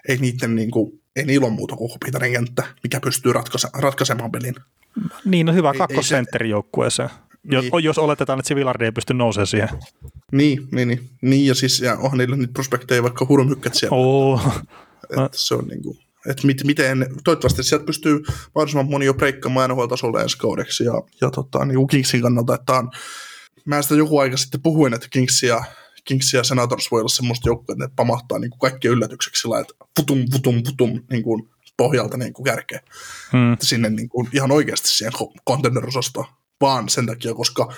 ei 0.10 0.18
niiden 0.18 0.56
niin 0.56 0.72
kuin, 0.72 1.02
ei 1.16 1.26
niillä 1.26 1.48
ole 1.48 1.54
muuta 1.56 1.76
kuin 1.76 1.92
Hupitarin 1.94 2.32
kenttä, 2.34 2.64
mikä 2.84 3.00
pystyy 3.00 3.34
ratkaise, 3.34 3.68
ratkaisemaan 3.74 4.32
pelin. 4.32 4.56
niin, 5.26 5.46
no 5.46 5.54
hyvä 5.54 5.72
ei 5.72 5.78
kakkosentteri 5.78 6.50
joukkueeseen. 6.50 7.10
Jos, 7.44 7.66
Niin. 7.72 7.84
jos 7.84 7.98
oletetaan, 7.98 8.40
että 8.40 8.48
se 8.48 8.56
Villardi 8.56 8.86
ei 8.86 8.92
pysty 8.92 9.14
nousemaan 9.14 9.48
siihen. 9.48 9.70
Niin, 10.32 10.68
niin, 10.72 10.88
niin, 10.88 11.10
niin 11.22 11.46
ja 11.48 11.56
siis 11.56 11.80
ja 11.80 11.98
onhan 11.98 12.18
niillä 12.18 12.36
niitä 12.36 12.54
prospekteja 12.54 13.04
vaikka 13.04 13.26
hurmykkät 13.30 13.74
siellä. 13.74 13.98
Oo. 13.98 14.42
Että 15.10 15.30
se 15.32 15.56
on 15.56 15.68
niin 15.68 15.84
kuin, 15.84 15.98
että 16.26 16.48
mit, 16.48 16.64
miten, 16.64 17.08
toivottavasti 17.24 17.64
sieltä 17.64 17.86
pystyy 17.86 18.24
mahdollisimman 18.56 18.90
moni 18.90 19.06
jo 19.06 19.14
breikkaamaan 19.14 19.70
NHL-tasolle 19.70 20.22
ensi 20.22 20.38
kaudeksi 20.38 20.84
ja, 20.84 20.94
ja 21.22 21.32
tota, 21.32 21.66
niin 21.66 21.76
kuin 21.76 21.88
Kingsin 21.88 22.22
kannalta, 22.22 22.56
että 22.56 22.74
on, 22.74 22.92
mä 23.66 23.82
sitä 23.82 23.96
joku 23.96 24.20
aika 24.20 24.38
sitten 24.38 24.62
puhuin, 24.62 24.94
että 24.94 25.08
Kings 25.10 25.44
ja, 25.44 25.64
Kings 26.06 26.34
ja 26.34 26.44
Senators 26.44 26.92
voi 26.92 27.00
olla 27.00 27.10
semmoista 27.10 27.50
joukkoa, 27.50 27.74
että 27.74 27.86
ne 27.86 27.92
pamahtaa 27.96 28.40
niin 28.40 28.50
kuin 28.50 28.60
kaikki 28.60 28.88
yllätykseksi 28.88 29.42
sillä, 29.42 29.60
että 29.60 29.74
futum, 30.00 30.26
futum, 30.32 30.64
futum 30.64 31.04
niin 31.10 31.24
kuin 31.24 31.50
pohjalta 31.78 32.18
niin 32.18 32.34
kuin 32.34 32.44
kärkeen 32.44 32.82
Hmm. 33.32 33.58
sinne 33.62 33.90
niin 33.90 34.10
kuin 34.10 34.30
ihan 34.34 34.52
oikeasti 34.52 34.88
siihen 34.88 35.14
contender-osastoon, 35.50 36.26
vaan 36.62 36.90
sen 36.90 37.06
takia, 37.06 37.34
koska 37.34 37.74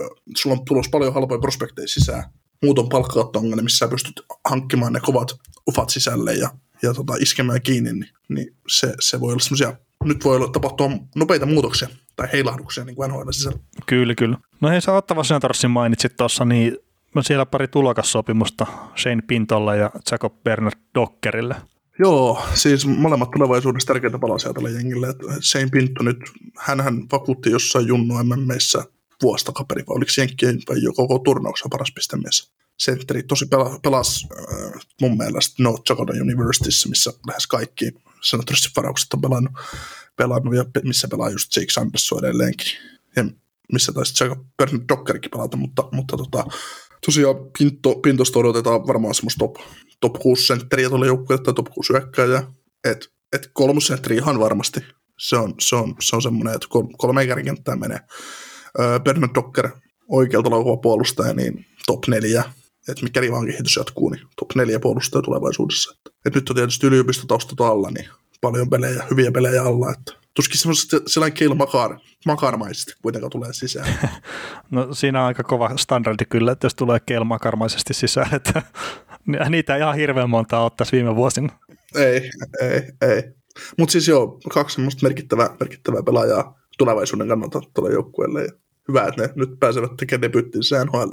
ö, 0.00 0.08
sulla 0.36 0.56
on 0.56 0.64
tulossa 0.64 0.90
paljon 0.90 1.14
halpoja 1.14 1.40
prospekteja 1.40 1.88
sisään. 1.88 2.24
Muuton 2.62 2.88
palkkaotto 2.88 3.40
missä 3.40 3.78
sä 3.78 3.88
pystyt 3.88 4.20
hankkimaan 4.48 4.92
ne 4.92 5.00
kovat 5.00 5.28
ufat 5.68 5.90
sisälle 5.90 6.34
ja, 6.34 6.50
ja 6.82 6.94
tota, 6.94 7.14
iskemään 7.20 7.62
kiinni, 7.62 7.92
niin, 7.92 8.08
niin 8.28 8.56
se, 8.68 8.94
se 9.00 9.20
voi 9.20 9.32
olla 9.32 9.40
semmoisia, 9.40 9.76
nyt 10.04 10.24
voi 10.24 10.36
olla 10.36 10.48
tapahtua 10.48 10.90
nopeita 11.16 11.46
muutoksia 11.46 11.88
tai 12.16 12.28
heilahduksia 12.32 12.84
niin 12.84 12.96
kuin 12.96 13.10
NHL 13.10 13.30
sisällä. 13.30 13.58
Kyllä, 13.86 14.14
kyllä. 14.14 14.38
No 14.60 14.68
hei, 14.68 14.80
sä 14.80 14.92
Ottava 14.92 15.24
Senatorsin 15.24 15.70
mainitsit 15.70 16.16
tuossa, 16.16 16.44
niin 16.44 16.76
on 17.14 17.24
siellä 17.24 17.46
pari 17.46 17.68
tulokassopimusta 17.68 18.66
Shane 18.96 19.22
Pintolla 19.26 19.74
ja 19.74 19.90
Jacob 20.10 20.42
Bernard 20.44 20.80
Dockerille. 20.94 21.54
Joo, 21.98 22.42
siis 22.54 22.86
molemmat 22.86 23.30
tulevaisuudessa 23.30 23.86
tärkeitä 23.86 24.18
palasia 24.18 24.52
tälle 24.52 24.70
jengille. 24.70 25.08
että 25.08 25.26
Shane 25.40 25.68
Pinto 25.72 26.02
nyt, 26.02 26.16
hänhän 26.58 27.06
vakuutti 27.12 27.50
jossain 27.50 27.86
Junnu 27.86 28.14
MMissä 28.24 28.84
vuosi 29.22 29.44
takaperin, 29.44 29.86
vai 29.86 29.96
oliko 29.96 30.10
Jenkkien 30.18 30.58
vai 30.68 30.82
jo 30.82 30.92
koko 30.92 31.18
turnauksen 31.18 31.70
paras 31.70 31.92
pistemies. 31.94 32.52
Sentteri 32.78 33.22
tosi 33.22 33.46
pela, 33.46 33.78
pelas 33.82 34.26
äh, 34.32 34.80
mun 35.00 35.16
mielestä 35.16 35.62
North 35.62 35.82
Dakota 35.90 36.12
Universityssä, 36.22 36.88
missä 36.88 37.12
lähes 37.26 37.46
kaikki 37.46 37.92
Senatorsin 38.22 38.72
varaukset 38.76 39.14
on 39.14 39.20
pelannut, 39.20 39.52
pelannut 40.16 40.56
ja 40.56 40.64
pe- 40.72 40.80
missä 40.84 41.08
pelaa 41.08 41.30
just 41.30 41.56
Jake 41.56 41.70
Sanderson 41.70 42.24
edelleenkin. 42.24 42.72
Ja 43.16 43.24
missä 43.72 43.92
taisi 43.92 44.24
Jacob 44.24 44.46
Dockerikin 44.88 45.30
pelata, 45.30 45.56
mutta, 45.56 45.88
mutta 45.92 46.16
tota, 46.16 46.44
tosiaan 47.06 47.36
Pinto, 47.58 47.94
Pintosta 47.94 48.38
odotetaan 48.38 48.86
varmaan 48.86 49.14
semmoista 49.14 49.38
top, 49.38 49.56
top 50.00 50.12
6 50.12 50.46
sentteriä 50.46 50.88
tuolle 50.88 51.06
joukkueelle 51.06 51.44
tai 51.44 51.54
top 51.54 51.70
6 51.74 51.92
hyökkääjää. 51.92 52.52
Et, 52.84 53.12
et 53.32 53.50
kolmosentteri 53.52 54.16
ihan 54.16 54.40
varmasti. 54.40 54.80
Se 55.18 55.36
on, 55.36 55.54
se 55.60 55.76
on, 55.76 55.94
se 56.00 56.16
on 56.16 56.22
semmoinen, 56.22 56.54
että 56.54 56.66
kol- 56.70 56.92
kolme 56.98 57.26
kärkikenttää 57.26 57.76
menee. 57.76 58.00
Öö, 58.80 58.98
Bernard 58.98 59.34
Docker 59.34 59.70
oikealta 60.08 60.50
laukua 60.50 60.76
puolustaja, 60.76 61.34
niin 61.34 61.66
top 61.86 62.08
neljä. 62.08 62.44
Että 62.88 63.04
mikäli 63.04 63.32
vaan 63.32 63.46
kehitys 63.46 63.76
jatkuu, 63.76 64.08
niin 64.08 64.26
top 64.36 64.54
neljä 64.54 64.80
puolustaja 64.80 65.22
tulevaisuudessa. 65.22 65.94
Et, 66.06 66.12
et 66.26 66.34
nyt 66.34 66.50
on 66.50 66.56
tietysti 66.56 66.86
yliopistotaustat 66.86 67.60
alla, 67.60 67.90
niin 67.90 68.08
paljon 68.40 68.70
pelejä, 68.70 69.04
hyviä 69.10 69.32
pelejä 69.32 69.62
alla. 69.62 69.90
Että 69.90 70.12
tuskin 70.34 70.58
semmoiset 70.58 71.02
sellainen 71.06 71.38
Keil 71.38 71.54
Makar, 71.54 71.98
makarmaisesti 72.26 72.92
kuitenkaan 73.02 73.30
tulee 73.30 73.52
sisään. 73.52 73.98
No 74.70 74.94
siinä 74.94 75.20
on 75.20 75.26
aika 75.26 75.42
kova 75.42 75.76
standardi 75.76 76.24
kyllä, 76.24 76.52
että 76.52 76.64
jos 76.64 76.74
tulee 76.74 77.00
kelmakarmaisesti 77.06 77.94
sisään, 77.94 78.34
että 78.34 78.62
niitä 79.48 79.76
ihan 79.76 79.96
hirveän 79.96 80.30
monta 80.30 80.60
ottaisi 80.60 80.92
viime 80.92 81.16
vuosina. 81.16 81.48
Ei, 81.94 82.30
ei, 82.60 82.82
ei. 83.02 83.22
Mutta 83.78 83.92
siis 83.92 84.08
joo, 84.08 84.40
kaksi 84.52 84.74
semmoista 84.74 85.06
merkittävää, 85.06 85.56
merkittävää 85.60 86.02
pelaajaa 86.02 86.58
tulevaisuuden 86.78 87.28
kannalta 87.28 87.60
tuolle 87.74 87.92
joukkueelle. 87.92 88.42
Ja 88.42 88.52
hyvä, 88.88 89.06
että 89.06 89.22
ne 89.22 89.32
nyt 89.36 89.50
pääsevät 89.60 89.96
tekemään 89.96 90.22
debyyttinsä 90.22 90.84
nhl 90.84 91.08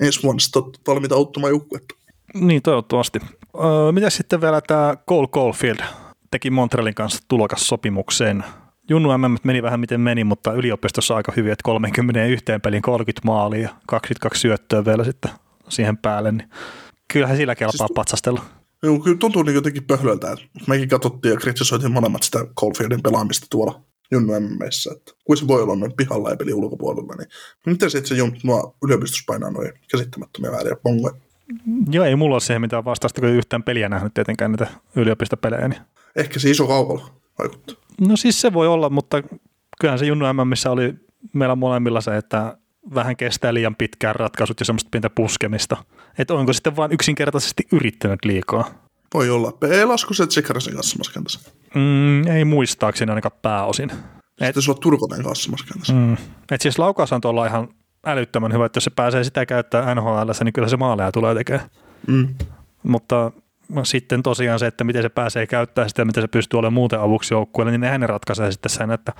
ensi 0.00 0.22
vuonna 0.22 0.40
valmiita 0.86 1.14
auttamaan 1.14 1.50
joukkuetta. 1.50 1.94
Niin, 2.34 2.62
toivottavasti. 2.62 3.18
Öö, 3.64 3.92
mitä 3.92 4.10
sitten 4.10 4.40
vielä 4.40 4.60
tämä 4.60 4.96
Cole 5.08 5.28
Caulfield 5.28 5.78
teki 6.30 6.50
Montrealin 6.50 6.94
kanssa 6.94 7.22
tulokassopimukseen. 7.28 8.44
Junnu 8.88 9.18
MM 9.18 9.36
meni 9.42 9.62
vähän 9.62 9.80
miten 9.80 10.00
meni, 10.00 10.24
mutta 10.24 10.52
yliopistossa 10.52 11.16
aika 11.16 11.32
hyvin, 11.36 11.52
että 11.52 11.62
31 11.64 12.44
pelin 12.62 12.82
30 12.82 13.26
maalia 13.26 13.60
ja 13.60 13.68
22 13.86 14.40
syöttöä 14.40 14.84
vielä 14.84 15.04
sitten 15.04 15.30
siihen 15.68 15.96
päälle, 15.96 16.32
niin 16.32 16.48
kyllähän 17.12 17.36
sillä 17.36 17.54
kelpaa 17.54 17.86
Siis- 17.86 17.92
patsastella. 17.94 18.40
Joo, 18.82 18.98
kyllä 18.98 19.16
tuntuu 19.16 19.42
niin 19.42 19.54
jotenkin 19.54 19.84
pöhlöltä. 19.84 20.36
Mekin 20.66 20.88
katsottiin 20.88 21.32
ja 21.32 21.40
kritisoitiin 21.40 21.92
molemmat 21.92 22.22
sitä 22.22 22.38
Caulfieldin 22.60 23.02
pelaamista 23.02 23.46
tuolla 23.50 23.80
Junnu 24.10 24.40
MMissä, 24.40 24.92
että 24.96 25.12
kuin 25.24 25.36
se 25.36 25.46
voi 25.46 25.62
olla 25.62 25.76
noin 25.76 25.92
pihalla 25.96 26.30
ja 26.30 26.36
pelin 26.36 26.54
ulkopuolella, 26.54 27.14
niin 27.14 27.28
miten 27.66 27.90
se 27.90 27.98
itse 27.98 28.14
Junnu 28.14 28.36
nuo 28.44 28.76
yliopistossa 28.84 29.24
painaa 29.26 29.50
noin 29.50 29.72
käsittämättömiä 29.90 30.52
vääriä 30.52 30.76
pongoja? 30.82 31.14
Joo, 31.90 32.04
ei 32.04 32.16
mulla 32.16 32.34
ole 32.34 32.40
siihen 32.40 32.60
mitään 32.60 32.84
vastausta, 32.84 33.20
kun 33.20 33.30
ei 33.30 33.36
yhtään 33.36 33.62
peliä 33.62 33.88
nähnyt 33.88 34.14
tietenkään 34.14 34.52
näitä 34.52 34.66
yliopistopelejä. 34.96 35.68
Niin. 35.68 35.80
Ehkä 36.16 36.38
se 36.38 36.50
iso 36.50 36.66
kaupalla 36.66 37.10
vaikuttaa. 37.38 37.76
No 38.00 38.16
siis 38.16 38.40
se 38.40 38.52
voi 38.52 38.68
olla, 38.68 38.90
mutta 38.90 39.22
kyllähän 39.80 39.98
se 39.98 40.06
Junnu 40.06 40.44
MMissä 40.44 40.70
oli 40.70 40.94
meillä 41.32 41.56
molemmilla 41.56 42.00
se, 42.00 42.16
että 42.16 42.58
vähän 42.94 43.16
kestää 43.16 43.54
liian 43.54 43.76
pitkään 43.76 44.16
ratkaisut 44.16 44.60
ja 44.60 44.66
semmoista 44.66 44.88
pientä 44.90 45.10
puskemista. 45.10 45.76
Että 46.18 46.34
onko 46.34 46.52
sitten 46.52 46.76
vain 46.76 46.92
yksinkertaisesti 46.92 47.62
yrittänyt 47.72 48.24
liikaa? 48.24 48.85
Voi 49.14 49.30
olla. 49.30 49.52
Pelasko 49.52 50.14
se 50.14 50.26
Tsekarasin 50.26 50.74
kanssa 50.74 50.92
samassa 50.92 51.12
kentässä? 51.12 51.50
Mm, 51.74 52.26
ei 52.26 52.44
muistaakseni 52.44 53.10
ainakaan 53.10 53.38
pääosin. 53.42 53.90
Sitten 54.44 54.62
sulla 54.62 54.76
on 54.76 54.82
Turkoten 54.82 55.22
kanssa 55.22 55.44
samassa 55.44 55.66
kentässä. 55.66 55.92
Mm. 55.92 56.16
Et 56.50 56.60
siis 56.60 56.78
laukaus 56.78 57.12
on 57.12 57.20
tuolla 57.20 57.46
ihan 57.46 57.68
älyttömän 58.06 58.52
hyvä, 58.52 58.66
että 58.66 58.76
jos 58.76 58.84
se 58.84 58.90
pääsee 58.90 59.24
sitä 59.24 59.46
käyttää 59.46 59.94
NHL, 59.94 60.30
niin 60.44 60.52
kyllä 60.52 60.68
se 60.68 60.76
maaleja 60.76 61.12
tulee 61.12 61.34
tekemään. 61.34 61.70
Mm. 62.06 62.34
Mutta 62.82 63.32
sitten 63.82 64.22
tosiaan 64.22 64.58
se, 64.58 64.66
että 64.66 64.84
miten 64.84 65.02
se 65.02 65.08
pääsee 65.08 65.46
käyttämään 65.46 65.88
sitä 65.88 66.04
miten 66.04 66.22
se 66.22 66.28
pystyy 66.28 66.58
olemaan 66.58 66.72
muuten 66.72 67.00
avuksi 67.00 67.34
joukkueelle, 67.34 67.70
niin 67.70 67.80
nehän 67.80 68.00
ne 68.00 68.06
ratkaisee 68.06 68.52
sitten 68.52 68.70
sen, 68.70 68.90
että 68.90 69.12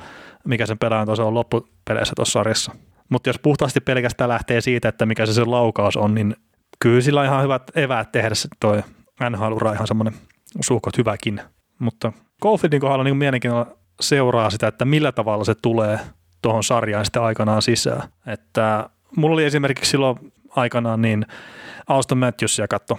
mikä 0.45 0.67
sen 0.67 0.79
pelaajan 0.79 1.07
taso 1.07 1.27
on 1.27 1.35
loppupeleissä 1.35 2.13
tuossa 2.17 2.33
sarjassa. 2.33 2.73
Mutta 3.09 3.29
jos 3.29 3.39
puhtaasti 3.39 3.81
pelkästään 3.81 4.29
lähtee 4.29 4.61
siitä, 4.61 4.89
että 4.89 5.07
mikä 5.07 5.27
se 5.27 5.33
se 5.33 5.45
laukaus 5.45 5.97
on, 5.97 6.15
niin 6.15 6.37
kyllä 6.79 7.01
sillä 7.01 7.21
on 7.21 7.27
ihan 7.27 7.43
hyvät 7.43 7.63
eväät 7.75 8.13
tehdä 8.13 8.35
se 8.35 8.49
toi 8.61 8.83
NHL-ura 9.31 9.73
ihan 9.73 9.87
semmoinen 9.87 10.15
suhkot 10.61 10.99
hyväkin. 10.99 11.41
Mutta 11.79 12.13
Caulfieldin 12.43 12.81
kohdalla 12.81 13.05
niin 13.05 13.17
mielenkiinnolla 13.17 13.77
seuraa 14.01 14.51
sitä, 14.51 14.67
että 14.67 14.85
millä 14.85 15.13
tavalla 15.13 15.45
se 15.45 15.55
tulee 15.55 15.99
tuohon 16.43 16.65
sarjaan 16.65 17.05
sitten 17.05 17.23
aikanaan 17.23 17.63
sisään. 17.63 18.09
Että 18.27 18.91
mulla 19.17 19.35
oli 19.35 19.45
esimerkiksi 19.45 19.91
silloin 19.91 20.33
aikanaan 20.51 21.03
niin 21.03 21.27
Auston 21.87 22.19
Matthewsia 22.19 22.69
katto 22.69 22.99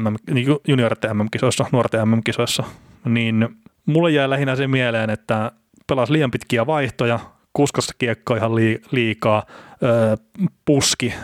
MM, 0.00 0.34
niin 0.34 0.46
ju- 0.46 0.60
junioritten 0.68 1.16
MM-kisoissa, 1.16 1.66
nuorten 1.72 2.08
MM-kisoissa, 2.08 2.64
niin 3.04 3.48
mulle 3.86 4.10
jäi 4.10 4.30
lähinnä 4.30 4.56
se 4.56 4.66
mieleen, 4.66 5.10
että 5.10 5.52
pelasi 5.86 6.12
liian 6.12 6.30
pitkiä 6.30 6.66
vaihtoja, 6.66 7.20
kuskassa 7.52 7.94
kiekko 7.98 8.36
ihan 8.36 8.50
lii- 8.50 8.82
liikaa, 8.90 9.42
öö, 9.82 10.16
puski 10.64 11.14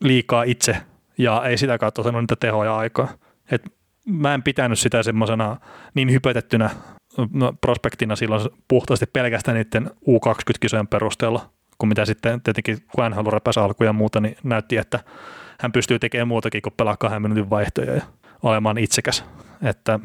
liikaa 0.00 0.42
itse 0.42 0.76
ja 1.18 1.42
ei 1.44 1.58
sitä 1.58 1.78
kautta 1.78 2.02
saanut 2.02 2.22
niitä 2.22 2.36
tehoja 2.36 2.76
aikaa. 2.76 3.08
Et 3.50 3.62
mä 4.04 4.34
en 4.34 4.42
pitänyt 4.42 4.78
sitä 4.78 5.02
semmoisena 5.02 5.56
niin 5.94 6.12
hypetettynä 6.12 6.70
no, 7.32 7.54
prospektina 7.60 8.16
silloin 8.16 8.48
puhtaasti 8.68 9.06
pelkästään 9.06 9.56
niiden 9.56 9.90
U20-kisojen 10.08 10.88
perusteella, 10.88 11.50
kun 11.78 11.88
mitä 11.88 12.04
sitten 12.04 12.40
tietenkin 12.40 12.78
kun 12.94 13.10
NHL 13.10 13.30
repäsi 13.30 13.60
alkuja 13.60 13.88
ja 13.88 13.92
muuta, 13.92 14.20
niin 14.20 14.36
näytti, 14.42 14.76
että 14.76 15.00
hän 15.60 15.72
pystyy 15.72 15.98
tekemään 15.98 16.28
muutakin 16.28 16.62
kuin 16.62 16.74
pelaa 16.76 16.96
kahden 16.96 17.22
minuutin 17.22 17.50
vaihtoja 17.50 17.94
ja 17.94 18.02
olemaan 18.42 18.78
itsekäs. 18.78 19.24
Että 19.62 20.00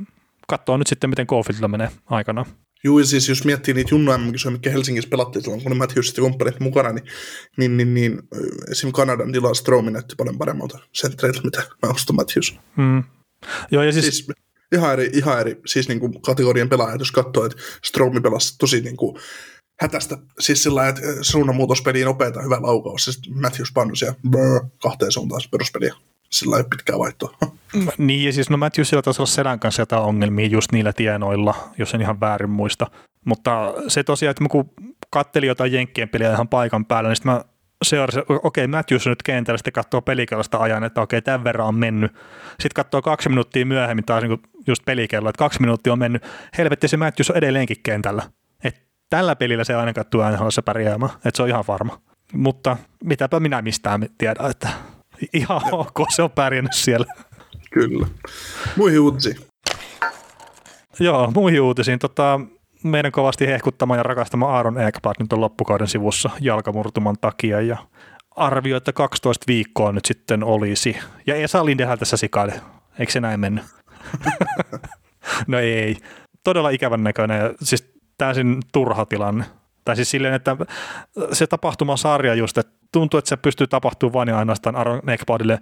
katsoo 0.48 0.78
nyt 0.78 0.88
sitten, 0.88 1.10
miten 1.10 1.28
Cofieldilla 1.28 1.68
menee 1.68 1.90
aikanaan. 2.06 2.46
Juu, 2.84 3.00
ja 3.00 3.06
siis 3.06 3.30
jos 3.30 3.46
miettii 3.46 3.74
niitä 3.74 3.96
junnu 3.96 4.18
mm 4.18 4.52
mitkä 4.52 4.70
Helsingissä 4.70 5.10
pelattiin 5.10 5.44
silloin, 5.44 5.64
kun 5.64 5.72
ne 5.72 5.78
Matthews 5.78 6.18
ja 6.18 6.24
kumppanit 6.24 6.60
mukana, 6.60 6.92
niin, 6.92 7.06
niin, 7.58 7.78
niin, 7.78 7.94
niin 7.94 8.20
esim. 8.72 8.92
Kanadan 8.92 9.34
Dylan 9.34 9.56
Stromi 9.56 9.92
näytti 9.92 10.16
paljon 10.16 10.38
paremmalta 10.38 10.80
sentreiltä, 10.92 11.42
mitä 11.44 11.64
mä 11.84 11.90
ostan 11.90 12.16
Matthews. 12.16 12.60
Mm. 12.76 13.04
Joo, 13.72 13.84
ja 13.84 13.92
siis, 13.92 14.06
Siis, 14.06 14.28
ihan 14.72 14.94
eri, 14.94 15.10
ihan 15.14 15.40
eri 15.40 15.62
siis 15.66 15.88
niin 15.88 16.00
kuin 16.00 16.22
kategorian 16.22 16.70
pelaajat, 16.70 17.00
jos 17.00 17.12
katsoo, 17.12 17.46
että 17.46 17.58
Stromi 17.86 18.22
pelasi 18.22 18.58
tosi 18.58 18.82
niin 18.82 18.98
kuin 18.98 19.18
hätästä, 19.82 20.18
siis 20.40 20.64
sillä 20.64 20.88
että 20.88 21.02
suunnanmuutospeliin 21.22 22.06
nopeata 22.06 22.42
hyvä 22.42 22.58
laukaus, 22.62 23.04
siis 23.06 23.22
Matthews 23.30 23.72
pannus 23.74 24.02
ja 24.02 24.14
brr, 24.30 24.66
kahteen 24.82 25.12
suuntaan 25.12 25.42
peruspeliä. 25.52 25.96
Sillä 26.30 26.58
ei 26.58 26.64
pitkää 26.64 27.00
vaihtoa. 27.00 27.38
niin, 27.98 28.26
ja 28.26 28.34
siis 28.34 28.50
no 28.50 28.58
Matthewsilla 28.58 29.02
taisi 29.02 29.22
olla 29.22 29.32
sedän 29.32 29.60
kanssa 29.60 29.82
jotain 29.82 30.04
ongelmia 30.04 30.48
just 30.48 30.72
niillä 30.72 30.94
tienoilla, 30.94 31.70
jos 31.78 31.94
en 31.94 32.02
ihan 32.02 32.20
väärin 32.20 32.50
muista. 32.50 32.88
Mutta 33.26 33.74
se 33.88 34.04
tosiaan, 34.04 34.32
että 34.32 34.44
mä 34.44 34.50
kun 34.50 34.72
kattelin 35.10 35.48
jotain 35.48 35.74
Jenkkien 35.74 36.10
peliä 36.10 36.34
ihan 36.34 36.48
paikan 36.48 36.86
päällä, 36.86 37.10
niin 37.10 37.16
sitten 37.16 37.32
mä 37.32 37.44
seurasi, 37.86 38.20
okei, 38.20 38.40
okay, 38.44 38.68
Matthews 38.68 39.08
on 39.08 39.12
nyt 39.12 39.24
kentällä, 39.24 39.58
sitten 39.58 39.74
katsoo 39.74 40.02
pelikellosta 40.02 40.58
ajan, 40.58 40.84
että 40.84 41.02
okei, 41.02 41.18
okay, 41.18 41.26
tämän 41.26 41.44
verran 41.44 41.68
on 41.68 41.76
mennyt. 41.76 42.12
Sitten 42.50 42.76
katsoo 42.76 43.02
kaksi 43.02 43.30
minuuttia 43.30 43.66
myöhemmin 43.66 44.06
taas 44.06 44.24
niin 44.24 44.42
just 44.68 44.86
pelikello, 44.86 45.30
että 45.30 45.40
kaksi 45.40 45.62
minuuttia 45.62 45.94
on 45.94 46.00
mennyt. 46.00 46.24
Helvetti, 46.58 46.88
se 46.88 46.98
Matthews 46.98 47.30
on 47.30 47.38
edelleenkin 47.38 47.78
kentällä. 47.84 48.24
Et 48.64 48.88
tällä 49.10 49.36
pelillä 49.36 49.64
se 49.64 49.76
ainakaan 49.76 50.08
tuo 50.12 50.32
NHLssä 50.32 50.62
pärjäämään, 50.62 51.12
että 51.16 51.32
se 51.34 51.44
on 51.44 51.50
ihan 51.50 51.64
varma. 51.68 52.02
Mutta 52.34 52.78
mitäpä 53.04 53.40
minä 53.40 53.62
mistään 53.62 54.08
tiedä, 54.18 54.48
että 54.50 54.70
ihan 55.34 55.62
ok, 55.72 56.00
se 56.16 56.22
on 56.24 56.32
pärjännyt 56.32 56.74
siellä. 56.74 57.06
Kyllä. 57.72 58.08
Muihin 58.76 59.00
uutisiin. 59.00 59.38
Joo, 61.00 61.32
muihin 61.32 61.62
uutisiin. 61.62 62.00
Tota, 62.00 62.40
meidän 62.84 63.12
kovasti 63.12 63.48
hehkuttama 63.48 63.96
ja 63.96 64.04
rakastama 64.04 64.50
Aaron 64.50 64.82
Ekblad 64.82 65.16
nyt 65.20 65.34
on 65.34 65.42
loppukauden 65.42 65.88
sivussa 65.88 66.30
jalkamurtuman 66.42 67.16
takia 67.22 67.62
ja 67.62 67.78
arvio, 68.36 68.78
että 68.78 68.94
12 68.94 69.44
viikkoa 69.48 69.92
nyt 69.92 70.06
sitten 70.06 70.44
olisi. 70.44 70.98
Ja 71.28 71.36
Esa 71.36 71.66
Lindehän 71.66 72.00
tässä 72.00 72.18
sikaili. 72.18 72.52
Eikö 73.00 73.12
se 73.12 73.20
näin 73.20 73.40
mennyt? 73.40 73.64
no 75.48 75.60
ei. 75.60 75.98
Todella 76.44 76.70
ikävän 76.70 77.04
näköinen 77.04 77.42
ja 77.42 77.54
siis 77.64 77.94
täysin 78.18 78.58
turha 78.74 79.06
tilanne. 79.06 79.46
Tai 79.86 79.96
siis 79.96 80.12
silleen, 80.12 80.34
että 80.34 80.58
se 81.32 81.48
tapahtumasarja 81.48 82.34
just, 82.34 82.58
että 82.58 82.74
tuntuu, 82.92 83.18
että 83.18 83.30
se 83.30 83.38
pystyy 83.38 83.68
tapahtumaan 83.68 84.14
vain 84.14 84.30
ja 84.30 84.38
ainoastaan 84.38 84.76
Aaron 84.76 85.10
Ekbladille, 85.10 85.60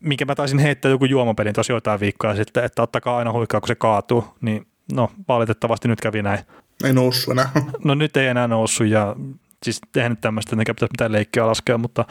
minkä 0.00 0.24
mä 0.24 0.34
taisin 0.34 0.58
heittää 0.58 0.90
joku 0.90 1.04
juomapelin 1.04 1.54
tuossa 1.54 1.72
joitain 1.72 2.00
viikkoja 2.00 2.34
sitten, 2.34 2.64
että 2.64 2.82
ottakaa 2.82 3.18
aina 3.18 3.32
huikkaa, 3.32 3.60
kun 3.60 3.68
se 3.68 3.74
kaatuu, 3.74 4.24
niin 4.40 4.66
no 4.92 5.10
valitettavasti 5.28 5.88
nyt 5.88 6.00
kävi 6.00 6.22
näin. 6.22 6.40
Ei 6.84 6.92
noussut 6.92 7.32
enää. 7.32 7.50
No 7.84 7.94
nyt 7.94 8.16
ei 8.16 8.26
enää 8.26 8.48
noussut 8.48 8.86
ja 8.86 9.16
siis 9.62 9.80
eihän 9.96 10.12
nyt 10.12 10.20
tämmöistä, 10.20 10.56
että 10.60 10.74
pitäisi 10.74 10.92
mitään 10.92 11.12
leikkiä 11.12 11.46
laskea, 11.46 11.78
mutta 11.78 12.04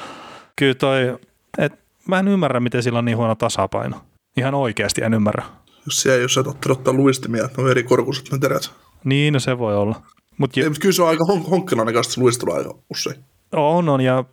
kyllä 0.55 0.75
toi, 0.75 1.17
et 1.57 1.73
mä 2.07 2.19
en 2.19 2.27
ymmärrä, 2.27 2.59
miten 2.59 2.83
sillä 2.83 2.99
on 2.99 3.05
niin 3.05 3.17
huono 3.17 3.35
tasapaino. 3.35 4.01
Ihan 4.37 4.55
oikeasti 4.55 5.03
en 5.03 5.13
ymmärrä. 5.13 5.43
Jos 5.85 6.01
siellä 6.01 6.21
jos 6.21 6.37
et 6.37 6.47
ottanut 6.47 6.77
ottaa 6.77 6.93
luistimia, 6.93 7.45
että 7.45 7.61
on 7.61 7.71
eri 7.71 7.83
korkuiset 7.83 8.31
ne 8.31 8.37
terät. 8.37 8.71
Niin, 9.03 9.33
no 9.33 9.39
se 9.39 9.57
voi 9.57 9.75
olla. 9.75 10.01
Mut 10.37 10.57
Ei, 10.57 10.63
mutta 10.63 10.79
kyllä 10.79 10.93
se 10.93 11.01
on 11.01 11.07
aika 11.07 11.23
hon- 11.23 11.49
honkkilainen 11.49 11.93
kanssa 11.93 12.21
luistelu 12.21 12.53
aika 12.53 12.75
usein. 12.89 13.15
On, 13.53 13.89
on, 13.89 14.01
ja 14.01 14.23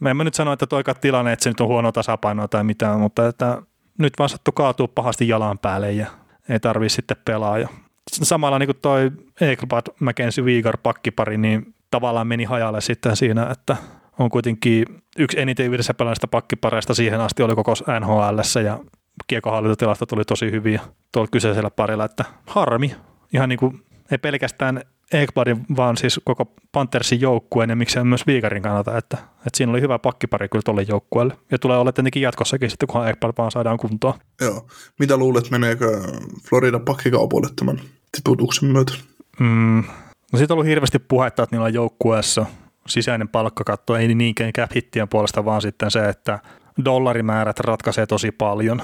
mä 0.00 0.10
en 0.10 0.16
mä 0.16 0.24
nyt 0.24 0.34
sano, 0.34 0.52
että 0.52 0.66
toika 0.66 0.94
tilanne, 0.94 1.32
että 1.32 1.42
se 1.42 1.50
nyt 1.50 1.60
on 1.60 1.68
huono 1.68 1.92
tasapainoa 1.92 2.48
tai 2.48 2.64
mitään, 2.64 3.00
mutta 3.00 3.28
että 3.28 3.62
nyt 3.98 4.12
vaan 4.18 4.28
sattu 4.28 4.52
kaatuu 4.52 4.88
pahasti 4.88 5.28
jalan 5.28 5.58
päälle 5.58 5.92
ja 5.92 6.06
ei 6.52 6.60
tarvii 6.60 6.88
sitten 6.88 7.16
pelaa. 7.24 7.58
Ja 7.58 7.68
samalla 8.10 8.58
niin 8.58 8.66
kuin 8.66 8.78
toi 8.82 9.10
Eklbad, 9.40 9.82
McKenzie, 10.00 10.44
Viigar 10.44 10.78
pakkipari, 10.82 11.38
niin 11.38 11.74
tavallaan 11.90 12.26
meni 12.26 12.44
hajalle 12.44 12.80
sitten 12.80 13.16
siinä, 13.16 13.50
että 13.50 13.76
on 14.18 14.30
kuitenkin 14.30 14.86
yksi 15.18 15.40
eniten 15.40 15.66
yhdessä 15.66 15.94
pelaajista 15.94 16.28
pakkipareista 16.28 16.94
siihen 16.94 17.20
asti 17.20 17.42
oli 17.42 17.54
koko 17.54 17.74
NHL 18.00 18.60
ja 18.64 18.78
kiekohallintotilasta 19.26 20.06
tuli 20.06 20.24
tosi 20.24 20.50
hyviä 20.50 20.80
tuolla 21.12 21.28
kyseisellä 21.32 21.70
parilla, 21.70 22.04
että 22.04 22.24
harmi. 22.46 22.94
Ihan 23.34 23.48
niin 23.48 23.58
kuin, 23.58 23.82
ei 24.10 24.18
pelkästään 24.18 24.82
Ekbladin, 25.12 25.66
vaan 25.76 25.96
siis 25.96 26.20
koko 26.24 26.52
Panthersin 26.72 27.20
joukkueen 27.20 27.70
ja 27.70 27.76
miksei 27.76 28.04
myös 28.04 28.26
Viikarin 28.26 28.62
kannalta, 28.62 28.98
että, 28.98 29.16
että 29.16 29.56
siinä 29.56 29.72
oli 29.72 29.80
hyvä 29.80 29.98
pakkipari 29.98 30.48
kyllä 30.48 30.62
tuolle 30.62 30.82
joukkueelle. 30.82 31.36
Ja 31.50 31.58
tulee 31.58 31.78
olla 31.78 31.92
tietenkin 31.92 32.22
jatkossakin 32.22 32.70
sitten, 32.70 32.86
kunhan 32.86 33.10
Ekblad 33.10 33.32
vaan 33.38 33.50
saadaan 33.50 33.76
kuntoon. 33.76 34.14
Joo. 34.40 34.66
Mitä 34.98 35.16
luulet, 35.16 35.50
meneekö 35.50 36.00
Florida 36.48 36.78
pakkikaupoille 36.78 37.48
tämän 37.56 37.80
tiputuksen 38.16 38.68
myötä? 38.68 38.92
Mm. 39.40 39.84
No 40.32 40.38
siitä 40.38 40.54
on 40.54 40.56
ollut 40.56 40.68
hirveästi 40.68 40.98
puhetta, 40.98 41.42
että 41.42 41.56
niillä 41.56 41.66
on 41.66 41.74
joukkueessa 41.74 42.46
sisäinen 42.86 43.28
palkkakatto, 43.28 43.96
ei 43.96 44.14
niinkään 44.14 44.52
cap 44.52 44.70
hittien 44.74 45.08
puolesta, 45.08 45.44
vaan 45.44 45.62
sitten 45.62 45.90
se, 45.90 46.08
että 46.08 46.38
dollarimäärät 46.84 47.60
ratkaisee 47.60 48.06
tosi 48.06 48.32
paljon, 48.32 48.82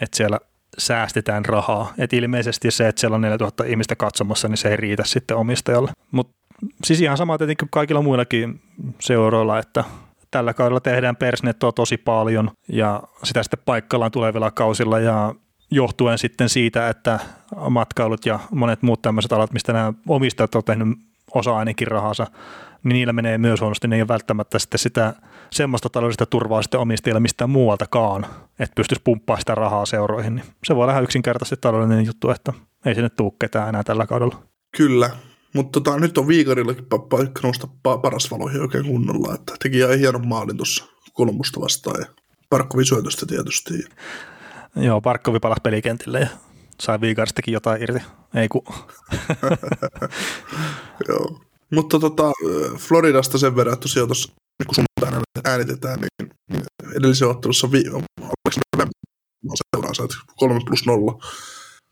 että 0.00 0.16
siellä 0.16 0.40
säästetään 0.78 1.44
rahaa. 1.44 1.92
Et 1.98 2.12
ilmeisesti 2.12 2.70
se, 2.70 2.88
että 2.88 3.00
siellä 3.00 3.14
on 3.14 3.20
4000 3.20 3.64
ihmistä 3.64 3.96
katsomassa, 3.96 4.48
niin 4.48 4.56
se 4.56 4.68
ei 4.68 4.76
riitä 4.76 5.02
sitten 5.06 5.36
omistajalle. 5.36 5.92
Mutta 6.10 6.36
siis 6.84 7.00
ihan 7.00 7.16
sama 7.16 7.38
tietenkin 7.38 7.68
kaikilla 7.70 8.02
muillakin 8.02 8.60
seuroilla, 9.00 9.58
että 9.58 9.84
tällä 10.30 10.54
kaudella 10.54 10.80
tehdään 10.80 11.16
persnettoa 11.16 11.72
tosi 11.72 11.96
paljon 11.96 12.50
ja 12.68 13.02
sitä 13.24 13.42
sitten 13.42 13.62
paikkaillaan 13.64 14.12
tulevilla 14.12 14.50
kausilla 14.50 14.98
ja 14.98 15.34
johtuen 15.70 16.18
sitten 16.18 16.48
siitä, 16.48 16.88
että 16.88 17.18
matkailut 17.70 18.26
ja 18.26 18.38
monet 18.50 18.82
muut 18.82 19.02
tämmöiset 19.02 19.32
alat, 19.32 19.52
mistä 19.52 19.72
nämä 19.72 19.92
omistajat 20.08 20.54
on 20.54 20.64
tehnyt 20.64 20.88
osa 21.34 21.56
ainakin 21.56 21.88
rahansa, 21.88 22.26
niin 22.84 22.94
niillä 22.94 23.12
menee 23.12 23.38
myös 23.38 23.60
huonosti. 23.60 23.88
Ne 23.88 23.96
ei 23.96 24.02
ole 24.02 24.08
välttämättä 24.08 24.58
sitten 24.58 24.78
sitä 24.78 25.14
semmoista 25.52 25.88
taloudellista 25.88 26.26
turvaa 26.26 26.62
sitten 26.62 26.80
omistajille 26.80 27.20
mistään 27.20 27.50
muualtakaan, 27.50 28.26
että 28.58 28.74
pystyisi 28.76 29.02
pumppaa 29.04 29.38
sitä 29.38 29.54
rahaa 29.54 29.86
seuroihin. 29.86 30.34
Niin 30.34 30.46
se 30.64 30.76
voi 30.76 30.82
olla 30.82 30.92
ihan 30.92 31.04
yksinkertaisesti 31.04 31.60
taloudellinen 31.60 32.06
juttu, 32.06 32.30
että 32.30 32.52
ei 32.86 32.94
sinne 32.94 33.10
tule 33.10 33.32
ketään 33.38 33.68
enää 33.68 33.82
tällä 33.82 34.06
kaudella. 34.06 34.42
Kyllä, 34.76 35.10
mutta 35.54 35.80
tota, 35.80 35.98
nyt 35.98 36.18
on 36.18 36.28
Viikarillakin 36.28 36.86
paikka 37.10 37.40
nousta 37.42 37.68
paras 37.82 38.30
valoihin 38.30 38.60
oikein 38.60 38.84
kunnolla, 38.84 39.34
että 39.34 39.54
teki 39.62 39.78
ihan 39.78 39.98
hienon 39.98 40.28
maalin 40.28 40.56
tuossa 40.56 40.84
kolmusta 41.12 41.60
vastaan 41.60 42.00
ja 42.00 42.06
Parkkovi 42.50 42.84
syötöstä 42.84 43.26
tietysti. 43.26 43.84
Joo, 44.76 45.00
Parkkovi 45.00 45.40
palasi 45.40 45.60
pelikentille 45.62 46.20
ja 46.20 46.28
sai 46.80 47.00
Viikaristakin 47.00 47.54
jotain 47.54 47.82
irti. 47.82 48.02
Ei 48.34 48.48
ku. 48.48 48.64
Joo. 51.08 51.40
Mutta 51.70 51.98
tota, 51.98 52.32
Floridasta 52.78 53.38
sen 53.38 53.56
verran, 53.56 53.72
että 53.72 53.82
tosiaan 53.82 54.08
tuossa 54.08 54.32
kun 54.66 54.74
sunnuntaina 54.74 55.24
äänitetään, 55.44 56.00
niin, 56.00 56.30
niin 56.50 56.64
edellisen 56.96 57.28
ottelussa 57.28 57.72
vi- 57.72 57.84
seuraa 59.76 59.94
sait 59.94 60.10
3 60.36 60.60
plus 60.66 60.86
0 60.86 61.18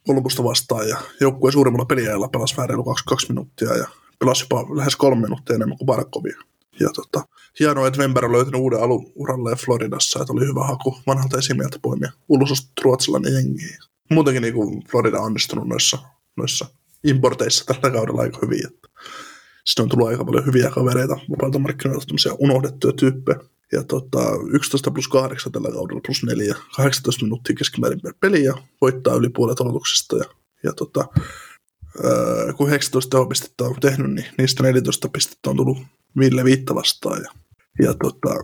kolmusta 0.06 0.44
vastaan 0.44 0.88
ja 0.88 0.96
joukkueen 1.20 1.52
suurimmalla 1.52 1.84
peliajalla 1.84 2.28
pelasi 2.28 2.56
vähän 2.56 2.68
reilu 2.68 2.84
22 2.84 3.28
minuuttia 3.28 3.76
ja 3.76 3.86
pelasi 4.18 4.44
jopa 4.44 4.76
lähes 4.76 4.96
kolme 4.96 5.20
minuuttia 5.20 5.56
enemmän 5.56 5.78
kuin 5.78 5.86
Barkovia. 5.86 6.36
Ja 6.80 6.88
tota, 6.94 7.28
hienoa, 7.60 7.86
että 7.86 8.00
Wember 8.00 8.24
on 8.24 8.32
löytänyt 8.32 8.60
uuden 8.60 8.82
alun 8.82 9.12
uralle 9.14 9.56
Floridassa, 9.56 10.20
että 10.20 10.32
oli 10.32 10.46
hyvä 10.46 10.64
haku 10.64 10.96
vanhalta 11.06 11.38
esimieltä 11.38 11.78
poimia 11.82 12.12
ulosostettu 12.28 12.82
ruotsalainen 12.82 13.32
jengi. 13.34 13.76
Muutenkin 14.10 14.42
niin 14.42 14.54
kuin 14.54 14.82
Florida 14.90 15.18
on 15.18 15.24
onnistunut 15.24 15.68
noissa, 15.68 15.98
noissa 16.36 16.66
importeissa 17.04 17.64
tällä 17.64 17.96
kaudella 17.96 18.22
aika 18.22 18.38
hyvin. 18.42 18.66
Että 18.66 18.88
sitten 19.64 19.82
on 19.82 19.88
tullut 19.88 20.08
aika 20.08 20.24
paljon 20.24 20.46
hyviä 20.46 20.70
kavereita 20.70 21.18
vapailta 21.30 21.58
markkinoilta, 21.58 22.06
tämmöisiä 22.06 22.32
unohdettuja 22.38 22.92
tyyppejä. 22.92 23.40
Ja 23.72 23.84
tota, 23.84 24.18
11 24.52 24.90
plus 24.90 25.08
8 25.08 25.52
tällä 25.52 25.72
kaudella 25.72 26.00
plus 26.06 26.24
4, 26.24 26.54
18 26.76 27.24
minuuttia 27.24 27.56
keskimäärin 27.56 28.00
per 28.00 28.14
peli 28.20 28.44
ja 28.44 28.54
voittaa 28.80 29.14
yli 29.14 29.28
puolet 29.28 29.61
aloituksesta. 29.61 30.16
Ja, 30.16 30.24
ja 30.64 30.72
tota, 30.72 31.08
ää, 32.04 32.52
kun 32.52 32.68
19 32.68 33.11
tehopistettä 33.11 33.64
on 33.64 33.76
tehnyt, 33.80 34.14
niin 34.14 34.26
niistä 34.38 34.62
14 34.62 35.08
pistettä 35.08 35.50
on 35.50 35.56
tullut 35.56 35.78
Ville 36.18 36.44
Viitta 36.44 36.74
vastaan. 36.74 37.22
Ja, 37.22 37.30
ja 37.82 37.94
tota, 37.94 38.34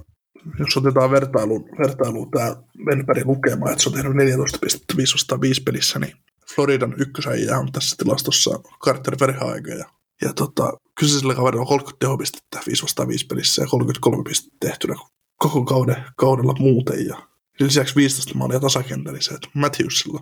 jos 0.59 0.77
otetaan 0.77 1.11
vertailuun, 1.11 1.69
vertailuun 1.79 2.31
tämä 2.31 2.57
Venbergin 2.87 3.27
lukema, 3.27 3.71
että 3.71 3.83
se 3.83 3.89
on 3.89 3.95
tehnyt 3.95 4.17
14 4.17 4.59
pistettä 4.59 4.97
505 4.97 5.63
pelissä, 5.63 5.99
niin 5.99 6.17
Floridan 6.55 6.95
ykkösäijä 6.99 7.59
on 7.59 7.73
tässä 7.73 7.97
tilastossa 7.99 8.61
Carter 8.85 9.17
Verhaegen 9.21 9.79
ja 9.79 9.85
ja 10.23 10.33
tota, 10.33 10.73
kyseisellä 10.99 11.35
kaudella 11.35 11.61
on 11.61 11.67
30 11.67 11.99
tehopistettä 11.99 12.61
5 12.67 12.83
vastaan 12.83 13.09
5 13.09 13.27
pelissä 13.27 13.63
ja 13.63 13.67
33 13.69 14.23
pistettä 14.29 14.57
tehtynä 14.61 14.95
koko 15.37 15.65
kauden, 15.65 16.05
kaudella 16.17 16.55
muuten. 16.59 17.07
Ja 17.07 17.29
lisäksi 17.61 17.97
15 17.97 18.35
maalia 18.35 18.61
tasakentällä, 18.61 19.21
se, 19.21 19.35
että 19.35 19.49
Matthewsilla 19.55 20.21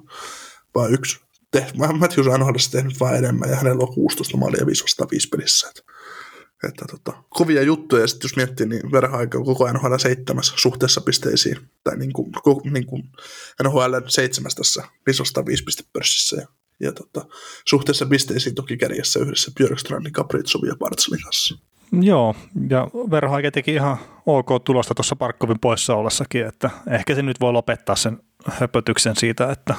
vaan 0.74 0.92
yksi. 0.92 1.20
Te, 1.50 1.66
Matthews 1.98 2.26
on 2.26 2.40
NHL 2.40 2.56
tehnyt 2.70 3.00
vaan 3.00 3.16
enemmän 3.16 3.50
ja 3.50 3.56
hänellä 3.56 3.82
on 3.82 3.94
16 3.94 4.36
maalia 4.36 4.66
5 4.66 4.82
vastaan 4.82 5.08
5 5.10 5.28
pelissä. 5.28 5.68
Että, 5.68 5.82
että 6.68 6.84
tota, 6.90 7.22
kovia 7.28 7.62
juttuja, 7.62 8.02
ja 8.02 8.08
sitten 8.08 8.28
jos 8.28 8.36
miettii, 8.36 8.66
niin 8.66 8.92
verha-aika 8.92 9.38
on 9.38 9.44
koko 9.44 9.72
NHL 9.72 9.96
seitsemäs 9.96 10.52
suhteessa 10.56 11.00
pisteisiin, 11.00 11.56
tai 11.84 11.96
niin 11.96 12.12
kuin, 12.12 12.32
niin 12.72 12.86
kuin 12.86 13.02
NHL 13.62 13.94
seitsemäs 14.08 14.54
tässä 14.54 14.84
5 15.06 15.20
vastaan 15.20 15.46
5 15.46 15.64
pistepörssissä, 15.64 16.36
ja 16.36 16.46
ja 16.80 16.92
tota, 16.92 17.24
suhteessa 17.68 18.06
pisteisiin 18.06 18.54
toki 18.54 18.76
kärjessä 18.76 19.20
yhdessä 19.20 19.52
Björkstrandin, 19.56 20.12
Capritsovin 20.12 20.68
ja 20.68 20.76
Partselin 20.78 21.22
kanssa. 21.22 21.58
Joo, 22.00 22.34
ja 22.70 22.88
Verhaike 23.10 23.50
teki 23.50 23.74
ihan 23.74 23.96
ok 24.26 24.64
tulosta 24.64 24.94
tuossa 24.94 25.16
Parkkovin 25.16 25.60
poissa 25.60 25.94
ollessakin, 25.94 26.46
että 26.46 26.70
ehkä 26.90 27.14
se 27.14 27.22
nyt 27.22 27.40
voi 27.40 27.52
lopettaa 27.52 27.96
sen 27.96 28.18
höpötyksen 28.46 29.16
siitä, 29.16 29.52
että 29.52 29.74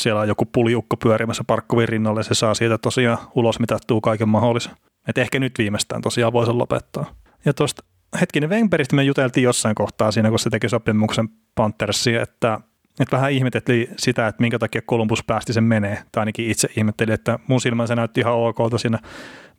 siellä 0.00 0.20
on 0.20 0.28
joku 0.28 0.46
puliukko 0.46 0.96
pyörimässä 0.96 1.44
Parkkovin 1.46 1.88
rinnalle, 1.88 2.22
se 2.22 2.34
saa 2.34 2.54
siitä 2.54 2.78
tosiaan 2.78 3.18
ulos 3.34 3.60
mitattua 3.60 4.00
kaiken 4.00 4.28
mahdollisen. 4.28 4.72
Et 5.08 5.18
ehkä 5.18 5.38
nyt 5.38 5.52
viimeistään 5.58 6.02
tosiaan 6.02 6.32
voi 6.32 6.46
sen 6.46 6.58
lopettaa. 6.58 7.14
Ja 7.44 7.54
tuosta 7.54 7.82
hetkinen 8.20 8.50
Wengbergistä 8.50 8.96
me 8.96 9.02
juteltiin 9.02 9.44
jossain 9.44 9.74
kohtaa 9.74 10.12
siinä, 10.12 10.30
kun 10.30 10.38
se 10.38 10.50
teki 10.50 10.68
sopimuksen 10.68 11.28
Panthersiin, 11.54 12.20
että 12.20 12.60
että 13.00 13.16
vähän 13.16 13.32
ihmetettiin 13.32 13.88
sitä, 13.96 14.26
että 14.26 14.40
minkä 14.40 14.58
takia 14.58 14.82
Columbus 14.82 15.24
päästi 15.24 15.52
sen 15.52 15.64
menee. 15.64 16.02
Tai 16.12 16.20
ainakin 16.20 16.50
itse 16.50 16.68
ihmettelin, 16.76 17.14
että 17.14 17.38
mun 17.46 17.60
silmän 17.60 17.88
se 17.88 17.94
näytti 17.94 18.20
ihan 18.20 18.34
ok 18.34 18.56
siinä 18.76 18.98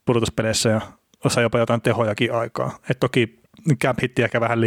pudotuspeleissä 0.06 0.70
ja 0.70 0.82
osa 1.26 1.42
jopa 1.42 1.60
jotain 1.60 1.82
tehojakin 1.82 2.34
aikaa. 2.34 2.78
Et 2.90 3.00
toki 3.00 3.40
cap 3.84 3.98
hitti 4.02 4.24
ehkä 4.24 4.42
vähän 4.42 4.62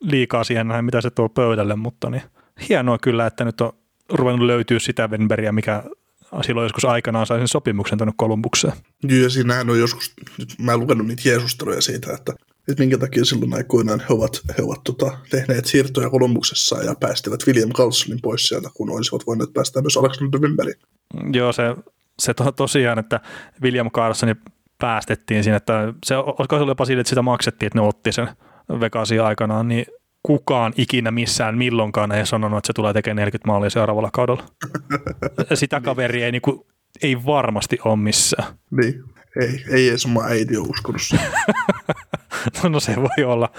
liikaa 0.00 0.44
siihen 0.44 0.66
mitä 0.84 1.00
se 1.00 1.10
tuo 1.10 1.28
pöydälle, 1.28 1.76
mutta 1.76 2.10
niin 2.10 2.22
hienoa 2.68 2.98
kyllä, 2.98 3.26
että 3.26 3.44
nyt 3.44 3.60
on 3.60 3.72
ruvennut 4.12 4.46
löytyä 4.46 4.78
sitä 4.78 5.10
Venberiä, 5.10 5.52
mikä 5.52 5.82
silloin 6.42 6.64
joskus 6.64 6.84
aikanaan 6.84 7.26
sai 7.26 7.38
sen 7.38 7.48
sopimuksen 7.48 7.98
tuonne 7.98 8.14
Kolumbukseen. 8.16 8.72
Joo, 9.02 9.22
ja 9.22 9.30
siinähän 9.30 9.70
on 9.70 9.78
joskus, 9.78 10.12
nyt 10.38 10.54
mä 10.58 10.72
en 10.72 10.80
lukenut 10.80 11.06
niitä 11.06 11.28
jeesusteluja 11.28 11.82
siitä, 11.82 12.12
että, 12.12 12.32
että 12.68 12.82
minkä 12.82 12.98
takia 12.98 13.24
silloin 13.24 13.54
aikoinaan 13.54 14.00
he 14.00 14.06
ovat, 14.08 14.40
he 14.58 14.62
ovat 14.62 14.84
tota, 14.84 15.18
tehneet 15.30 15.66
siirtoja 15.66 16.10
Kolumbuksessa 16.10 16.82
ja 16.82 16.94
päästivät 17.00 17.40
William 17.46 17.70
Carlsonin 17.70 18.20
pois 18.22 18.48
sieltä, 18.48 18.70
kun 18.74 18.90
olisivat 18.90 19.26
voineet 19.26 19.52
päästä 19.52 19.82
myös 19.82 19.96
Alexander 19.96 20.40
Wimberin. 20.40 20.74
Joo, 21.32 21.52
se, 21.52 21.62
se 22.18 22.34
to, 22.34 22.52
tosiaan, 22.52 22.98
että 22.98 23.20
William 23.62 23.90
Carlsoni 23.90 24.34
päästettiin 24.78 25.44
siinä, 25.44 25.56
että 25.56 25.92
se, 26.06 26.16
olisiko 26.16 26.58
se 26.58 26.64
jopa 26.64 26.84
siitä, 26.84 27.00
että 27.00 27.08
sitä 27.08 27.22
maksettiin, 27.22 27.66
että 27.66 27.78
ne 27.78 27.86
otti 27.86 28.12
sen 28.12 28.28
Vegasin 28.80 29.22
aikanaan, 29.22 29.68
niin 29.68 29.86
kukaan 30.22 30.72
ikinä 30.76 31.10
missään 31.10 31.58
milloinkaan 31.58 32.12
ei 32.12 32.26
sanonut, 32.26 32.58
että 32.58 32.66
se 32.66 32.72
tulee 32.72 32.92
tekemään 32.92 33.16
40 33.16 33.46
maalia 33.46 33.70
seuraavalla 33.70 34.10
kaudella. 34.12 34.44
Sitä 35.54 35.80
kaveri 35.80 36.22
ei, 36.22 36.32
niin 36.32 36.42
kuin, 36.42 36.66
ei 37.02 37.24
varmasti 37.26 37.78
ole 37.84 37.96
missään. 37.96 38.54
Niin, 38.70 39.04
ei, 39.40 39.64
ei 39.70 39.88
edes 39.88 40.06
oma 40.06 40.24
äiti 40.24 40.56
ole 40.56 40.68
uskonut 40.68 41.00
no, 42.62 42.68
no 42.68 42.80
se 42.80 42.96
voi 42.96 43.24
olla. 43.24 43.50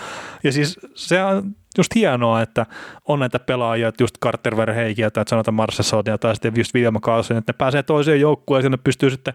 Ja 0.44 0.52
siis 0.52 0.80
se 0.96 1.24
on 1.24 1.56
just 1.78 1.96
hienoa, 1.96 2.42
että 2.42 2.66
on 3.08 3.20
näitä 3.20 3.40
pelaajia, 3.40 3.88
että 3.88 4.04
just 4.04 4.16
Carter 4.24 4.58
Verheikiä 4.58 5.12
tai 5.12 5.24
sanotaan 5.28 5.56
Marsesonia 5.56 6.18
tai 6.18 6.36
sitten 6.36 6.54
just 6.58 6.76
William 6.76 7.02
Carlson, 7.02 7.38
että 7.38 7.54
ne 7.54 7.58
pääsee 7.58 7.84
toiseen 7.84 8.22
joukkueen 8.22 8.64
ja 8.64 8.70
ne 8.70 8.78
pystyy 8.78 9.10
sitten 9.10 9.34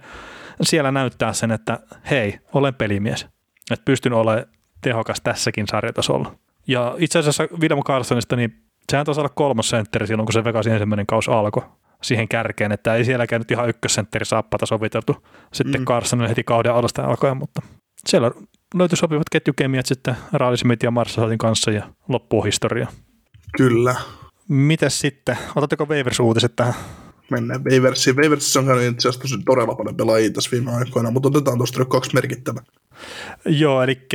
siellä 0.62 0.92
näyttää 0.92 1.32
sen, 1.32 1.50
että 1.50 1.80
hei, 2.10 2.38
olen 2.54 2.74
pelimies. 2.74 3.26
Että 3.70 3.84
pystyn 3.84 4.12
olemaan 4.12 4.46
tehokas 4.80 5.20
tässäkin 5.20 5.66
sarjatasolla. 5.68 6.34
Ja 6.66 6.94
itse 6.98 7.18
asiassa 7.18 7.48
William 7.60 7.82
Carsonista, 7.82 8.36
niin 8.36 8.62
sehän 8.90 9.06
taisi 9.06 9.20
olla 9.20 9.28
kolmas 9.28 9.68
sentteri 9.68 10.06
silloin, 10.06 10.26
kun 10.26 10.32
se 10.32 10.44
Vegasin 10.44 10.72
ensimmäinen 10.72 11.06
kausi 11.06 11.30
alkoi 11.30 11.62
siihen 12.02 12.28
kärkeen, 12.28 12.72
että 12.72 12.94
ei 12.94 13.04
sielläkään 13.04 13.40
nyt 13.40 13.50
ihan 13.50 13.68
ykkössentteri 13.68 14.24
saappata 14.24 14.66
soviteltu 14.66 15.26
sitten 15.52 15.80
mm. 15.80 15.84
Carson 15.84 16.28
heti 16.28 16.44
kauden 16.44 16.74
alusta 16.74 17.02
alkoen, 17.02 17.36
mutta 17.36 17.62
siellä 18.06 18.30
löytyi 18.74 18.96
sopivat 18.96 19.28
ketjukemiat 19.32 19.86
sitten 19.86 20.16
Raalismith 20.32 20.84
ja 20.84 20.90
Marshalin 20.90 21.38
kanssa 21.38 21.70
ja 21.70 21.88
loppuu 22.08 22.42
historia. 22.42 22.86
Kyllä. 23.56 23.94
Mites 24.48 24.98
sitten? 24.98 25.38
Otatteko 25.56 25.84
Waivers-uutiset 25.84 26.56
tähän? 26.56 26.74
Mennään 27.30 27.64
Waversiin. 27.64 28.16
Waversissa 28.16 28.60
on 28.60 28.66
käynyt 28.66 28.92
itse 28.94 29.08
asiassa 29.08 29.38
todella 29.44 29.74
paljon 29.74 29.96
pelaajia 29.96 30.30
tässä 30.30 30.50
viime 30.50 30.74
aikoina, 30.74 31.10
mutta 31.10 31.28
otetaan 31.28 31.58
tuosta 31.58 31.78
nyt 31.78 31.88
kaksi 31.88 32.14
merkittävää. 32.14 32.62
Joo, 33.44 33.82
eli 33.82 34.06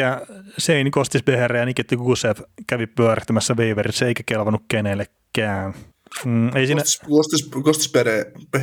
Seini 0.57 0.91
Kostisbeher 0.91 1.55
ja 1.55 1.65
Nikita 1.65 1.95
Gusev 1.95 2.37
kävi 2.67 2.87
pyörittämässä 2.87 3.53
Waiverissä 3.53 4.05
eikä 4.05 4.23
kelvannut 4.25 4.63
kenellekään. 4.67 5.73
Mm, 6.25 6.55
ei 6.55 6.67
siinä... 6.67 6.81
Kostis, 7.09 7.49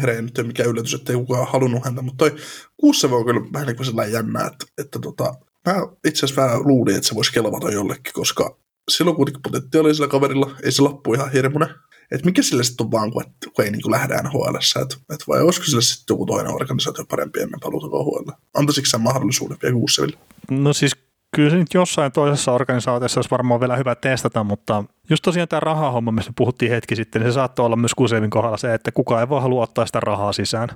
ei 0.09 0.23
nyt 0.23 0.39
ole 0.39 0.47
mikään 0.47 0.69
yllätys, 0.69 0.95
että 0.95 1.13
ei 1.13 1.19
kukaan 1.19 1.49
halunnut 1.49 1.85
häntä, 1.85 2.03
mutta 2.03 2.25
toi 2.25 2.37
Gusev 2.81 3.13
on 3.13 3.25
kyllä 3.25 3.41
vähän 3.53 3.67
niin 3.67 3.77
kuin 3.77 3.87
sellainen 3.87 4.13
jännä, 4.13 4.41
että, 4.47 4.67
että 4.79 4.99
tota, 4.99 5.35
mä 5.67 5.75
itse 6.09 6.27
asiassa 6.27 6.43
vähän 6.43 6.69
luulin, 6.69 6.97
että 6.97 7.09
se 7.09 7.15
voisi 7.15 7.33
kelvata 7.33 7.71
jollekin, 7.71 8.13
koska 8.13 8.59
silloin 8.91 9.17
kuitenkin 9.17 9.43
potentiaali 9.43 9.95
sillä 9.95 10.09
kaverilla, 10.09 10.57
ei 10.63 10.73
se 10.73 10.83
lappu 10.83 11.15
ihan 11.15 11.33
hirmuinen. 11.33 11.69
Että 12.11 12.25
mikä 12.25 12.43
sille 12.43 12.65
sitten 12.65 12.85
on 12.85 12.91
vaan, 12.91 13.13
kun, 13.13 13.25
kun 13.57 13.65
ei 13.65 13.71
niin 13.71 13.91
lähde 13.91 14.15
NHL, 14.23 14.57
että, 14.83 14.97
että 15.13 15.25
vai 15.29 15.41
olisiko 15.41 15.67
sille 15.67 15.83
sitten 15.83 16.15
joku 16.15 16.27
toinen 16.27 16.55
organisaatio 16.55 17.05
parempi 17.05 17.41
ennen 17.41 17.61
paluuta 17.61 17.89
KHL? 17.89 18.31
Antaisiko 18.55 18.87
sen 18.87 19.01
mahdollisuuden 19.01 19.57
vielä 19.63 19.75
Kuusseville? 19.75 20.19
No 20.51 20.73
siis 20.73 20.93
kyllä 21.35 21.51
se 21.51 21.57
nyt 21.57 21.75
jossain 21.75 22.13
toisessa 22.13 22.53
organisaatiossa 22.53 23.19
olisi 23.19 23.31
varmaan 23.31 23.61
vielä 23.61 23.77
hyvä 23.77 23.95
testata, 23.95 24.45
mutta 24.45 24.85
just 25.11 25.23
tosiaan 25.23 25.49
tämä 25.49 25.61
rahahomma, 25.61 26.13
mistä 26.13 26.33
puhuttiin 26.37 26.71
hetki 26.71 26.97
sitten, 26.97 27.23
niin 27.23 27.33
se 27.33 27.35
saattoi 27.35 27.67
olla 27.67 27.77
myös 27.77 27.95
Kusevin 27.95 28.31
kohdalla 28.31 28.57
se, 28.57 28.75
että 28.75 28.93
kukaan 28.93 29.21
ei 29.21 29.29
voi 29.29 29.41
halua 29.41 29.63
ottaa 29.63 29.87
sitä 29.87 30.01
rahaa 30.01 30.33
sisään. 30.33 30.69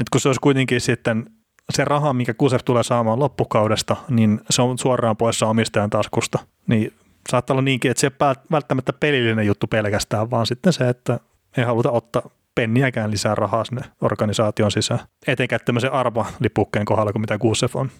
Et 0.00 0.08
kun 0.12 0.20
se 0.20 0.28
olisi 0.28 0.40
kuitenkin 0.40 0.80
sitten 0.80 1.26
se 1.70 1.84
raha, 1.84 2.12
mikä 2.12 2.34
Kusev 2.34 2.60
tulee 2.64 2.82
saamaan 2.82 3.18
loppukaudesta, 3.18 3.96
niin 4.08 4.40
se 4.50 4.62
on 4.62 4.78
suoraan 4.78 5.16
poissa 5.16 5.46
omistajan 5.46 5.90
taskusta. 5.90 6.38
Niin 6.66 6.92
saattaa 7.30 7.54
olla 7.54 7.62
niinkin, 7.62 7.90
että 7.90 8.00
se 8.00 8.06
ei 8.06 8.34
välttämättä 8.50 8.92
pelillinen 8.92 9.46
juttu 9.46 9.66
pelkästään, 9.66 10.30
vaan 10.30 10.46
sitten 10.46 10.72
se, 10.72 10.88
että 10.88 11.20
ei 11.56 11.64
haluta 11.64 11.90
ottaa 11.90 12.30
penniäkään 12.54 13.10
lisää 13.10 13.34
rahaa 13.34 13.64
sinne 13.64 13.82
organisaation 14.00 14.70
sisään. 14.70 15.00
Etenkään 15.26 15.60
tämmöisen 15.64 15.92
arvalipukkeen 15.92 16.84
kohdalla 16.84 17.12
kuin 17.12 17.20
mitä 17.20 17.38
Gusev 17.38 17.70
on. 17.74 17.90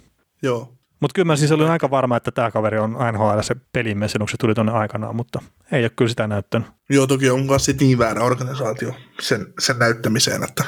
Joo. 0.42 0.75
Mutta 1.00 1.14
kyllä 1.14 1.26
mä 1.26 1.36
siis 1.36 1.52
olin 1.52 1.70
aika 1.70 1.90
varma, 1.90 2.16
että 2.16 2.30
tämä 2.30 2.50
kaveri 2.50 2.78
on 2.78 2.96
NHL 3.12 3.40
se 3.40 3.56
pelimies 3.72 4.14
kun 4.18 4.28
se 4.28 4.36
tuli 4.40 4.54
tuonne 4.54 4.72
aikanaan, 4.72 5.16
mutta 5.16 5.42
ei 5.72 5.82
ole 5.82 5.90
kyllä 5.90 6.08
sitä 6.08 6.26
näyttänyt. 6.26 6.68
Joo, 6.90 7.06
toki 7.06 7.30
on 7.30 7.46
myös 7.46 7.70
niin 7.80 7.98
väärä 7.98 8.22
organisaatio 8.22 8.94
sen, 9.20 9.46
sen 9.58 9.78
näyttämiseen, 9.78 10.44
että... 10.44 10.64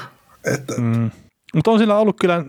että 0.54 0.74
mm. 0.80 1.10
Mutta 1.54 1.70
on 1.70 1.78
sillä 1.78 1.98
ollut 1.98 2.16
kyllä, 2.20 2.44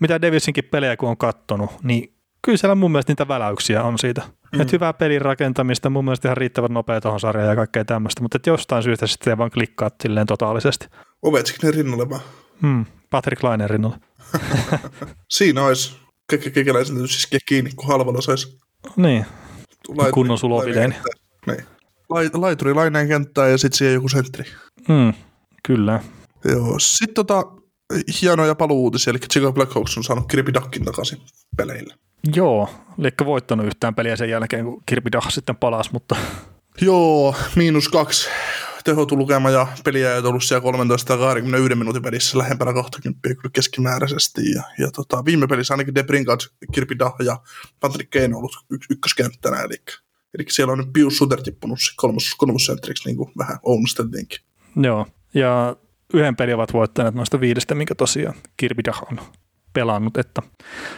mitä 0.00 0.22
Davisinkin 0.22 0.64
pelejä 0.64 0.96
kun 0.96 1.08
on 1.08 1.16
kattonut, 1.16 1.70
niin 1.82 2.14
kyllä 2.42 2.58
siellä 2.58 2.74
mun 2.74 2.92
mielestä 2.92 3.12
niitä 3.12 3.28
väläyksiä 3.28 3.82
on 3.82 3.98
siitä. 3.98 4.22
Mm. 4.52 4.60
Että 4.60 4.72
hyvää 4.72 4.92
pelin 4.92 5.22
rakentamista, 5.22 5.90
mun 5.90 6.04
mielestä 6.04 6.28
ihan 6.28 6.36
riittävän 6.36 6.72
nopea 6.72 7.00
tuohon 7.00 7.20
sarjaan 7.20 7.50
ja 7.50 7.56
kaikkea 7.56 7.84
tämmöistä, 7.84 8.22
mutta 8.22 8.36
että 8.36 8.50
jostain 8.50 8.82
syystä 8.82 9.06
sitten 9.06 9.30
ei 9.30 9.38
vaan 9.38 9.50
klikkaa 9.50 9.90
silleen 10.02 10.26
totaalisesti. 10.26 10.86
Ovechkinin 11.22 11.74
rinnalle 11.74 12.10
vaan. 12.10 12.20
Hmm. 12.62 12.84
Patrick 13.10 13.42
Lainen 13.42 13.70
rinnalle. 13.70 13.96
Siinä 15.28 15.64
olisi 15.64 16.07
kekäläisen 16.54 17.08
siis 17.08 17.28
kiinni, 17.48 17.70
kun 17.76 17.88
halvalla 17.88 18.20
saisi. 18.20 18.58
Niin, 18.96 19.26
laituri, 19.88 20.12
kunnon 20.12 20.38
sulovileeni. 20.38 20.94
Niin. 21.46 21.64
Laituri 22.34 22.74
laineen 22.74 23.08
kenttää 23.08 23.48
ja 23.48 23.58
sitten 23.58 23.78
siihen 23.78 23.94
joku 23.94 24.08
sentteri. 24.08 24.50
Hmm. 24.88 25.12
Kyllä. 25.62 26.00
Joo, 26.44 26.78
sitten 26.78 27.14
tota, 27.14 27.44
hienoja 28.22 28.54
paluuutisia, 28.54 29.10
eli 29.10 29.18
Chicago 29.18 29.52
Blackhawks 29.52 29.96
on 29.96 30.04
saanut 30.04 30.28
Kirby 30.28 30.54
Duckin 30.54 30.84
takaisin 30.84 31.18
peleille. 31.56 31.94
Joo, 32.34 32.70
eli 32.98 33.10
voittanut 33.24 33.66
yhtään 33.66 33.94
peliä 33.94 34.16
sen 34.16 34.30
jälkeen, 34.30 34.64
kun 34.64 34.82
Kirby 34.86 35.12
Duck 35.12 35.30
sitten 35.30 35.56
palasi, 35.56 35.90
mutta... 35.92 36.16
Joo, 36.80 37.34
miinus 37.56 37.88
kaksi 37.88 38.28
tehotulukema 38.88 39.50
ja 39.50 39.66
peliä 39.84 40.14
ei 40.14 40.20
ollut 40.20 40.44
siellä 40.44 40.62
13 40.62 41.16
21 41.18 41.74
minuutin 41.74 42.02
välissä 42.02 42.38
lähempänä 42.38 42.72
20 42.72 43.20
kyllä 43.22 43.50
keskimääräisesti. 43.52 44.50
Ja, 44.50 44.62
ja 44.78 44.90
tota, 44.90 45.24
viime 45.24 45.46
pelissä 45.46 45.74
ainakin 45.74 45.94
Debrin 45.94 46.24
kanssa 46.24 46.50
Kirby 46.72 46.98
Duck 46.98 47.14
ja 47.24 47.40
Patrick 47.80 48.10
Kane 48.10 48.24
on 48.24 48.34
ollut 48.34 48.64
y- 48.70 48.78
ykköskenttänä, 48.90 49.60
eli, 49.60 49.76
eli 50.38 50.44
siellä 50.48 50.72
on 50.72 50.78
nyt 50.78 50.92
Pius 50.92 51.18
Suter 51.18 51.42
tippunut 51.42 51.78
kolmos, 51.96 52.34
kolmossentriksi, 52.38 53.08
niin 53.08 53.16
kuin 53.16 53.32
vähän 53.38 53.58
ounusteltiinkin. 53.62 54.38
Joo, 54.76 55.06
ja 55.34 55.76
yhden 56.14 56.36
pelin 56.36 56.54
ovat 56.54 56.72
voittaneet 56.72 57.14
noista 57.14 57.40
viidestä, 57.40 57.74
minkä 57.74 57.94
tosiaan 57.94 58.34
Kirby 58.56 58.82
Duck 58.84 59.12
on 59.12 59.20
pelannut. 59.72 60.16
Että, 60.16 60.42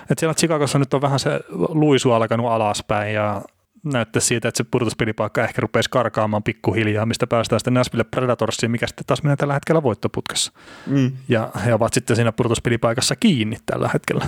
että 0.01 0.20
siellä 0.20 0.34
Chicagossa 0.34 0.78
nyt 0.78 0.95
on 0.95 1.01
vähän 1.01 1.18
se 1.18 1.41
luisu 1.68 2.12
alkanut 2.12 2.47
alaspäin 2.47 3.14
ja 3.14 3.43
näyttää 3.85 4.20
siitä, 4.20 4.49
että 4.49 4.59
se 4.59 4.64
pudotuspelipaikka 4.70 5.45
ehkä 5.45 5.61
rupeisi 5.61 5.91
karkaamaan 5.91 6.43
pikkuhiljaa, 6.43 7.07
mistä 7.07 7.26
päästään 7.26 7.61
sitten 7.61 7.74
Nashville 7.74 8.05
Predatorsiin, 8.05 8.70
mikä 8.70 8.87
sitten 8.87 9.07
taas 9.07 9.22
menee 9.22 9.37
tällä 9.37 9.55
hetkellä 9.55 9.83
voittoputkessa. 9.83 10.53
Mm. 10.87 11.12
Ja 11.28 11.51
he 11.64 11.74
ovat 11.74 11.95
sitten 11.95 12.16
siinä 12.16 12.33
pudotuspelipaikassa 12.33 13.16
kiinni 13.16 13.57
tällä 13.66 13.91
hetkellä. 13.93 14.26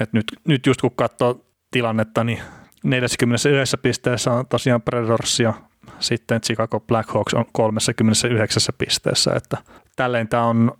Et 0.00 0.12
nyt, 0.12 0.24
nyt 0.48 0.66
just 0.66 0.80
kun 0.80 0.96
katsoo 0.96 1.44
tilannetta, 1.70 2.24
niin 2.24 2.40
41 2.84 3.76
pisteessä 3.76 4.32
on 4.32 4.46
tosiaan 4.46 4.82
Predators 4.82 5.40
ja 5.40 5.54
sitten 5.98 6.40
Chicago 6.40 6.80
Blackhawks 6.80 7.34
on 7.34 7.44
39 7.52 8.74
pisteessä, 8.78 9.32
että 9.36 9.58
tälleen 9.96 10.28
tämä 10.28 10.44
on 10.44 10.72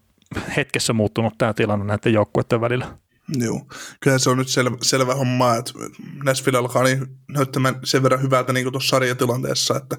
hetkessä 0.57 0.93
muuttunut 0.93 1.35
tämä 1.39 1.55
tilanne 1.55 1.85
näiden 1.85 2.13
joukkueiden 2.13 2.61
välillä. 2.61 2.87
Joo, 3.29 3.67
kyllä 4.01 4.19
se 4.19 4.31
on 4.31 4.39
nyt 4.39 4.49
selvä, 4.49 4.77
selvä 4.83 5.15
homma, 5.15 5.55
että 5.55 5.73
Nashville 6.25 6.59
alkaa 6.59 6.83
niin 6.83 7.07
näyttämään 7.29 7.81
sen 7.85 8.03
verran 8.03 8.23
hyvältä 8.23 8.53
niin 8.53 8.73
tuossa 8.73 8.89
sarjatilanteessa, 8.89 9.77
että, 9.77 9.97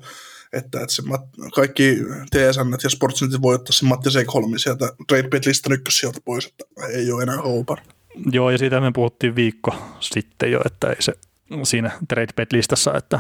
että, 0.54 0.82
että 0.82 0.94
se 0.94 1.04
kaikki 1.56 1.98
TSN 2.30 2.78
ja 2.84 2.90
Sportsnet 2.90 3.42
voi 3.42 3.56
ottaa 3.56 3.74
se 3.74 3.86
Matti 3.86 4.10
C3 4.10 4.58
sieltä 4.58 4.90
trade 5.08 5.42
listan 5.46 5.74
ykkössieltä 5.74 6.20
pois, 6.26 6.46
että 6.46 6.64
ei 6.90 7.12
ole 7.12 7.24
enää 7.24 7.42
open. 7.42 7.78
Joo, 8.32 8.50
ja 8.50 8.58
siitä 8.58 8.82
me 8.82 8.92
puhuttiin 8.92 9.36
viikko 9.36 9.76
sitten 10.00 10.52
jo, 10.52 10.62
että 10.66 10.90
ei 10.90 10.96
se 11.00 11.14
siinä 11.64 11.92
trade 12.08 12.48
listassa, 12.52 12.94
että, 12.94 13.20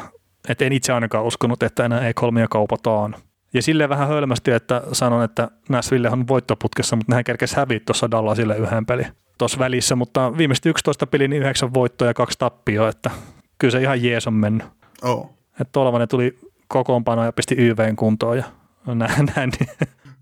että 0.49 0.65
en 0.65 0.73
itse 0.73 0.93
ainakaan 0.93 1.25
uskonut, 1.25 1.63
että 1.63 1.85
enää 1.85 2.11
E3 2.11 2.47
kaupataan. 2.49 3.15
Ja 3.53 3.61
silleen 3.61 3.89
vähän 3.89 4.07
hölmästi, 4.07 4.51
että 4.51 4.83
sanon, 4.91 5.23
että 5.23 5.51
Nashville 5.69 6.09
on 6.09 6.27
voittoputkessa, 6.27 6.95
mutta 6.95 7.11
nehän 7.11 7.23
kerkesi 7.23 7.55
häviä 7.55 7.79
tuossa 7.79 8.11
Dallasille 8.11 8.57
yhden 8.57 8.85
pelin 8.85 9.07
tuossa 9.37 9.59
välissä, 9.59 9.95
mutta 9.95 10.37
viimeiset 10.37 10.65
11 10.65 11.07
pelin 11.07 11.29
niin 11.29 11.41
9 11.41 11.73
voittoa 11.73 12.07
ja 12.07 12.13
kaksi 12.13 12.39
tappioa, 12.39 12.89
että 12.89 13.11
kyllä 13.57 13.71
se 13.71 13.81
ihan 13.81 14.03
jees 14.03 14.27
on 14.27 14.33
mennyt. 14.33 14.67
Oh. 15.01 15.29
Että 15.51 15.71
Tolvanen 15.71 16.07
tuli 16.07 16.39
kokoonpano 16.67 17.25
ja 17.25 17.31
pisti 17.31 17.55
YVn 17.55 17.95
kuntoon 17.95 18.37
ja 18.37 18.43
näin. 18.95 19.31
näin 19.35 19.51
niin. 19.59 19.69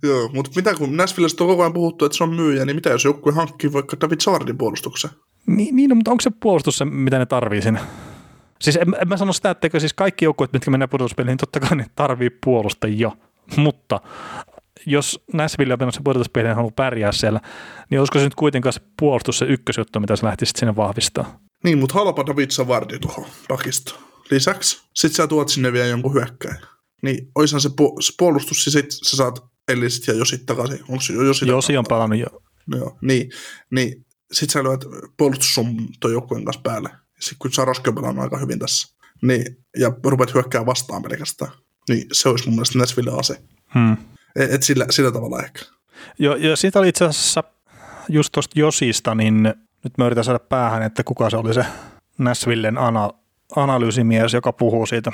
Joo, 0.04 0.30
mutta 0.34 0.52
mitä 0.56 0.74
kun 0.74 0.98
Nashvillesta 0.98 1.44
on 1.44 1.48
koko 1.48 1.62
ajan 1.62 1.74
puhuttu, 1.74 2.06
että 2.06 2.18
se 2.18 2.24
on 2.24 2.36
myyjä, 2.36 2.66
niin 2.66 2.76
mitä 2.76 2.90
jos 2.90 3.06
joku 3.06 3.32
hankkii 3.32 3.74
vaikka 3.74 3.98
David 4.02 4.20
Sardin 4.20 4.58
puolustuksen? 4.58 5.10
Niin, 5.48 5.76
niin 5.76 5.90
no, 5.90 5.96
mutta 5.96 6.12
onko 6.12 6.22
se 6.22 6.32
puolustus 6.40 6.78
se, 6.78 6.86
mitä 6.86 7.20
ne 7.20 7.26
tarvii 7.26 7.62
siinä? 7.62 7.80
Siis 8.62 8.76
en, 8.76 8.96
en 9.02 9.08
mä 9.08 9.18
sano 9.18 9.34
sitä, 9.34 9.50
että 9.50 9.80
siis 9.80 9.94
kaikki 9.94 10.26
joukkueet, 10.26 10.54
mitkä 10.54 10.72
mennään 10.72 10.90
pudotuspeleihin, 10.90 11.32
niin 11.32 11.38
totta 11.38 11.60
kai 11.60 11.78
ne 11.78 11.86
tarvii 11.96 12.30
puolustajia, 12.30 13.12
mutta 13.58 14.02
jos 14.86 15.24
Nashville 15.34 15.74
on 15.74 15.80
menossa 15.80 16.02
pudotuspeleihin 16.04 16.50
ja 16.50 16.56
haluaa 16.56 16.74
pärjää 16.76 17.12
siellä, 17.12 17.42
niin 17.90 18.00
olisiko 18.00 18.20
se 18.20 18.26
nyt 18.26 18.36
kuitenkaan 18.36 18.74
se 18.74 18.82
puolustus 19.00 19.38
se 19.38 19.46
ykkösjuttu, 19.46 20.00
mitä 20.00 20.16
sä 20.16 20.28
lähtisit 20.28 20.56
sinne 20.56 20.76
vahvistaa? 20.76 21.40
Niin, 21.64 21.78
mutta 21.78 21.94
halpa 21.94 22.26
David 22.26 22.52
Savardi 22.52 23.00
tuohon 23.00 23.26
pakistoon. 23.48 24.02
Lisäksi 24.32 24.82
sit 24.94 25.14
sä 25.14 25.28
tuot 25.28 25.50
sinne 25.50 25.74
vielä 25.74 25.88
jonkun 25.88 26.14
hyökkäin. 26.14 26.58
Niin 27.02 27.32
oishan 27.36 27.62
se, 27.62 27.70
pu- 27.70 28.02
se 28.02 28.14
puolustus, 28.18 28.64
siis 28.64 28.74
sit 28.74 28.92
sä 28.92 29.18
saat 29.18 29.40
Ellisit 29.68 30.08
ja 30.08 30.14
Josit 30.14 30.46
takaisin. 30.46 30.80
Onko 30.90 31.02
se 31.02 31.14
Josi? 31.14 31.48
Josi 31.48 31.78
on 31.78 31.86
palannut 31.90 32.20
jo. 32.20 32.28
Joo, 32.76 32.98
niin, 33.02 33.30
niin 33.72 34.06
sit 34.32 34.50
sä 34.50 34.64
lyöt 34.64 34.86
puolustussum 35.18 35.88
ton 36.00 36.12
joukkueen 36.12 36.46
kanssa 36.46 36.62
päälle. 36.62 36.90
Sitten 37.20 37.38
kun 37.40 37.54
Saroski 37.54 37.90
on 37.90 38.20
aika 38.20 38.38
hyvin 38.38 38.60
tässä. 38.60 38.96
Niin, 39.22 39.46
ja 39.80 39.92
rupeat 40.04 40.34
hyökkää 40.34 40.66
vastaan 40.66 41.04
pelkästään. 41.04 41.52
Niin 41.90 42.08
se 42.12 42.30
olisi 42.30 42.46
mun 42.46 42.56
mielestä 42.56 42.78
Nashville 42.78 43.12
ase. 43.20 43.42
Hmm. 43.74 43.98
Et, 44.36 44.64
sillä, 44.64 44.86
sillä 44.90 45.12
tavalla 45.12 45.44
ehkä. 45.44 45.60
Jo, 46.20 46.36
ja 46.36 46.56
siitä 46.56 46.80
oli 46.80 46.90
itse 46.90 47.06
asiassa 47.06 47.44
just 48.10 48.32
tuosta 48.32 48.60
Josista, 48.60 49.16
niin 49.16 49.44
nyt 49.84 49.98
mä 49.98 50.06
yritän 50.06 50.24
saada 50.24 50.40
päähän, 50.40 50.84
että 50.84 51.04
kuka 51.04 51.30
se 51.30 51.38
oli 51.38 51.54
se 51.54 51.66
Nashvillen 52.18 52.78
ana, 52.78 53.10
analyysimies, 53.56 54.34
joka 54.34 54.54
puhuu 54.54 54.86
siitä 54.86 55.12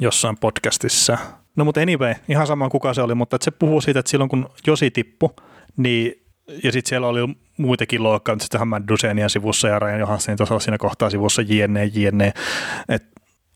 jossain 0.00 0.36
podcastissa. 0.38 1.18
No 1.56 1.64
mutta 1.64 1.80
anyway, 1.80 2.14
ihan 2.28 2.46
sama 2.46 2.68
kuka 2.68 2.94
se 2.94 3.02
oli, 3.02 3.14
mutta 3.14 3.36
että 3.36 3.44
se 3.44 3.50
puhuu 3.50 3.80
siitä, 3.80 4.00
että 4.00 4.10
silloin 4.10 4.30
kun 4.30 4.48
Josi 4.66 4.90
tippui, 4.90 5.30
niin 5.76 6.22
ja 6.64 6.72
sitten 6.72 6.88
siellä 6.88 7.06
oli 7.06 7.20
muitakin 7.58 8.02
loukkaantumisia, 8.02 8.44
sitten 8.44 8.68
Matt 8.68 8.88
Dusenia 8.88 9.28
sivussa 9.28 9.68
ja 9.68 9.78
Ryan 9.78 10.00
Johanssonin 10.00 10.36
tuossa 10.36 10.58
siinä 10.58 10.78
kohtaa 10.78 11.10
sivussa 11.10 11.42
jne, 11.42 11.84
jne. 11.84 12.32
Et 12.88 13.02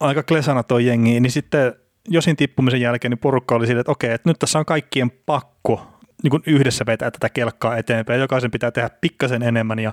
aika 0.00 0.22
klesana 0.22 0.62
tuo 0.62 0.78
jengi, 0.78 1.20
niin 1.20 1.30
sitten 1.30 1.74
Josin 2.08 2.36
tippumisen 2.36 2.80
jälkeen 2.80 3.10
niin 3.10 3.18
porukka 3.18 3.54
oli 3.54 3.66
sille, 3.66 3.80
että 3.80 3.92
okei, 3.92 4.12
että 4.12 4.30
nyt 4.30 4.38
tässä 4.38 4.58
on 4.58 4.64
kaikkien 4.64 5.10
pakko 5.10 5.86
niin 6.22 6.30
kuin 6.30 6.42
yhdessä 6.46 6.86
vetää 6.86 7.10
tätä 7.10 7.28
kelkkaa 7.28 7.76
eteenpäin. 7.76 8.20
Jokaisen 8.20 8.50
pitää 8.50 8.70
tehdä 8.70 8.90
pikkasen 9.00 9.42
enemmän 9.42 9.78
ja 9.78 9.92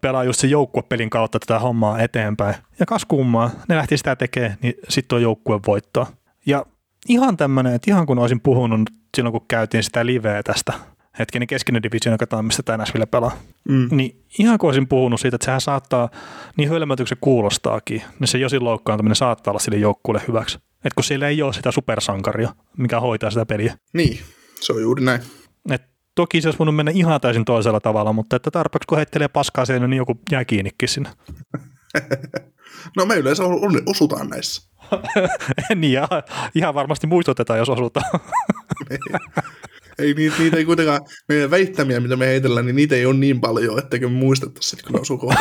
pelaa 0.00 0.24
just 0.24 0.40
se 0.40 0.46
joukkuepelin 0.46 1.10
kautta 1.10 1.38
tätä 1.38 1.58
hommaa 1.58 1.98
eteenpäin. 1.98 2.54
Ja 2.80 2.86
kas 2.86 3.04
kummaa, 3.04 3.50
ne 3.68 3.76
lähti 3.76 3.96
sitä 3.96 4.16
tekemään, 4.16 4.56
niin 4.62 4.74
sitten 4.88 5.08
tuo 5.08 5.18
joukkue 5.18 5.60
voittaa. 5.66 6.06
Ja 6.46 6.66
ihan 7.08 7.36
tämmöinen, 7.36 7.74
että 7.74 7.90
ihan 7.90 8.06
kun 8.06 8.18
olisin 8.18 8.40
puhunut 8.40 8.80
silloin, 9.16 9.32
kun 9.32 9.44
käytiin 9.48 9.82
sitä 9.82 10.06
liveä 10.06 10.42
tästä 10.42 10.72
hetkinen 11.18 11.48
keskinen 11.48 11.82
division, 11.82 12.14
joka 12.14 12.26
tämä, 12.26 12.42
mistä 12.42 12.62
tämä 12.62 12.76
Nashville 12.76 13.06
pelaa. 13.06 13.32
Mm. 13.68 13.88
Niin 13.90 14.22
ihan 14.38 14.58
kun 14.58 14.68
olisin 14.68 14.88
puhunut 14.88 15.20
siitä, 15.20 15.34
että 15.34 15.44
sehän 15.44 15.60
saattaa, 15.60 16.08
niin 16.56 16.68
hölmötyksen 16.68 17.18
kuulostaakin, 17.20 18.02
niin 18.20 18.28
se 18.28 18.38
josin 18.38 18.64
loukkaantuminen 18.64 19.16
saattaa 19.16 19.52
olla 19.52 19.58
sille 19.58 19.78
joukkueelle 19.78 20.24
hyväksi. 20.28 20.58
Että 20.78 20.94
kun 20.94 21.04
siellä 21.04 21.28
ei 21.28 21.42
ole 21.42 21.52
sitä 21.52 21.70
supersankaria, 21.70 22.54
mikä 22.76 23.00
hoitaa 23.00 23.30
sitä 23.30 23.46
peliä. 23.46 23.74
Niin, 23.92 24.18
se 24.60 24.72
on 24.72 24.82
juuri 24.82 25.04
näin. 25.04 25.22
Et 25.70 25.82
toki 26.14 26.40
se 26.40 26.48
olisi 26.48 26.58
voinut 26.58 26.76
mennä 26.76 26.92
ihan 26.94 27.20
täysin 27.20 27.44
toisella 27.44 27.80
tavalla, 27.80 28.12
mutta 28.12 28.36
että 28.36 28.50
tarpeeksi 28.50 28.86
kun 28.86 28.98
heittelee 28.98 29.28
paskaa 29.28 29.64
siellä, 29.64 29.86
niin 29.86 29.96
joku 29.96 30.20
jää 30.32 30.44
kiinnikin 30.44 30.88
sinne. 30.88 31.10
no 32.96 33.06
me 33.06 33.16
yleensä 33.16 33.42
osutaan 33.86 34.28
näissä. 34.28 34.68
niin, 35.74 35.92
ja 35.92 36.08
ihan 36.54 36.74
varmasti 36.74 37.06
muistutetaan, 37.06 37.58
jos 37.58 37.68
osutaan. 37.68 38.20
ei, 39.98 40.14
niitä, 40.14 40.36
niitä 40.38 40.56
ei 40.56 40.64
kuitenkaan, 40.64 41.00
meidän 41.28 41.50
väittämiä, 41.50 42.00
mitä 42.00 42.16
me 42.16 42.26
heitellään, 42.26 42.66
niin 42.66 42.76
niitä 42.76 42.94
ei 42.94 43.06
ole 43.06 43.14
niin 43.14 43.40
paljon, 43.40 43.78
etteikö 43.78 44.08
me 44.08 44.14
muistettaisi, 44.14 44.76
että 44.76 44.86
kun 44.86 44.94
ne 44.94 45.00
osuu 45.00 45.32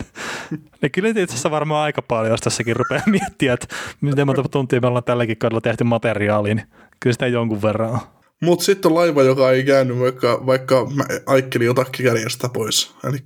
ne 0.82 0.88
kyllä 0.88 1.08
itse 1.08 1.22
asiassa 1.22 1.50
varmaan 1.50 1.84
aika 1.84 2.02
paljon, 2.02 2.30
jos 2.30 2.40
tässäkin 2.40 2.76
rupeaa 2.76 3.02
miettiä, 3.06 3.52
että 3.52 3.66
miten 4.00 4.26
monta 4.26 4.42
tuntia 4.50 4.80
me 4.80 4.86
ollaan 4.86 5.04
tälläkin 5.04 5.36
kaudella 5.36 5.60
tehty 5.60 5.84
materiaalia, 5.84 6.54
niin 6.54 6.66
kyllä 7.00 7.12
sitä 7.12 7.26
jonkun 7.26 7.62
verran 7.62 7.90
on. 7.90 7.98
Mutta 8.40 8.64
sitten 8.64 8.90
on 8.90 8.94
laiva, 8.94 9.22
joka 9.22 9.50
ei 9.50 9.64
käynyt, 9.64 9.98
vaikka, 9.98 10.46
vaikka 10.46 10.86
Aikkeli 11.26 11.68
otakki 11.68 12.02
kärjestä 12.02 12.48
pois. 12.48 12.94
Eli 13.04 13.18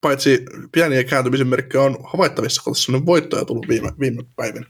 paitsi 0.00 0.44
pieniä 0.72 1.04
kääntymisen 1.04 1.46
merkkejä 1.46 1.82
on 1.82 1.98
havaittavissa, 2.04 2.62
kun 2.62 2.72
tässä 2.72 2.92
on 2.92 3.06
voittoja 3.06 3.44
tullut 3.44 3.68
viime, 3.68 3.92
viime 4.00 4.22
päivinä. 4.36 4.66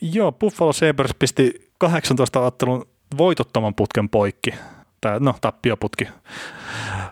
Joo, 0.00 0.32
Buffalo 0.32 0.72
Sabres 0.72 1.14
pisti 1.18 1.70
18 1.78 2.40
ottelun 2.40 2.86
voitottoman 3.18 3.74
putken 3.74 4.08
poikki 4.08 4.54
tämä, 5.04 5.18
no 5.20 5.34
tappioputki 5.40 6.08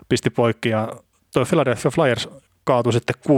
pisti 0.09 0.29
poikki 0.29 0.69
ja 0.69 0.93
tuo 1.33 1.45
Philadelphia 1.45 1.91
Flyers 1.91 2.29
kaatui 2.63 2.93
sitten 2.93 3.15
6-1 3.27 3.29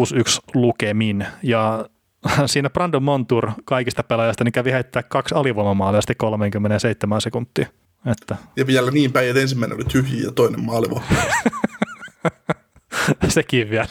lukemin 0.54 1.28
ja 1.44 1.86
siinä 2.46 2.70
Brandon 2.70 3.04
Montour 3.04 3.52
kaikista 3.66 4.04
pelaajista 4.04 4.44
niin 4.44 4.52
kävi 4.52 4.72
heittää 4.72 5.04
kaksi 5.04 5.36
alivoimamaalia 5.36 6.02
sitten 6.02 6.18
37 6.18 7.22
sekuntia. 7.22 7.68
Että. 8.12 8.36
Ja 8.56 8.68
vielä 8.68 8.92
niin 8.92 9.12
päin, 9.12 9.30
että 9.30 9.42
ensimmäinen 9.42 9.76
oli 9.76 9.84
tyhjiä 9.84 10.24
ja 10.24 10.32
toinen 10.32 10.66
maalivo. 10.66 11.04
Sekin 13.28 13.70
vielä. 13.70 13.88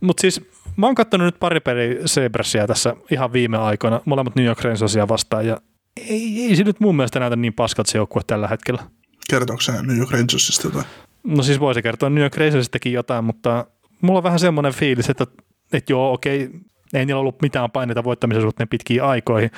Mutta 0.00 0.20
siis 0.20 0.40
mä 0.76 0.86
oon 0.86 0.94
katsonut 0.94 1.24
nyt 1.24 1.38
pari 1.40 1.60
peli 1.60 2.00
Sabresia 2.06 2.66
tässä 2.66 2.96
ihan 3.10 3.32
viime 3.32 3.58
aikoina, 3.58 4.00
molemmat 4.04 4.36
New 4.36 4.46
York 4.46 4.60
Rangersia 4.60 5.08
vastaan 5.08 5.46
ja 5.46 5.60
ei, 5.96 6.46
ei 6.46 6.56
se 6.56 6.64
nyt 6.64 6.80
mun 6.80 6.96
mielestä 6.96 7.20
näytä 7.20 7.36
niin 7.36 7.54
paskat 7.54 7.86
se 7.86 7.98
joukkue 7.98 8.22
tällä 8.26 8.48
hetkellä. 8.48 8.82
Kertooko 9.32 9.60
se 9.60 9.72
New 9.82 9.96
York 9.96 10.10
Rangersista 10.10 10.68
jotain? 10.68 10.84
No 11.24 11.42
siis 11.42 11.60
voisi 11.60 11.82
kertoa 11.82 12.10
New 12.10 12.22
York 12.22 12.36
Rangersistakin 12.36 12.92
jotain, 12.92 13.24
mutta 13.24 13.66
mulla 14.02 14.18
on 14.18 14.22
vähän 14.22 14.38
semmoinen 14.38 14.72
fiilis, 14.72 15.10
että, 15.10 15.26
että 15.72 15.92
joo, 15.92 16.12
okei, 16.12 16.50
ei 16.94 17.06
niillä 17.06 17.20
ollut 17.20 17.42
mitään 17.42 17.70
paineita 17.70 18.04
voittamisen 18.04 18.42
suhteen 18.42 18.68
pitkiin 18.68 19.02
aikoihin, 19.02 19.50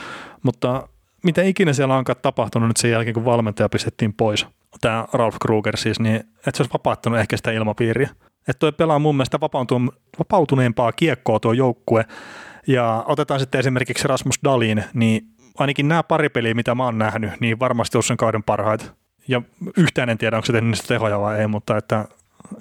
mutta 0.42 0.88
mitä 1.24 1.42
ikinä 1.42 1.72
siellä 1.72 1.96
onkaan 1.96 2.16
tapahtunut 2.22 2.68
nyt 2.68 2.76
sen 2.76 2.90
jälkeen, 2.90 3.14
kun 3.14 3.24
valmentaja 3.24 3.68
pistettiin 3.68 4.12
pois, 4.12 4.46
tämä 4.80 5.06
Ralph 5.12 5.36
Kruger 5.42 5.76
siis, 5.76 6.00
niin 6.00 6.16
että 6.16 6.50
se 6.54 6.62
olisi 6.62 6.72
vapauttanut 6.72 7.18
ehkä 7.18 7.36
sitä 7.36 7.50
ilmapiiriä. 7.50 8.10
Että 8.48 8.58
toi 8.58 8.72
pelaa 8.72 8.98
mun 8.98 9.16
mielestä 9.16 9.38
vapautuneempaa 10.18 10.92
kiekkoa 10.92 11.40
tuo 11.40 11.52
joukkue, 11.52 12.04
ja 12.66 13.04
otetaan 13.06 13.40
sitten 13.40 13.58
esimerkiksi 13.58 14.08
Rasmus 14.08 14.38
Dalin, 14.44 14.84
niin 14.94 15.22
ainakin 15.58 15.88
nämä 15.88 16.02
pari 16.02 16.28
peliä, 16.28 16.54
mitä 16.54 16.74
mä 16.74 16.84
oon 16.84 16.98
nähnyt, 16.98 17.30
niin 17.40 17.58
varmasti 17.58 17.98
on 17.98 18.02
sen 18.02 18.16
kauden 18.16 18.42
parhaita 18.42 19.03
ja 19.28 19.42
yhtään 19.76 20.08
en 20.08 20.18
tiedä, 20.18 20.36
onko 20.36 20.46
se 20.46 20.52
tehnyt 20.52 20.70
niistä 20.70 20.88
tehoja 20.88 21.20
vai 21.20 21.40
ei, 21.40 21.46
mutta 21.46 21.76
että 21.76 22.04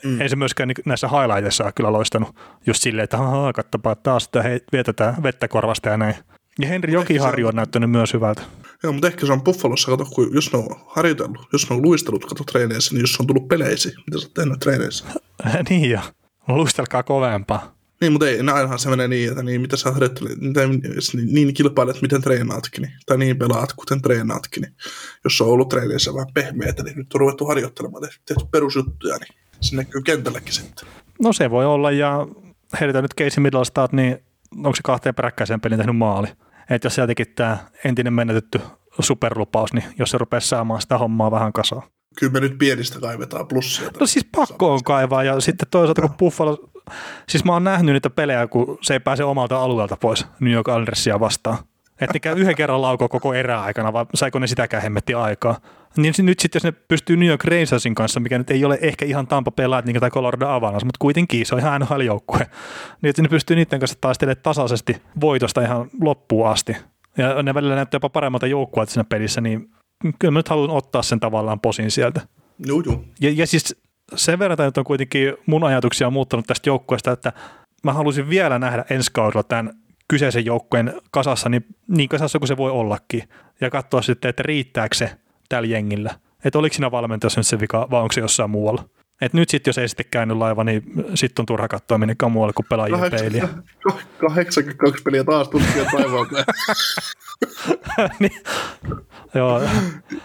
mm. 0.04 0.22
ei 0.22 0.30
se 0.30 0.36
myöskään 0.36 0.72
näissä 0.86 1.08
highlightissa 1.08 1.64
ole 1.64 1.72
kyllä 1.76 1.92
loistanut 1.92 2.36
just 2.68 2.82
silleen, 2.82 3.04
että 3.04 3.18
haha, 3.18 3.54
kattopaa 3.54 3.96
taas, 3.96 4.26
että 4.26 4.44
hei, 4.44 4.60
vietetään 4.72 5.24
vettä 5.24 5.48
korvasta 5.48 5.90
ja 5.90 5.98
näin. 5.98 6.16
Ja 6.60 6.68
Henri 6.68 6.94
Jokiharju 6.94 7.48
on 7.48 7.56
näyttänyt 7.56 7.92
myös 7.92 8.14
hyvältä. 8.14 8.42
Joo, 8.84 8.94
mutta 8.94 9.08
ehkä 9.08 9.26
se 9.26 9.34
on 9.34 9.42
Buffalossa, 9.42 9.92
kato, 9.92 10.06
kun 10.06 10.30
jos 10.34 10.54
ne 10.54 10.60
on 10.60 10.68
harjoitellut, 10.88 11.48
jos 11.54 11.70
ne 11.70 11.76
on 11.76 11.82
luistellut, 11.82 12.26
kato 12.26 12.44
treeneissä, 12.44 12.94
niin 12.94 13.02
jos 13.02 13.20
on 13.20 13.28
tullut 13.28 13.48
peleisi, 13.48 13.88
mitä 13.88 14.20
sä 14.20 14.26
oot 14.26 14.34
tehnyt 14.34 14.60
treeneissä? 14.60 15.06
niin 15.70 15.90
jo, 15.90 16.00
luistelkaa 16.48 17.04
kovempaa. 17.04 17.76
Niin, 18.04 18.12
mutta 18.12 18.28
ei, 18.28 18.40
ainahan 18.40 18.80
se 18.80 18.90
menee 18.90 19.08
niin, 19.08 19.30
että 19.30 19.44
niin, 19.44 19.62
mitä 19.62 19.78
sä 19.78 19.92
harjoittelet, 19.92 20.38
niin, 20.40 21.34
niin 21.34 21.54
kilpailet, 21.54 22.02
miten 22.02 22.22
treenaatkin, 22.22 22.82
niin, 22.82 22.94
tai 23.06 23.18
niin 23.18 23.38
pelaat, 23.38 23.74
kuten 23.74 24.02
treenaatkin. 24.02 24.62
Niin, 24.62 24.74
jos 25.24 25.42
on 25.42 25.48
ollut 25.48 25.70
treeneissä 25.70 26.14
vähän 26.14 26.34
pehmeitä, 26.34 26.84
niin 26.84 26.98
nyt 26.98 27.14
on 27.14 27.20
ruvettu 27.20 27.46
harjoittelemaan, 27.46 28.04
tehty 28.26 28.46
perusjuttuja, 28.52 29.18
niin 29.18 29.40
se 29.62 29.76
näkyy 29.76 30.02
kentälläkin 30.02 30.54
sitten. 30.54 30.88
No 31.22 31.34
se 31.34 31.50
voi 31.50 31.66
olla, 31.66 31.92
ja 31.92 32.28
heitetään 32.80 33.04
nyt 33.04 33.16
Casey 33.16 33.42
Middlestad, 33.42 33.90
niin 33.92 34.18
onko 34.58 34.76
se 34.76 34.82
kahteen 34.84 35.16
peräkkäiseen 35.16 35.62
pelin 35.62 35.78
tehnyt 35.78 35.98
maali? 35.98 36.28
Että 36.70 36.86
jos 36.86 36.96
sieltäkin 36.96 37.26
tämä 37.36 37.58
entinen 37.86 38.14
menetetty 38.14 38.62
superlupaus, 39.00 39.74
niin 39.74 39.86
jos 40.00 40.10
se 40.10 40.18
rupeaa 40.18 40.40
saamaan 40.40 40.82
sitä 40.82 40.98
hommaa 40.98 41.32
vähän 41.32 41.54
kasaan. 41.54 41.84
Kyllä 42.20 42.34
me 42.34 42.40
nyt 42.40 42.58
pienistä 42.58 43.00
kaivetaan 43.00 43.48
plussia. 43.48 43.90
No 44.00 44.06
siis 44.06 44.26
pakko 44.36 44.74
on 44.74 44.84
kaivaa, 44.84 45.24
ja 45.24 45.40
sitten 45.40 45.68
toisaalta 45.72 46.02
kun 46.02 46.14
Buffalo 46.14 46.70
Siis 47.30 47.46
mä 47.46 47.54
oon 47.54 47.64
nähnyt 47.64 47.94
niitä 47.94 48.10
pelejä, 48.10 48.48
kun 48.48 48.78
se 48.82 48.94
ei 48.94 49.00
pääse 49.00 49.24
omalta 49.24 49.64
alueelta 49.64 49.98
pois 49.98 50.28
New 50.40 50.54
York 50.54 50.68
Islandersia 50.68 51.20
vastaan. 51.20 51.58
Että 52.02 52.30
ne 52.30 52.36
yhden 52.40 52.56
kerran 52.56 52.82
laukoo 52.82 53.10
koko 53.10 53.30
aikana, 53.62 53.94
vai 53.94 54.06
saiko 54.16 54.40
ne 54.40 54.48
sitäkään 54.48 54.84
hemmetti 54.84 55.14
aikaa. 55.14 55.60
Niin 55.98 56.14
nyt 56.18 56.40
sitten, 56.40 56.60
jos 56.60 56.64
ne 56.64 56.72
pystyy 56.72 57.18
New 57.18 57.30
York 57.30 57.44
Rangersin 57.44 57.96
kanssa, 57.96 58.20
mikä 58.20 58.38
nyt 58.38 58.52
ei 58.52 58.66
ole 58.66 58.80
ehkä 58.82 59.06
ihan 59.06 59.28
Tampa 59.28 59.52
pelaat 59.52 59.86
niin 59.86 60.00
tai 60.00 60.10
Colorado 60.10 60.48
Avalanche, 60.48 60.86
mutta 60.86 61.00
kuitenkin 61.00 61.46
se 61.46 61.56
on 61.56 61.62
ihan 61.62 61.82
NHL-joukkue. 61.82 62.40
Niin 63.02 63.10
että 63.10 63.22
ne 63.22 63.28
pystyy 63.28 63.56
niiden 63.56 63.80
kanssa 63.80 63.98
taistelemaan 64.02 64.44
tasaisesti 64.44 65.02
voitosta 65.22 65.62
ihan 65.62 65.90
loppuun 66.02 66.50
asti. 66.50 66.78
Ja 67.18 67.44
ne 67.44 67.54
välillä 67.54 67.76
näyttää 67.76 67.96
jopa 67.96 68.10
paremmalta 68.10 68.48
joukkueelta 68.48 68.92
siinä 68.92 69.04
pelissä, 69.04 69.42
niin 69.42 69.70
kyllä 70.20 70.32
mä 70.32 70.40
nyt 70.40 70.50
haluan 70.50 70.70
ottaa 70.70 71.02
sen 71.02 71.20
tavallaan 71.20 71.60
posin 71.60 71.92
sieltä. 71.92 72.22
Joo, 72.60 72.82
joo. 72.86 73.04
Ja, 73.22 73.30
ja 73.36 73.48
siis 73.48 73.83
sen 74.16 74.40
verran 74.40 74.68
että 74.68 74.82
on 74.82 74.86
kuitenkin 74.86 75.34
mun 75.46 75.64
ajatuksia 75.64 76.10
muuttanut 76.10 76.48
tästä 76.48 76.70
joukkueesta, 76.70 77.12
että 77.12 77.34
mä 77.84 77.94
haluaisin 77.94 78.30
vielä 78.30 78.60
nähdä 78.60 78.86
ensi 78.90 79.12
kaudella 79.14 79.44
tämän 79.44 79.74
kyseisen 80.08 80.46
joukkueen 80.46 81.02
kasassa 81.12 81.50
niin, 81.50 81.66
niin 81.88 82.10
kasassa 82.10 82.40
kuin 82.40 82.48
se 82.48 82.58
voi 82.58 82.72
ollakin 82.72 83.24
ja 83.62 83.70
katsoa 83.70 84.02
sitten, 84.02 84.30
että 84.30 84.44
riittääkö 84.44 84.96
se 84.96 85.12
tällä 85.50 85.68
jengillä. 85.68 86.16
Että 86.46 86.60
oliko 86.60 86.74
siinä 86.74 86.92
valmentajassa 86.92 87.40
nyt 87.40 87.48
se 87.48 87.60
vika 87.60 87.88
vai 87.92 88.02
onko 88.02 88.12
se 88.12 88.22
jossain 88.22 88.50
muualla. 88.50 88.84
Et 89.24 89.34
nyt 89.34 89.50
sitten, 89.50 89.70
jos 89.70 89.78
ei 89.78 89.88
sitten 89.88 90.06
käynyt 90.12 90.38
laiva, 90.38 90.64
niin 90.64 90.84
sitten 91.16 91.42
on 91.42 91.46
turha 91.46 91.68
katsoa 91.68 91.98
minnekään 91.98 92.32
muualle 92.32 92.54
kuin 92.54 92.66
pelaajien 92.70 93.12
peiliä. 93.12 93.50
82 94.20 95.04
peliä 95.04 95.24
taas 95.24 95.50
tutkia 95.50 95.86
taivaalta. 95.92 96.46
niin, 98.20 98.42
joo. 99.36 99.62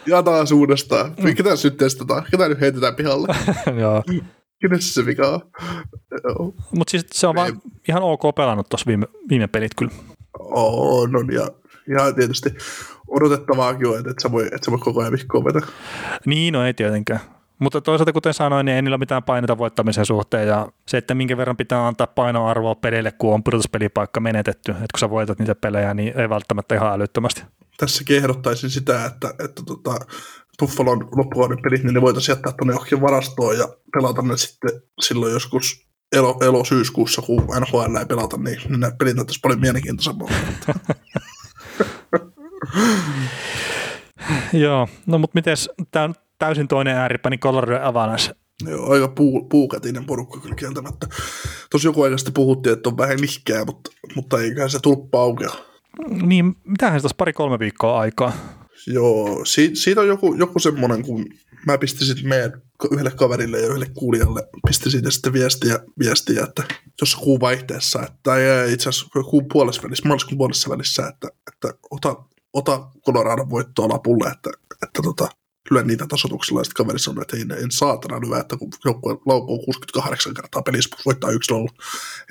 Ja 0.06 0.22
taas 0.22 0.52
uudestaan. 0.52 1.14
Ketä 1.36 1.50
nyt 1.64 1.76
testataan? 1.76 2.24
Ketä 2.30 2.48
nyt 2.48 2.60
heitetään 2.60 2.94
pihalle? 2.94 3.28
joo. 3.80 4.02
Kenessä 4.60 4.94
se 4.94 5.06
vika 5.06 5.28
on? 5.28 5.40
Mutta 6.74 6.90
siis 6.90 7.06
se 7.12 7.26
on 7.26 7.34
vaan 7.34 7.60
ihan 7.88 8.02
ok 8.02 8.34
pelannut 8.36 8.68
tuossa 8.68 8.86
viime, 8.86 9.06
viime 9.28 9.46
pelit 9.46 9.74
kyllä. 9.78 9.92
On, 10.38 11.16
on 11.16 11.32
ja, 11.32 11.48
ja 11.98 12.12
tietysti 12.12 12.50
odotettavaakin 13.08 13.86
on, 13.86 13.98
että 13.98 14.10
et 14.10 14.18
sä 14.22 14.32
voi, 14.32 14.48
et 14.52 14.64
sä 14.64 14.70
voi 14.70 14.78
koko 14.78 15.00
ajan 15.00 15.12
vihkoa 15.12 15.44
vetää. 15.44 15.68
Niin, 16.26 16.52
no 16.52 16.66
ei 16.66 16.74
tietenkään. 16.74 17.20
Mutta 17.58 17.80
toisaalta, 17.80 18.12
kuten 18.12 18.34
sanoin, 18.34 18.66
niin 18.66 18.76
ei 18.76 18.82
niillä 18.82 18.98
mitään 18.98 19.22
painota 19.22 19.58
voittamisen 19.58 20.06
suhteen 20.06 20.48
ja 20.48 20.68
se, 20.88 20.96
että 20.96 21.14
minkä 21.14 21.36
verran 21.36 21.56
pitää 21.56 21.86
antaa 21.86 22.06
painoarvoa 22.06 22.74
pelille, 22.74 23.12
kun 23.12 23.34
on 23.34 23.44
pudotuspelipaikka 23.44 24.20
menetetty, 24.20 24.70
että 24.70 24.86
kun 24.92 24.98
sä 25.00 25.10
voitat 25.10 25.38
niitä 25.38 25.54
pelejä, 25.54 25.94
niin 25.94 26.20
ei 26.20 26.28
välttämättä 26.28 26.74
ihan 26.74 26.92
älyttömästi. 26.92 27.42
Tässäkin 27.76 28.16
ehdottaisin 28.16 28.70
sitä, 28.70 29.04
että, 29.04 29.34
että 29.44 29.62
tota, 29.66 29.94
Buffalon 30.60 31.08
loppuvuoden 31.16 31.62
pelit, 31.62 31.84
niin 31.84 31.94
ne 31.94 32.00
voitaisiin 32.00 32.32
jättää 32.32 32.52
tuonne 32.52 32.72
johonkin 32.72 33.00
varastoon 33.00 33.58
ja 33.58 33.68
pelata 33.92 34.22
ne 34.22 34.36
sitten 34.36 34.70
silloin 35.00 35.32
joskus 35.32 35.88
elo, 36.12 36.36
elo 36.40 36.64
syyskuussa, 36.64 37.22
kun 37.22 37.46
NHL 37.60 37.96
ei 37.98 38.06
pelata, 38.06 38.36
niin 38.36 38.60
nämä 38.68 38.92
pelit 38.98 39.16
näyttäisi 39.16 39.40
paljon 39.42 39.60
mielenkiintoisempaa. 39.60 40.28
Joo, 44.52 44.88
no 45.06 45.18
mutta 45.18 45.34
miten 45.34 45.56
tämä 45.90 46.10
täysin 46.38 46.68
toinen 46.68 46.96
ääripä, 46.96 47.30
niin 47.30 47.40
Colorado 47.40 47.86
Avalanche. 47.88 48.34
Joo, 48.68 48.92
aika 48.92 49.08
puu, 49.08 49.48
puukätinen 49.48 50.04
porukka 50.04 50.40
kyllä 50.40 50.54
kieltämättä. 50.54 51.06
Tosi 51.70 51.86
joku 51.86 52.02
aika 52.02 52.18
sitten 52.18 52.34
puhuttiin, 52.34 52.72
että 52.72 52.88
on 52.88 52.98
vähän 52.98 53.16
nihkeä, 53.20 53.64
mutta, 53.64 53.90
mutta 54.14 54.40
eiköhän 54.40 54.70
se 54.70 54.78
tulppa 54.82 55.22
aukea. 55.22 55.50
Niin, 56.22 56.56
mitähän 56.64 57.00
se 57.00 57.02
tässä 57.02 57.16
pari-kolme 57.18 57.58
viikkoa 57.58 58.00
aikaa? 58.00 58.32
Joo, 58.86 59.44
si- 59.44 59.76
siitä 59.76 60.00
on 60.00 60.06
joku, 60.06 60.34
joku 60.34 60.58
semmoinen, 60.58 61.02
kun 61.02 61.26
mä 61.66 61.78
pistin 61.78 62.06
sitten 62.06 62.28
meidän 62.28 62.62
yhdelle 62.92 63.10
kaverille 63.10 63.60
ja 63.60 63.66
yhdelle 63.66 63.90
kuulijalle, 63.94 64.48
pistin 64.66 64.92
siitä 64.92 65.10
sitten 65.10 65.32
viestiä, 65.32 65.78
viestiä 65.98 66.44
että 66.44 66.62
tuossa 66.98 67.18
kuun 67.18 67.40
vaihteessa, 67.40 68.02
että, 68.02 68.18
tai 68.22 68.40
itse 68.72 68.88
asiassa 68.88 69.22
kuun 69.30 69.46
puolessa 69.52 69.82
välissä, 69.82 70.08
maaliskuun 70.08 70.38
puolessa 70.38 70.70
välissä, 70.70 71.08
että, 71.08 71.28
että 71.52 71.78
ota, 71.90 72.16
ota 72.52 72.88
Colorado 73.06 73.46
voittoa 73.50 73.88
lapulle, 73.88 74.28
että, 74.28 74.50
että 74.82 75.02
tota, 75.02 75.28
lyö 75.70 75.82
niitä 75.82 76.06
tasotuksella, 76.08 76.60
ja 76.60 76.64
sitten 76.64 76.84
kaveri 76.84 76.98
sanoi, 76.98 77.22
että 77.22 77.36
ei 77.36 77.62
en 77.62 77.70
saatana 77.70 78.20
lyö, 78.20 78.40
että 78.40 78.56
kun 78.56 78.70
joku 78.84 79.08
laukoo 79.26 79.58
68 79.58 80.34
kertaa 80.34 80.62
pelissä, 80.62 80.96
voittaa 81.06 81.30
1-0, 81.30 81.34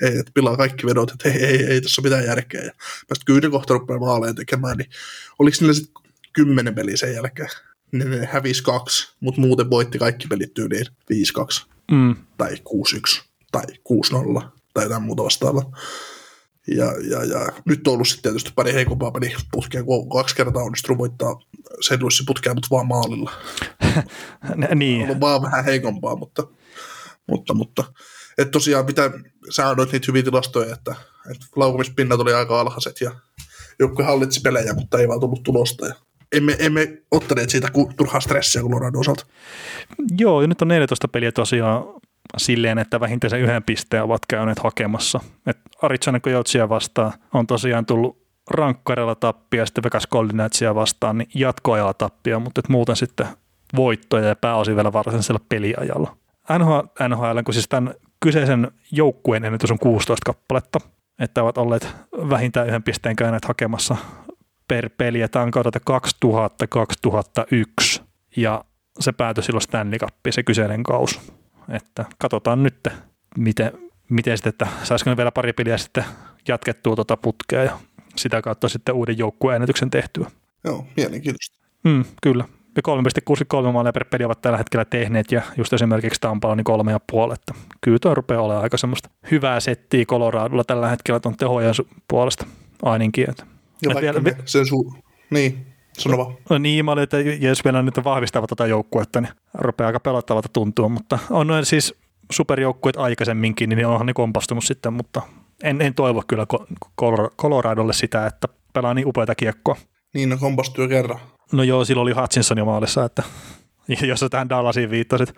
ei, 0.02 0.18
että 0.18 0.32
pilaa 0.34 0.56
kaikki 0.56 0.86
vedot, 0.86 1.10
että 1.10 1.28
ei, 1.28 1.44
ei, 1.44 1.64
ei 1.64 1.80
tässä 1.80 2.00
ole 2.00 2.08
mitään 2.08 2.24
järkeä, 2.24 2.62
ja 2.62 2.72
päästä 3.08 3.24
kyydin 3.26 3.50
kohta 3.50 3.74
rupeaa 3.74 4.00
maaleen 4.00 4.34
tekemään, 4.34 4.76
niin 4.76 4.90
oliko 5.38 5.56
niillä 5.60 5.74
sitten 5.74 6.02
kymmenen 6.32 6.74
peliä 6.74 6.96
sen 6.96 7.14
jälkeen, 7.14 7.48
ne, 7.92 8.04
ne 8.04 8.28
hävisi 8.32 8.62
kaksi, 8.62 9.08
mutta 9.20 9.40
muuten 9.40 9.70
voitti 9.70 9.98
kaikki 9.98 10.28
pelit 10.28 10.54
tyyliin 10.54 10.86
5-2, 10.86 11.66
mm. 11.90 12.16
tai 12.38 12.54
6-1, 12.54 13.22
tai 13.52 13.64
6-0, 14.42 14.42
tai 14.74 14.84
jotain 14.84 15.02
muuta 15.02 15.24
vastaavaa. 15.24 15.72
Ja, 16.76 16.84
ja, 17.10 17.24
ja, 17.24 17.52
nyt 17.64 17.88
on 17.88 17.94
ollut 17.94 18.08
sitten 18.08 18.22
tietysti 18.22 18.52
pari 18.54 18.72
heikompaa 18.72 19.10
peli 19.10 19.34
putkea, 19.52 19.82
kun 19.82 20.02
on 20.02 20.08
kaksi 20.08 20.36
kertaa 20.36 20.62
onnistunut 20.62 20.98
voittaa 20.98 21.40
sen 21.80 21.98
putkea, 22.26 22.54
mutta 22.54 22.68
vaan 22.70 22.86
maalilla. 22.86 23.32
niin. 24.74 25.02
On 25.02 25.08
ollut 25.08 25.20
vaan 25.20 25.42
vähän 25.42 25.64
heikompaa, 25.64 26.16
mutta, 26.16 26.42
mutta, 27.28 27.54
mutta 27.54 27.84
että 28.38 28.52
tosiaan 28.52 28.84
mitä, 28.84 29.10
sä 29.50 29.68
annoit 29.68 29.92
niitä 29.92 30.04
hyviä 30.08 30.22
tilastoja, 30.22 30.74
että, 30.74 30.94
että 31.30 31.46
laukumispinnat 31.56 32.20
oli 32.20 32.32
aika 32.32 32.60
alhaiset 32.60 33.00
ja 33.00 33.10
joku 33.78 34.02
hallitsi 34.02 34.40
pelejä, 34.40 34.74
mutta 34.74 34.98
ei 34.98 35.08
vaan 35.08 35.20
tullut 35.20 35.42
tulosta. 35.42 35.86
Ja 35.86 35.94
emme, 36.32 36.56
emme 36.58 37.02
ottaneet 37.10 37.50
siitä 37.50 37.68
turhaa 37.96 38.20
stressiä 38.20 38.62
Colorado 38.62 38.98
osalta. 38.98 39.26
Joo, 40.18 40.42
ja 40.42 40.48
nyt 40.48 40.62
on 40.62 40.68
14 40.68 41.08
peliä 41.08 41.32
tosiaan 41.32 41.84
silleen, 42.36 42.78
että 42.78 43.00
vähintään 43.00 43.30
se 43.30 43.38
yhden 43.38 43.62
pisteen 43.62 44.02
ovat 44.02 44.26
käyneet 44.28 44.58
hakemassa. 44.58 45.20
Et 45.46 45.58
Arizona 45.82 46.20
Coyotsia 46.20 46.68
vastaan 46.68 47.12
on 47.34 47.46
tosiaan 47.46 47.86
tullut 47.86 48.28
rankkarilla 48.50 49.14
tappia, 49.14 49.66
sitten 49.66 49.84
Vegas 49.84 50.06
Golden 50.06 50.50
vastaan, 50.74 51.18
niin 51.18 51.28
jatkoajalla 51.34 51.94
tappia, 51.94 52.38
mutta 52.38 52.58
et 52.58 52.68
muuten 52.68 52.96
sitten 52.96 53.26
voittoja 53.76 54.28
ja 54.28 54.36
pääosin 54.36 54.76
vielä 54.76 54.92
varsinaisella 54.92 55.40
peliajalla. 55.48 56.16
NHL, 57.08 57.38
kun 57.44 57.54
siis 57.54 57.68
tämän 57.68 57.94
kyseisen 58.20 58.70
joukkueen 58.92 59.44
ennätys 59.44 59.70
on 59.70 59.78
16 59.78 60.24
kappaletta, 60.26 60.78
että 61.18 61.42
ovat 61.42 61.58
olleet 61.58 61.88
vähintään 62.12 62.66
yhden 62.66 62.82
pisteen 62.82 63.16
käyneet 63.16 63.44
hakemassa 63.44 63.96
per 64.68 64.90
peli, 64.98 65.20
ja 65.20 65.28
tämä 65.28 65.42
on 65.42 65.50
kaudelta 65.50 65.78
2000-2001, 67.98 68.02
ja 68.36 68.64
se 69.00 69.12
päätyi 69.12 69.44
silloin 69.44 69.62
Stanley 69.62 69.98
Cupiin, 69.98 70.32
se 70.32 70.42
kyseinen 70.42 70.82
kaus. 70.82 71.32
Että 71.68 72.04
katsotaan 72.18 72.62
nyt, 72.62 72.88
miten, 73.36 73.72
miten 74.08 74.36
sitten, 74.36 74.50
että 74.50 74.68
saisiko 74.82 75.10
ne 75.10 75.16
vielä 75.16 75.32
pari 75.32 75.52
peliä 75.52 75.78
sitten 75.78 76.04
jatkettua 76.48 76.94
tuota 76.94 77.16
putkea 77.16 77.64
ja 77.64 77.78
sitä 78.16 78.42
kautta 78.42 78.68
sitten 78.68 78.94
uuden 78.94 79.18
joukkueen 79.18 79.56
ennätyksen 79.56 79.90
tehtyä. 79.90 80.30
Joo, 80.64 80.86
mielenkiintoista. 80.96 81.58
Mm, 81.84 82.04
kyllä. 82.22 82.44
Ja 82.76 82.82
3,63 83.66 83.72
maalia 83.72 83.92
per 83.92 84.04
peli 84.04 84.24
ovat 84.24 84.40
tällä 84.40 84.58
hetkellä 84.58 84.84
tehneet 84.84 85.32
ja 85.32 85.42
just 85.56 85.72
esimerkiksi 85.72 86.20
Tampalla 86.20 86.56
niin 86.56 86.64
kolme 86.64 86.92
ja 86.92 87.00
puoli. 87.12 87.34
Että 87.34 87.54
kyllä 87.80 87.98
tuo 87.98 88.14
rupeaa 88.14 88.42
olemaan 88.42 88.62
aika 88.62 88.76
semmoista 88.76 89.10
hyvää 89.30 89.60
settiä 89.60 90.04
Coloradolla 90.04 90.64
tällä 90.64 90.88
hetkellä 90.88 91.20
tuon 91.20 91.36
tehojen 91.36 91.74
puolesta 92.08 92.46
ainakin. 92.82 93.30
Että. 93.30 93.46
Ja 93.82 93.92
Et 93.92 94.00
vielä, 94.00 94.20
sen 94.44 94.64
su- 94.64 95.02
niin, 95.30 95.66
sano 95.98 96.18
vaan. 96.18 96.34
No 96.50 96.58
niin, 96.58 96.84
mä 96.84 96.92
olin, 96.92 97.02
että 97.02 97.16
jos 97.20 97.64
vielä 97.64 97.82
nyt 97.82 97.94
vahvistavat 98.04 98.50
tätä 98.50 98.66
joukkuetta, 98.66 99.20
niin 99.20 99.32
rupeaa 99.54 99.86
aika 99.86 100.00
pelottavalta 100.00 100.48
tuntua, 100.52 100.88
mutta 100.88 101.18
on 101.30 101.46
noin 101.46 101.66
siis 101.66 101.94
superjoukkueet 102.32 102.96
aikaisemminkin, 102.96 103.68
niin 103.68 103.86
onhan 103.86 104.06
ne 104.06 104.12
kompastunut 104.12 104.64
sitten, 104.64 104.92
mutta 104.92 105.22
en, 105.62 105.80
en 105.80 105.94
toivo 105.94 106.22
kyllä 106.26 106.46
Coloradolle 107.40 107.92
sitä, 107.92 108.26
että 108.26 108.48
pelaa 108.72 108.94
niin 108.94 109.06
upeata 109.06 109.34
kiekkoa. 109.34 109.76
Niin, 110.14 110.28
no 110.28 110.36
kompastui 110.36 110.84
jo 110.84 110.88
kerran. 110.88 111.18
No 111.52 111.62
joo, 111.62 111.84
silloin 111.84 112.02
oli 112.02 112.20
Hutchinson 112.20 112.58
jo 112.58 112.64
maalissa, 112.64 113.04
että 113.04 113.22
jos 114.08 114.20
sä 114.20 114.28
tähän 114.28 114.48
Dallasiin 114.48 114.90
viittasit. 114.90 115.34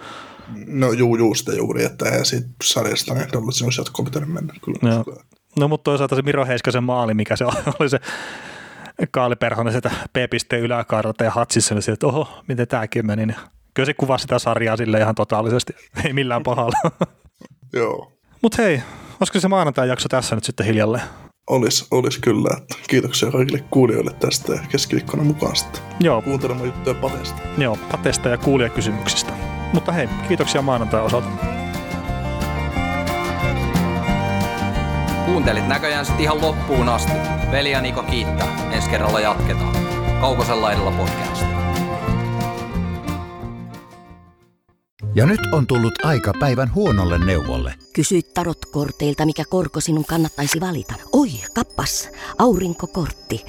No 0.67 0.93
juu, 0.93 1.17
juu 1.17 1.35
sitä 1.35 1.53
juuri, 1.53 1.85
että 1.85 2.09
ei 2.09 2.25
siitä 2.25 2.49
sarjasta 2.65 3.15
niin 3.15 3.33
Dallasin 3.33 3.65
olisi 3.65 3.81
jatkoon 3.81 4.05
pitänyt 4.05 4.33
mennä. 4.33 4.55
Kyllä. 4.65 4.95
Joo. 4.95 5.05
No 5.59 5.69
mutta 5.69 5.85
toisaalta 5.85 6.17
se 6.17 6.23
Miro 6.23 6.47
Heiskasen 6.47 6.85
maali, 6.85 7.15
mikä 7.15 7.37
se 7.37 7.45
oli 7.79 7.89
se 7.89 8.01
Kaali 9.11 9.37
Perhonen 9.37 9.73
sitä 9.73 9.91
P-pisteen 10.13 10.63
yläkaaralta 10.63 11.25
ja 11.25 11.33
Hutchinson, 11.37 11.79
että 11.93 12.07
oho, 12.07 12.43
miten 12.49 12.69
tämäkin 12.69 13.07
meni. 13.07 13.27
Niin 13.27 13.37
kyllä 13.75 13.87
se 13.87 13.95
kuvasi 13.95 14.23
sitä 14.23 14.39
sarjaa 14.39 14.77
sille 14.77 14.99
ihan 14.99 15.15
totaalisesti, 15.15 15.73
ei 16.05 16.13
millään 16.13 16.43
pahalla. 16.43 16.91
Joo. 17.73 18.13
Mutta 18.43 18.63
hei, 18.63 18.83
olisiko 19.21 19.41
se 19.41 19.49
maanantai-jakso 19.49 20.09
tässä 20.09 20.35
nyt 20.35 20.45
sitten 20.45 20.67
hiljalleen? 20.67 21.05
Olisi, 21.51 21.87
olisi 21.91 22.21
kyllä. 22.21 22.61
Kiitoksia 22.89 23.31
kaikille 23.31 23.65
kuulijoille 23.71 24.13
tästä 24.13 24.53
ja 24.53 24.61
keskiviikkona 24.69 25.23
mukaan 25.23 25.57
sitten. 25.57 25.83
Joo. 26.01 26.23
Kuuntelemaan 26.23 26.67
juttuja 26.67 26.95
Patesta. 26.95 27.43
Joo, 27.59 27.79
Patesta 27.93 28.29
ja 28.29 28.39
kuulijakysymyksistä. 28.39 29.33
Mutta 29.73 29.93
hei, 29.93 30.09
kiitoksia 30.29 30.63
maanantai 30.63 31.03
osalta. 31.03 31.29
Kuuntelit 35.31 35.69
näköjään 35.69 36.07
sitten 36.07 36.23
ihan 36.23 36.41
loppuun 36.41 36.89
asti. 36.89 37.13
Veli 37.51 37.71
ja 37.71 37.81
Niko 37.81 38.03
kiittää. 38.03 38.71
Ensi 38.73 38.91
kerralla 38.91 39.21
jatketaan. 39.21 39.77
Kaukosella 40.21 40.73
edellä 40.73 40.91
podcast. 40.91 41.45
Ja 45.15 45.27
nyt 45.27 45.41
on 45.53 45.67
tullut 45.67 46.05
aika 46.05 46.33
päivän 46.41 46.75
huonolle 46.75 47.19
neuvolle. 47.19 47.75
Kysy 47.93 48.23
tarotkorteilta, 48.23 49.27
mikä 49.27 49.45
korko 49.51 49.81
sinun 49.81 50.05
kannattaisi 50.05 50.61
valita. 50.61 50.95
Oi, 51.13 51.29
kappas, 51.55 52.11
aurinkokortti. 52.39 53.45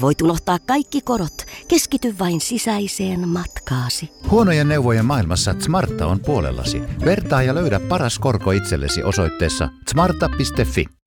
Voit 0.00 0.22
unohtaa 0.22 0.58
kaikki 0.58 1.00
korot. 1.00 1.44
Keskity 1.68 2.14
vain 2.18 2.40
sisäiseen 2.40 3.28
matkaasi. 3.28 4.10
Huonojen 4.30 4.68
neuvojen 4.68 5.04
maailmassa 5.04 5.54
Smarta 5.58 6.06
on 6.06 6.20
puolellasi. 6.20 6.82
Vertaa 7.04 7.42
ja 7.42 7.54
löydä 7.54 7.80
paras 7.80 8.18
korko 8.18 8.52
itsellesi 8.52 9.02
osoitteessa 9.02 9.68
smarta.fi. 9.90 10.99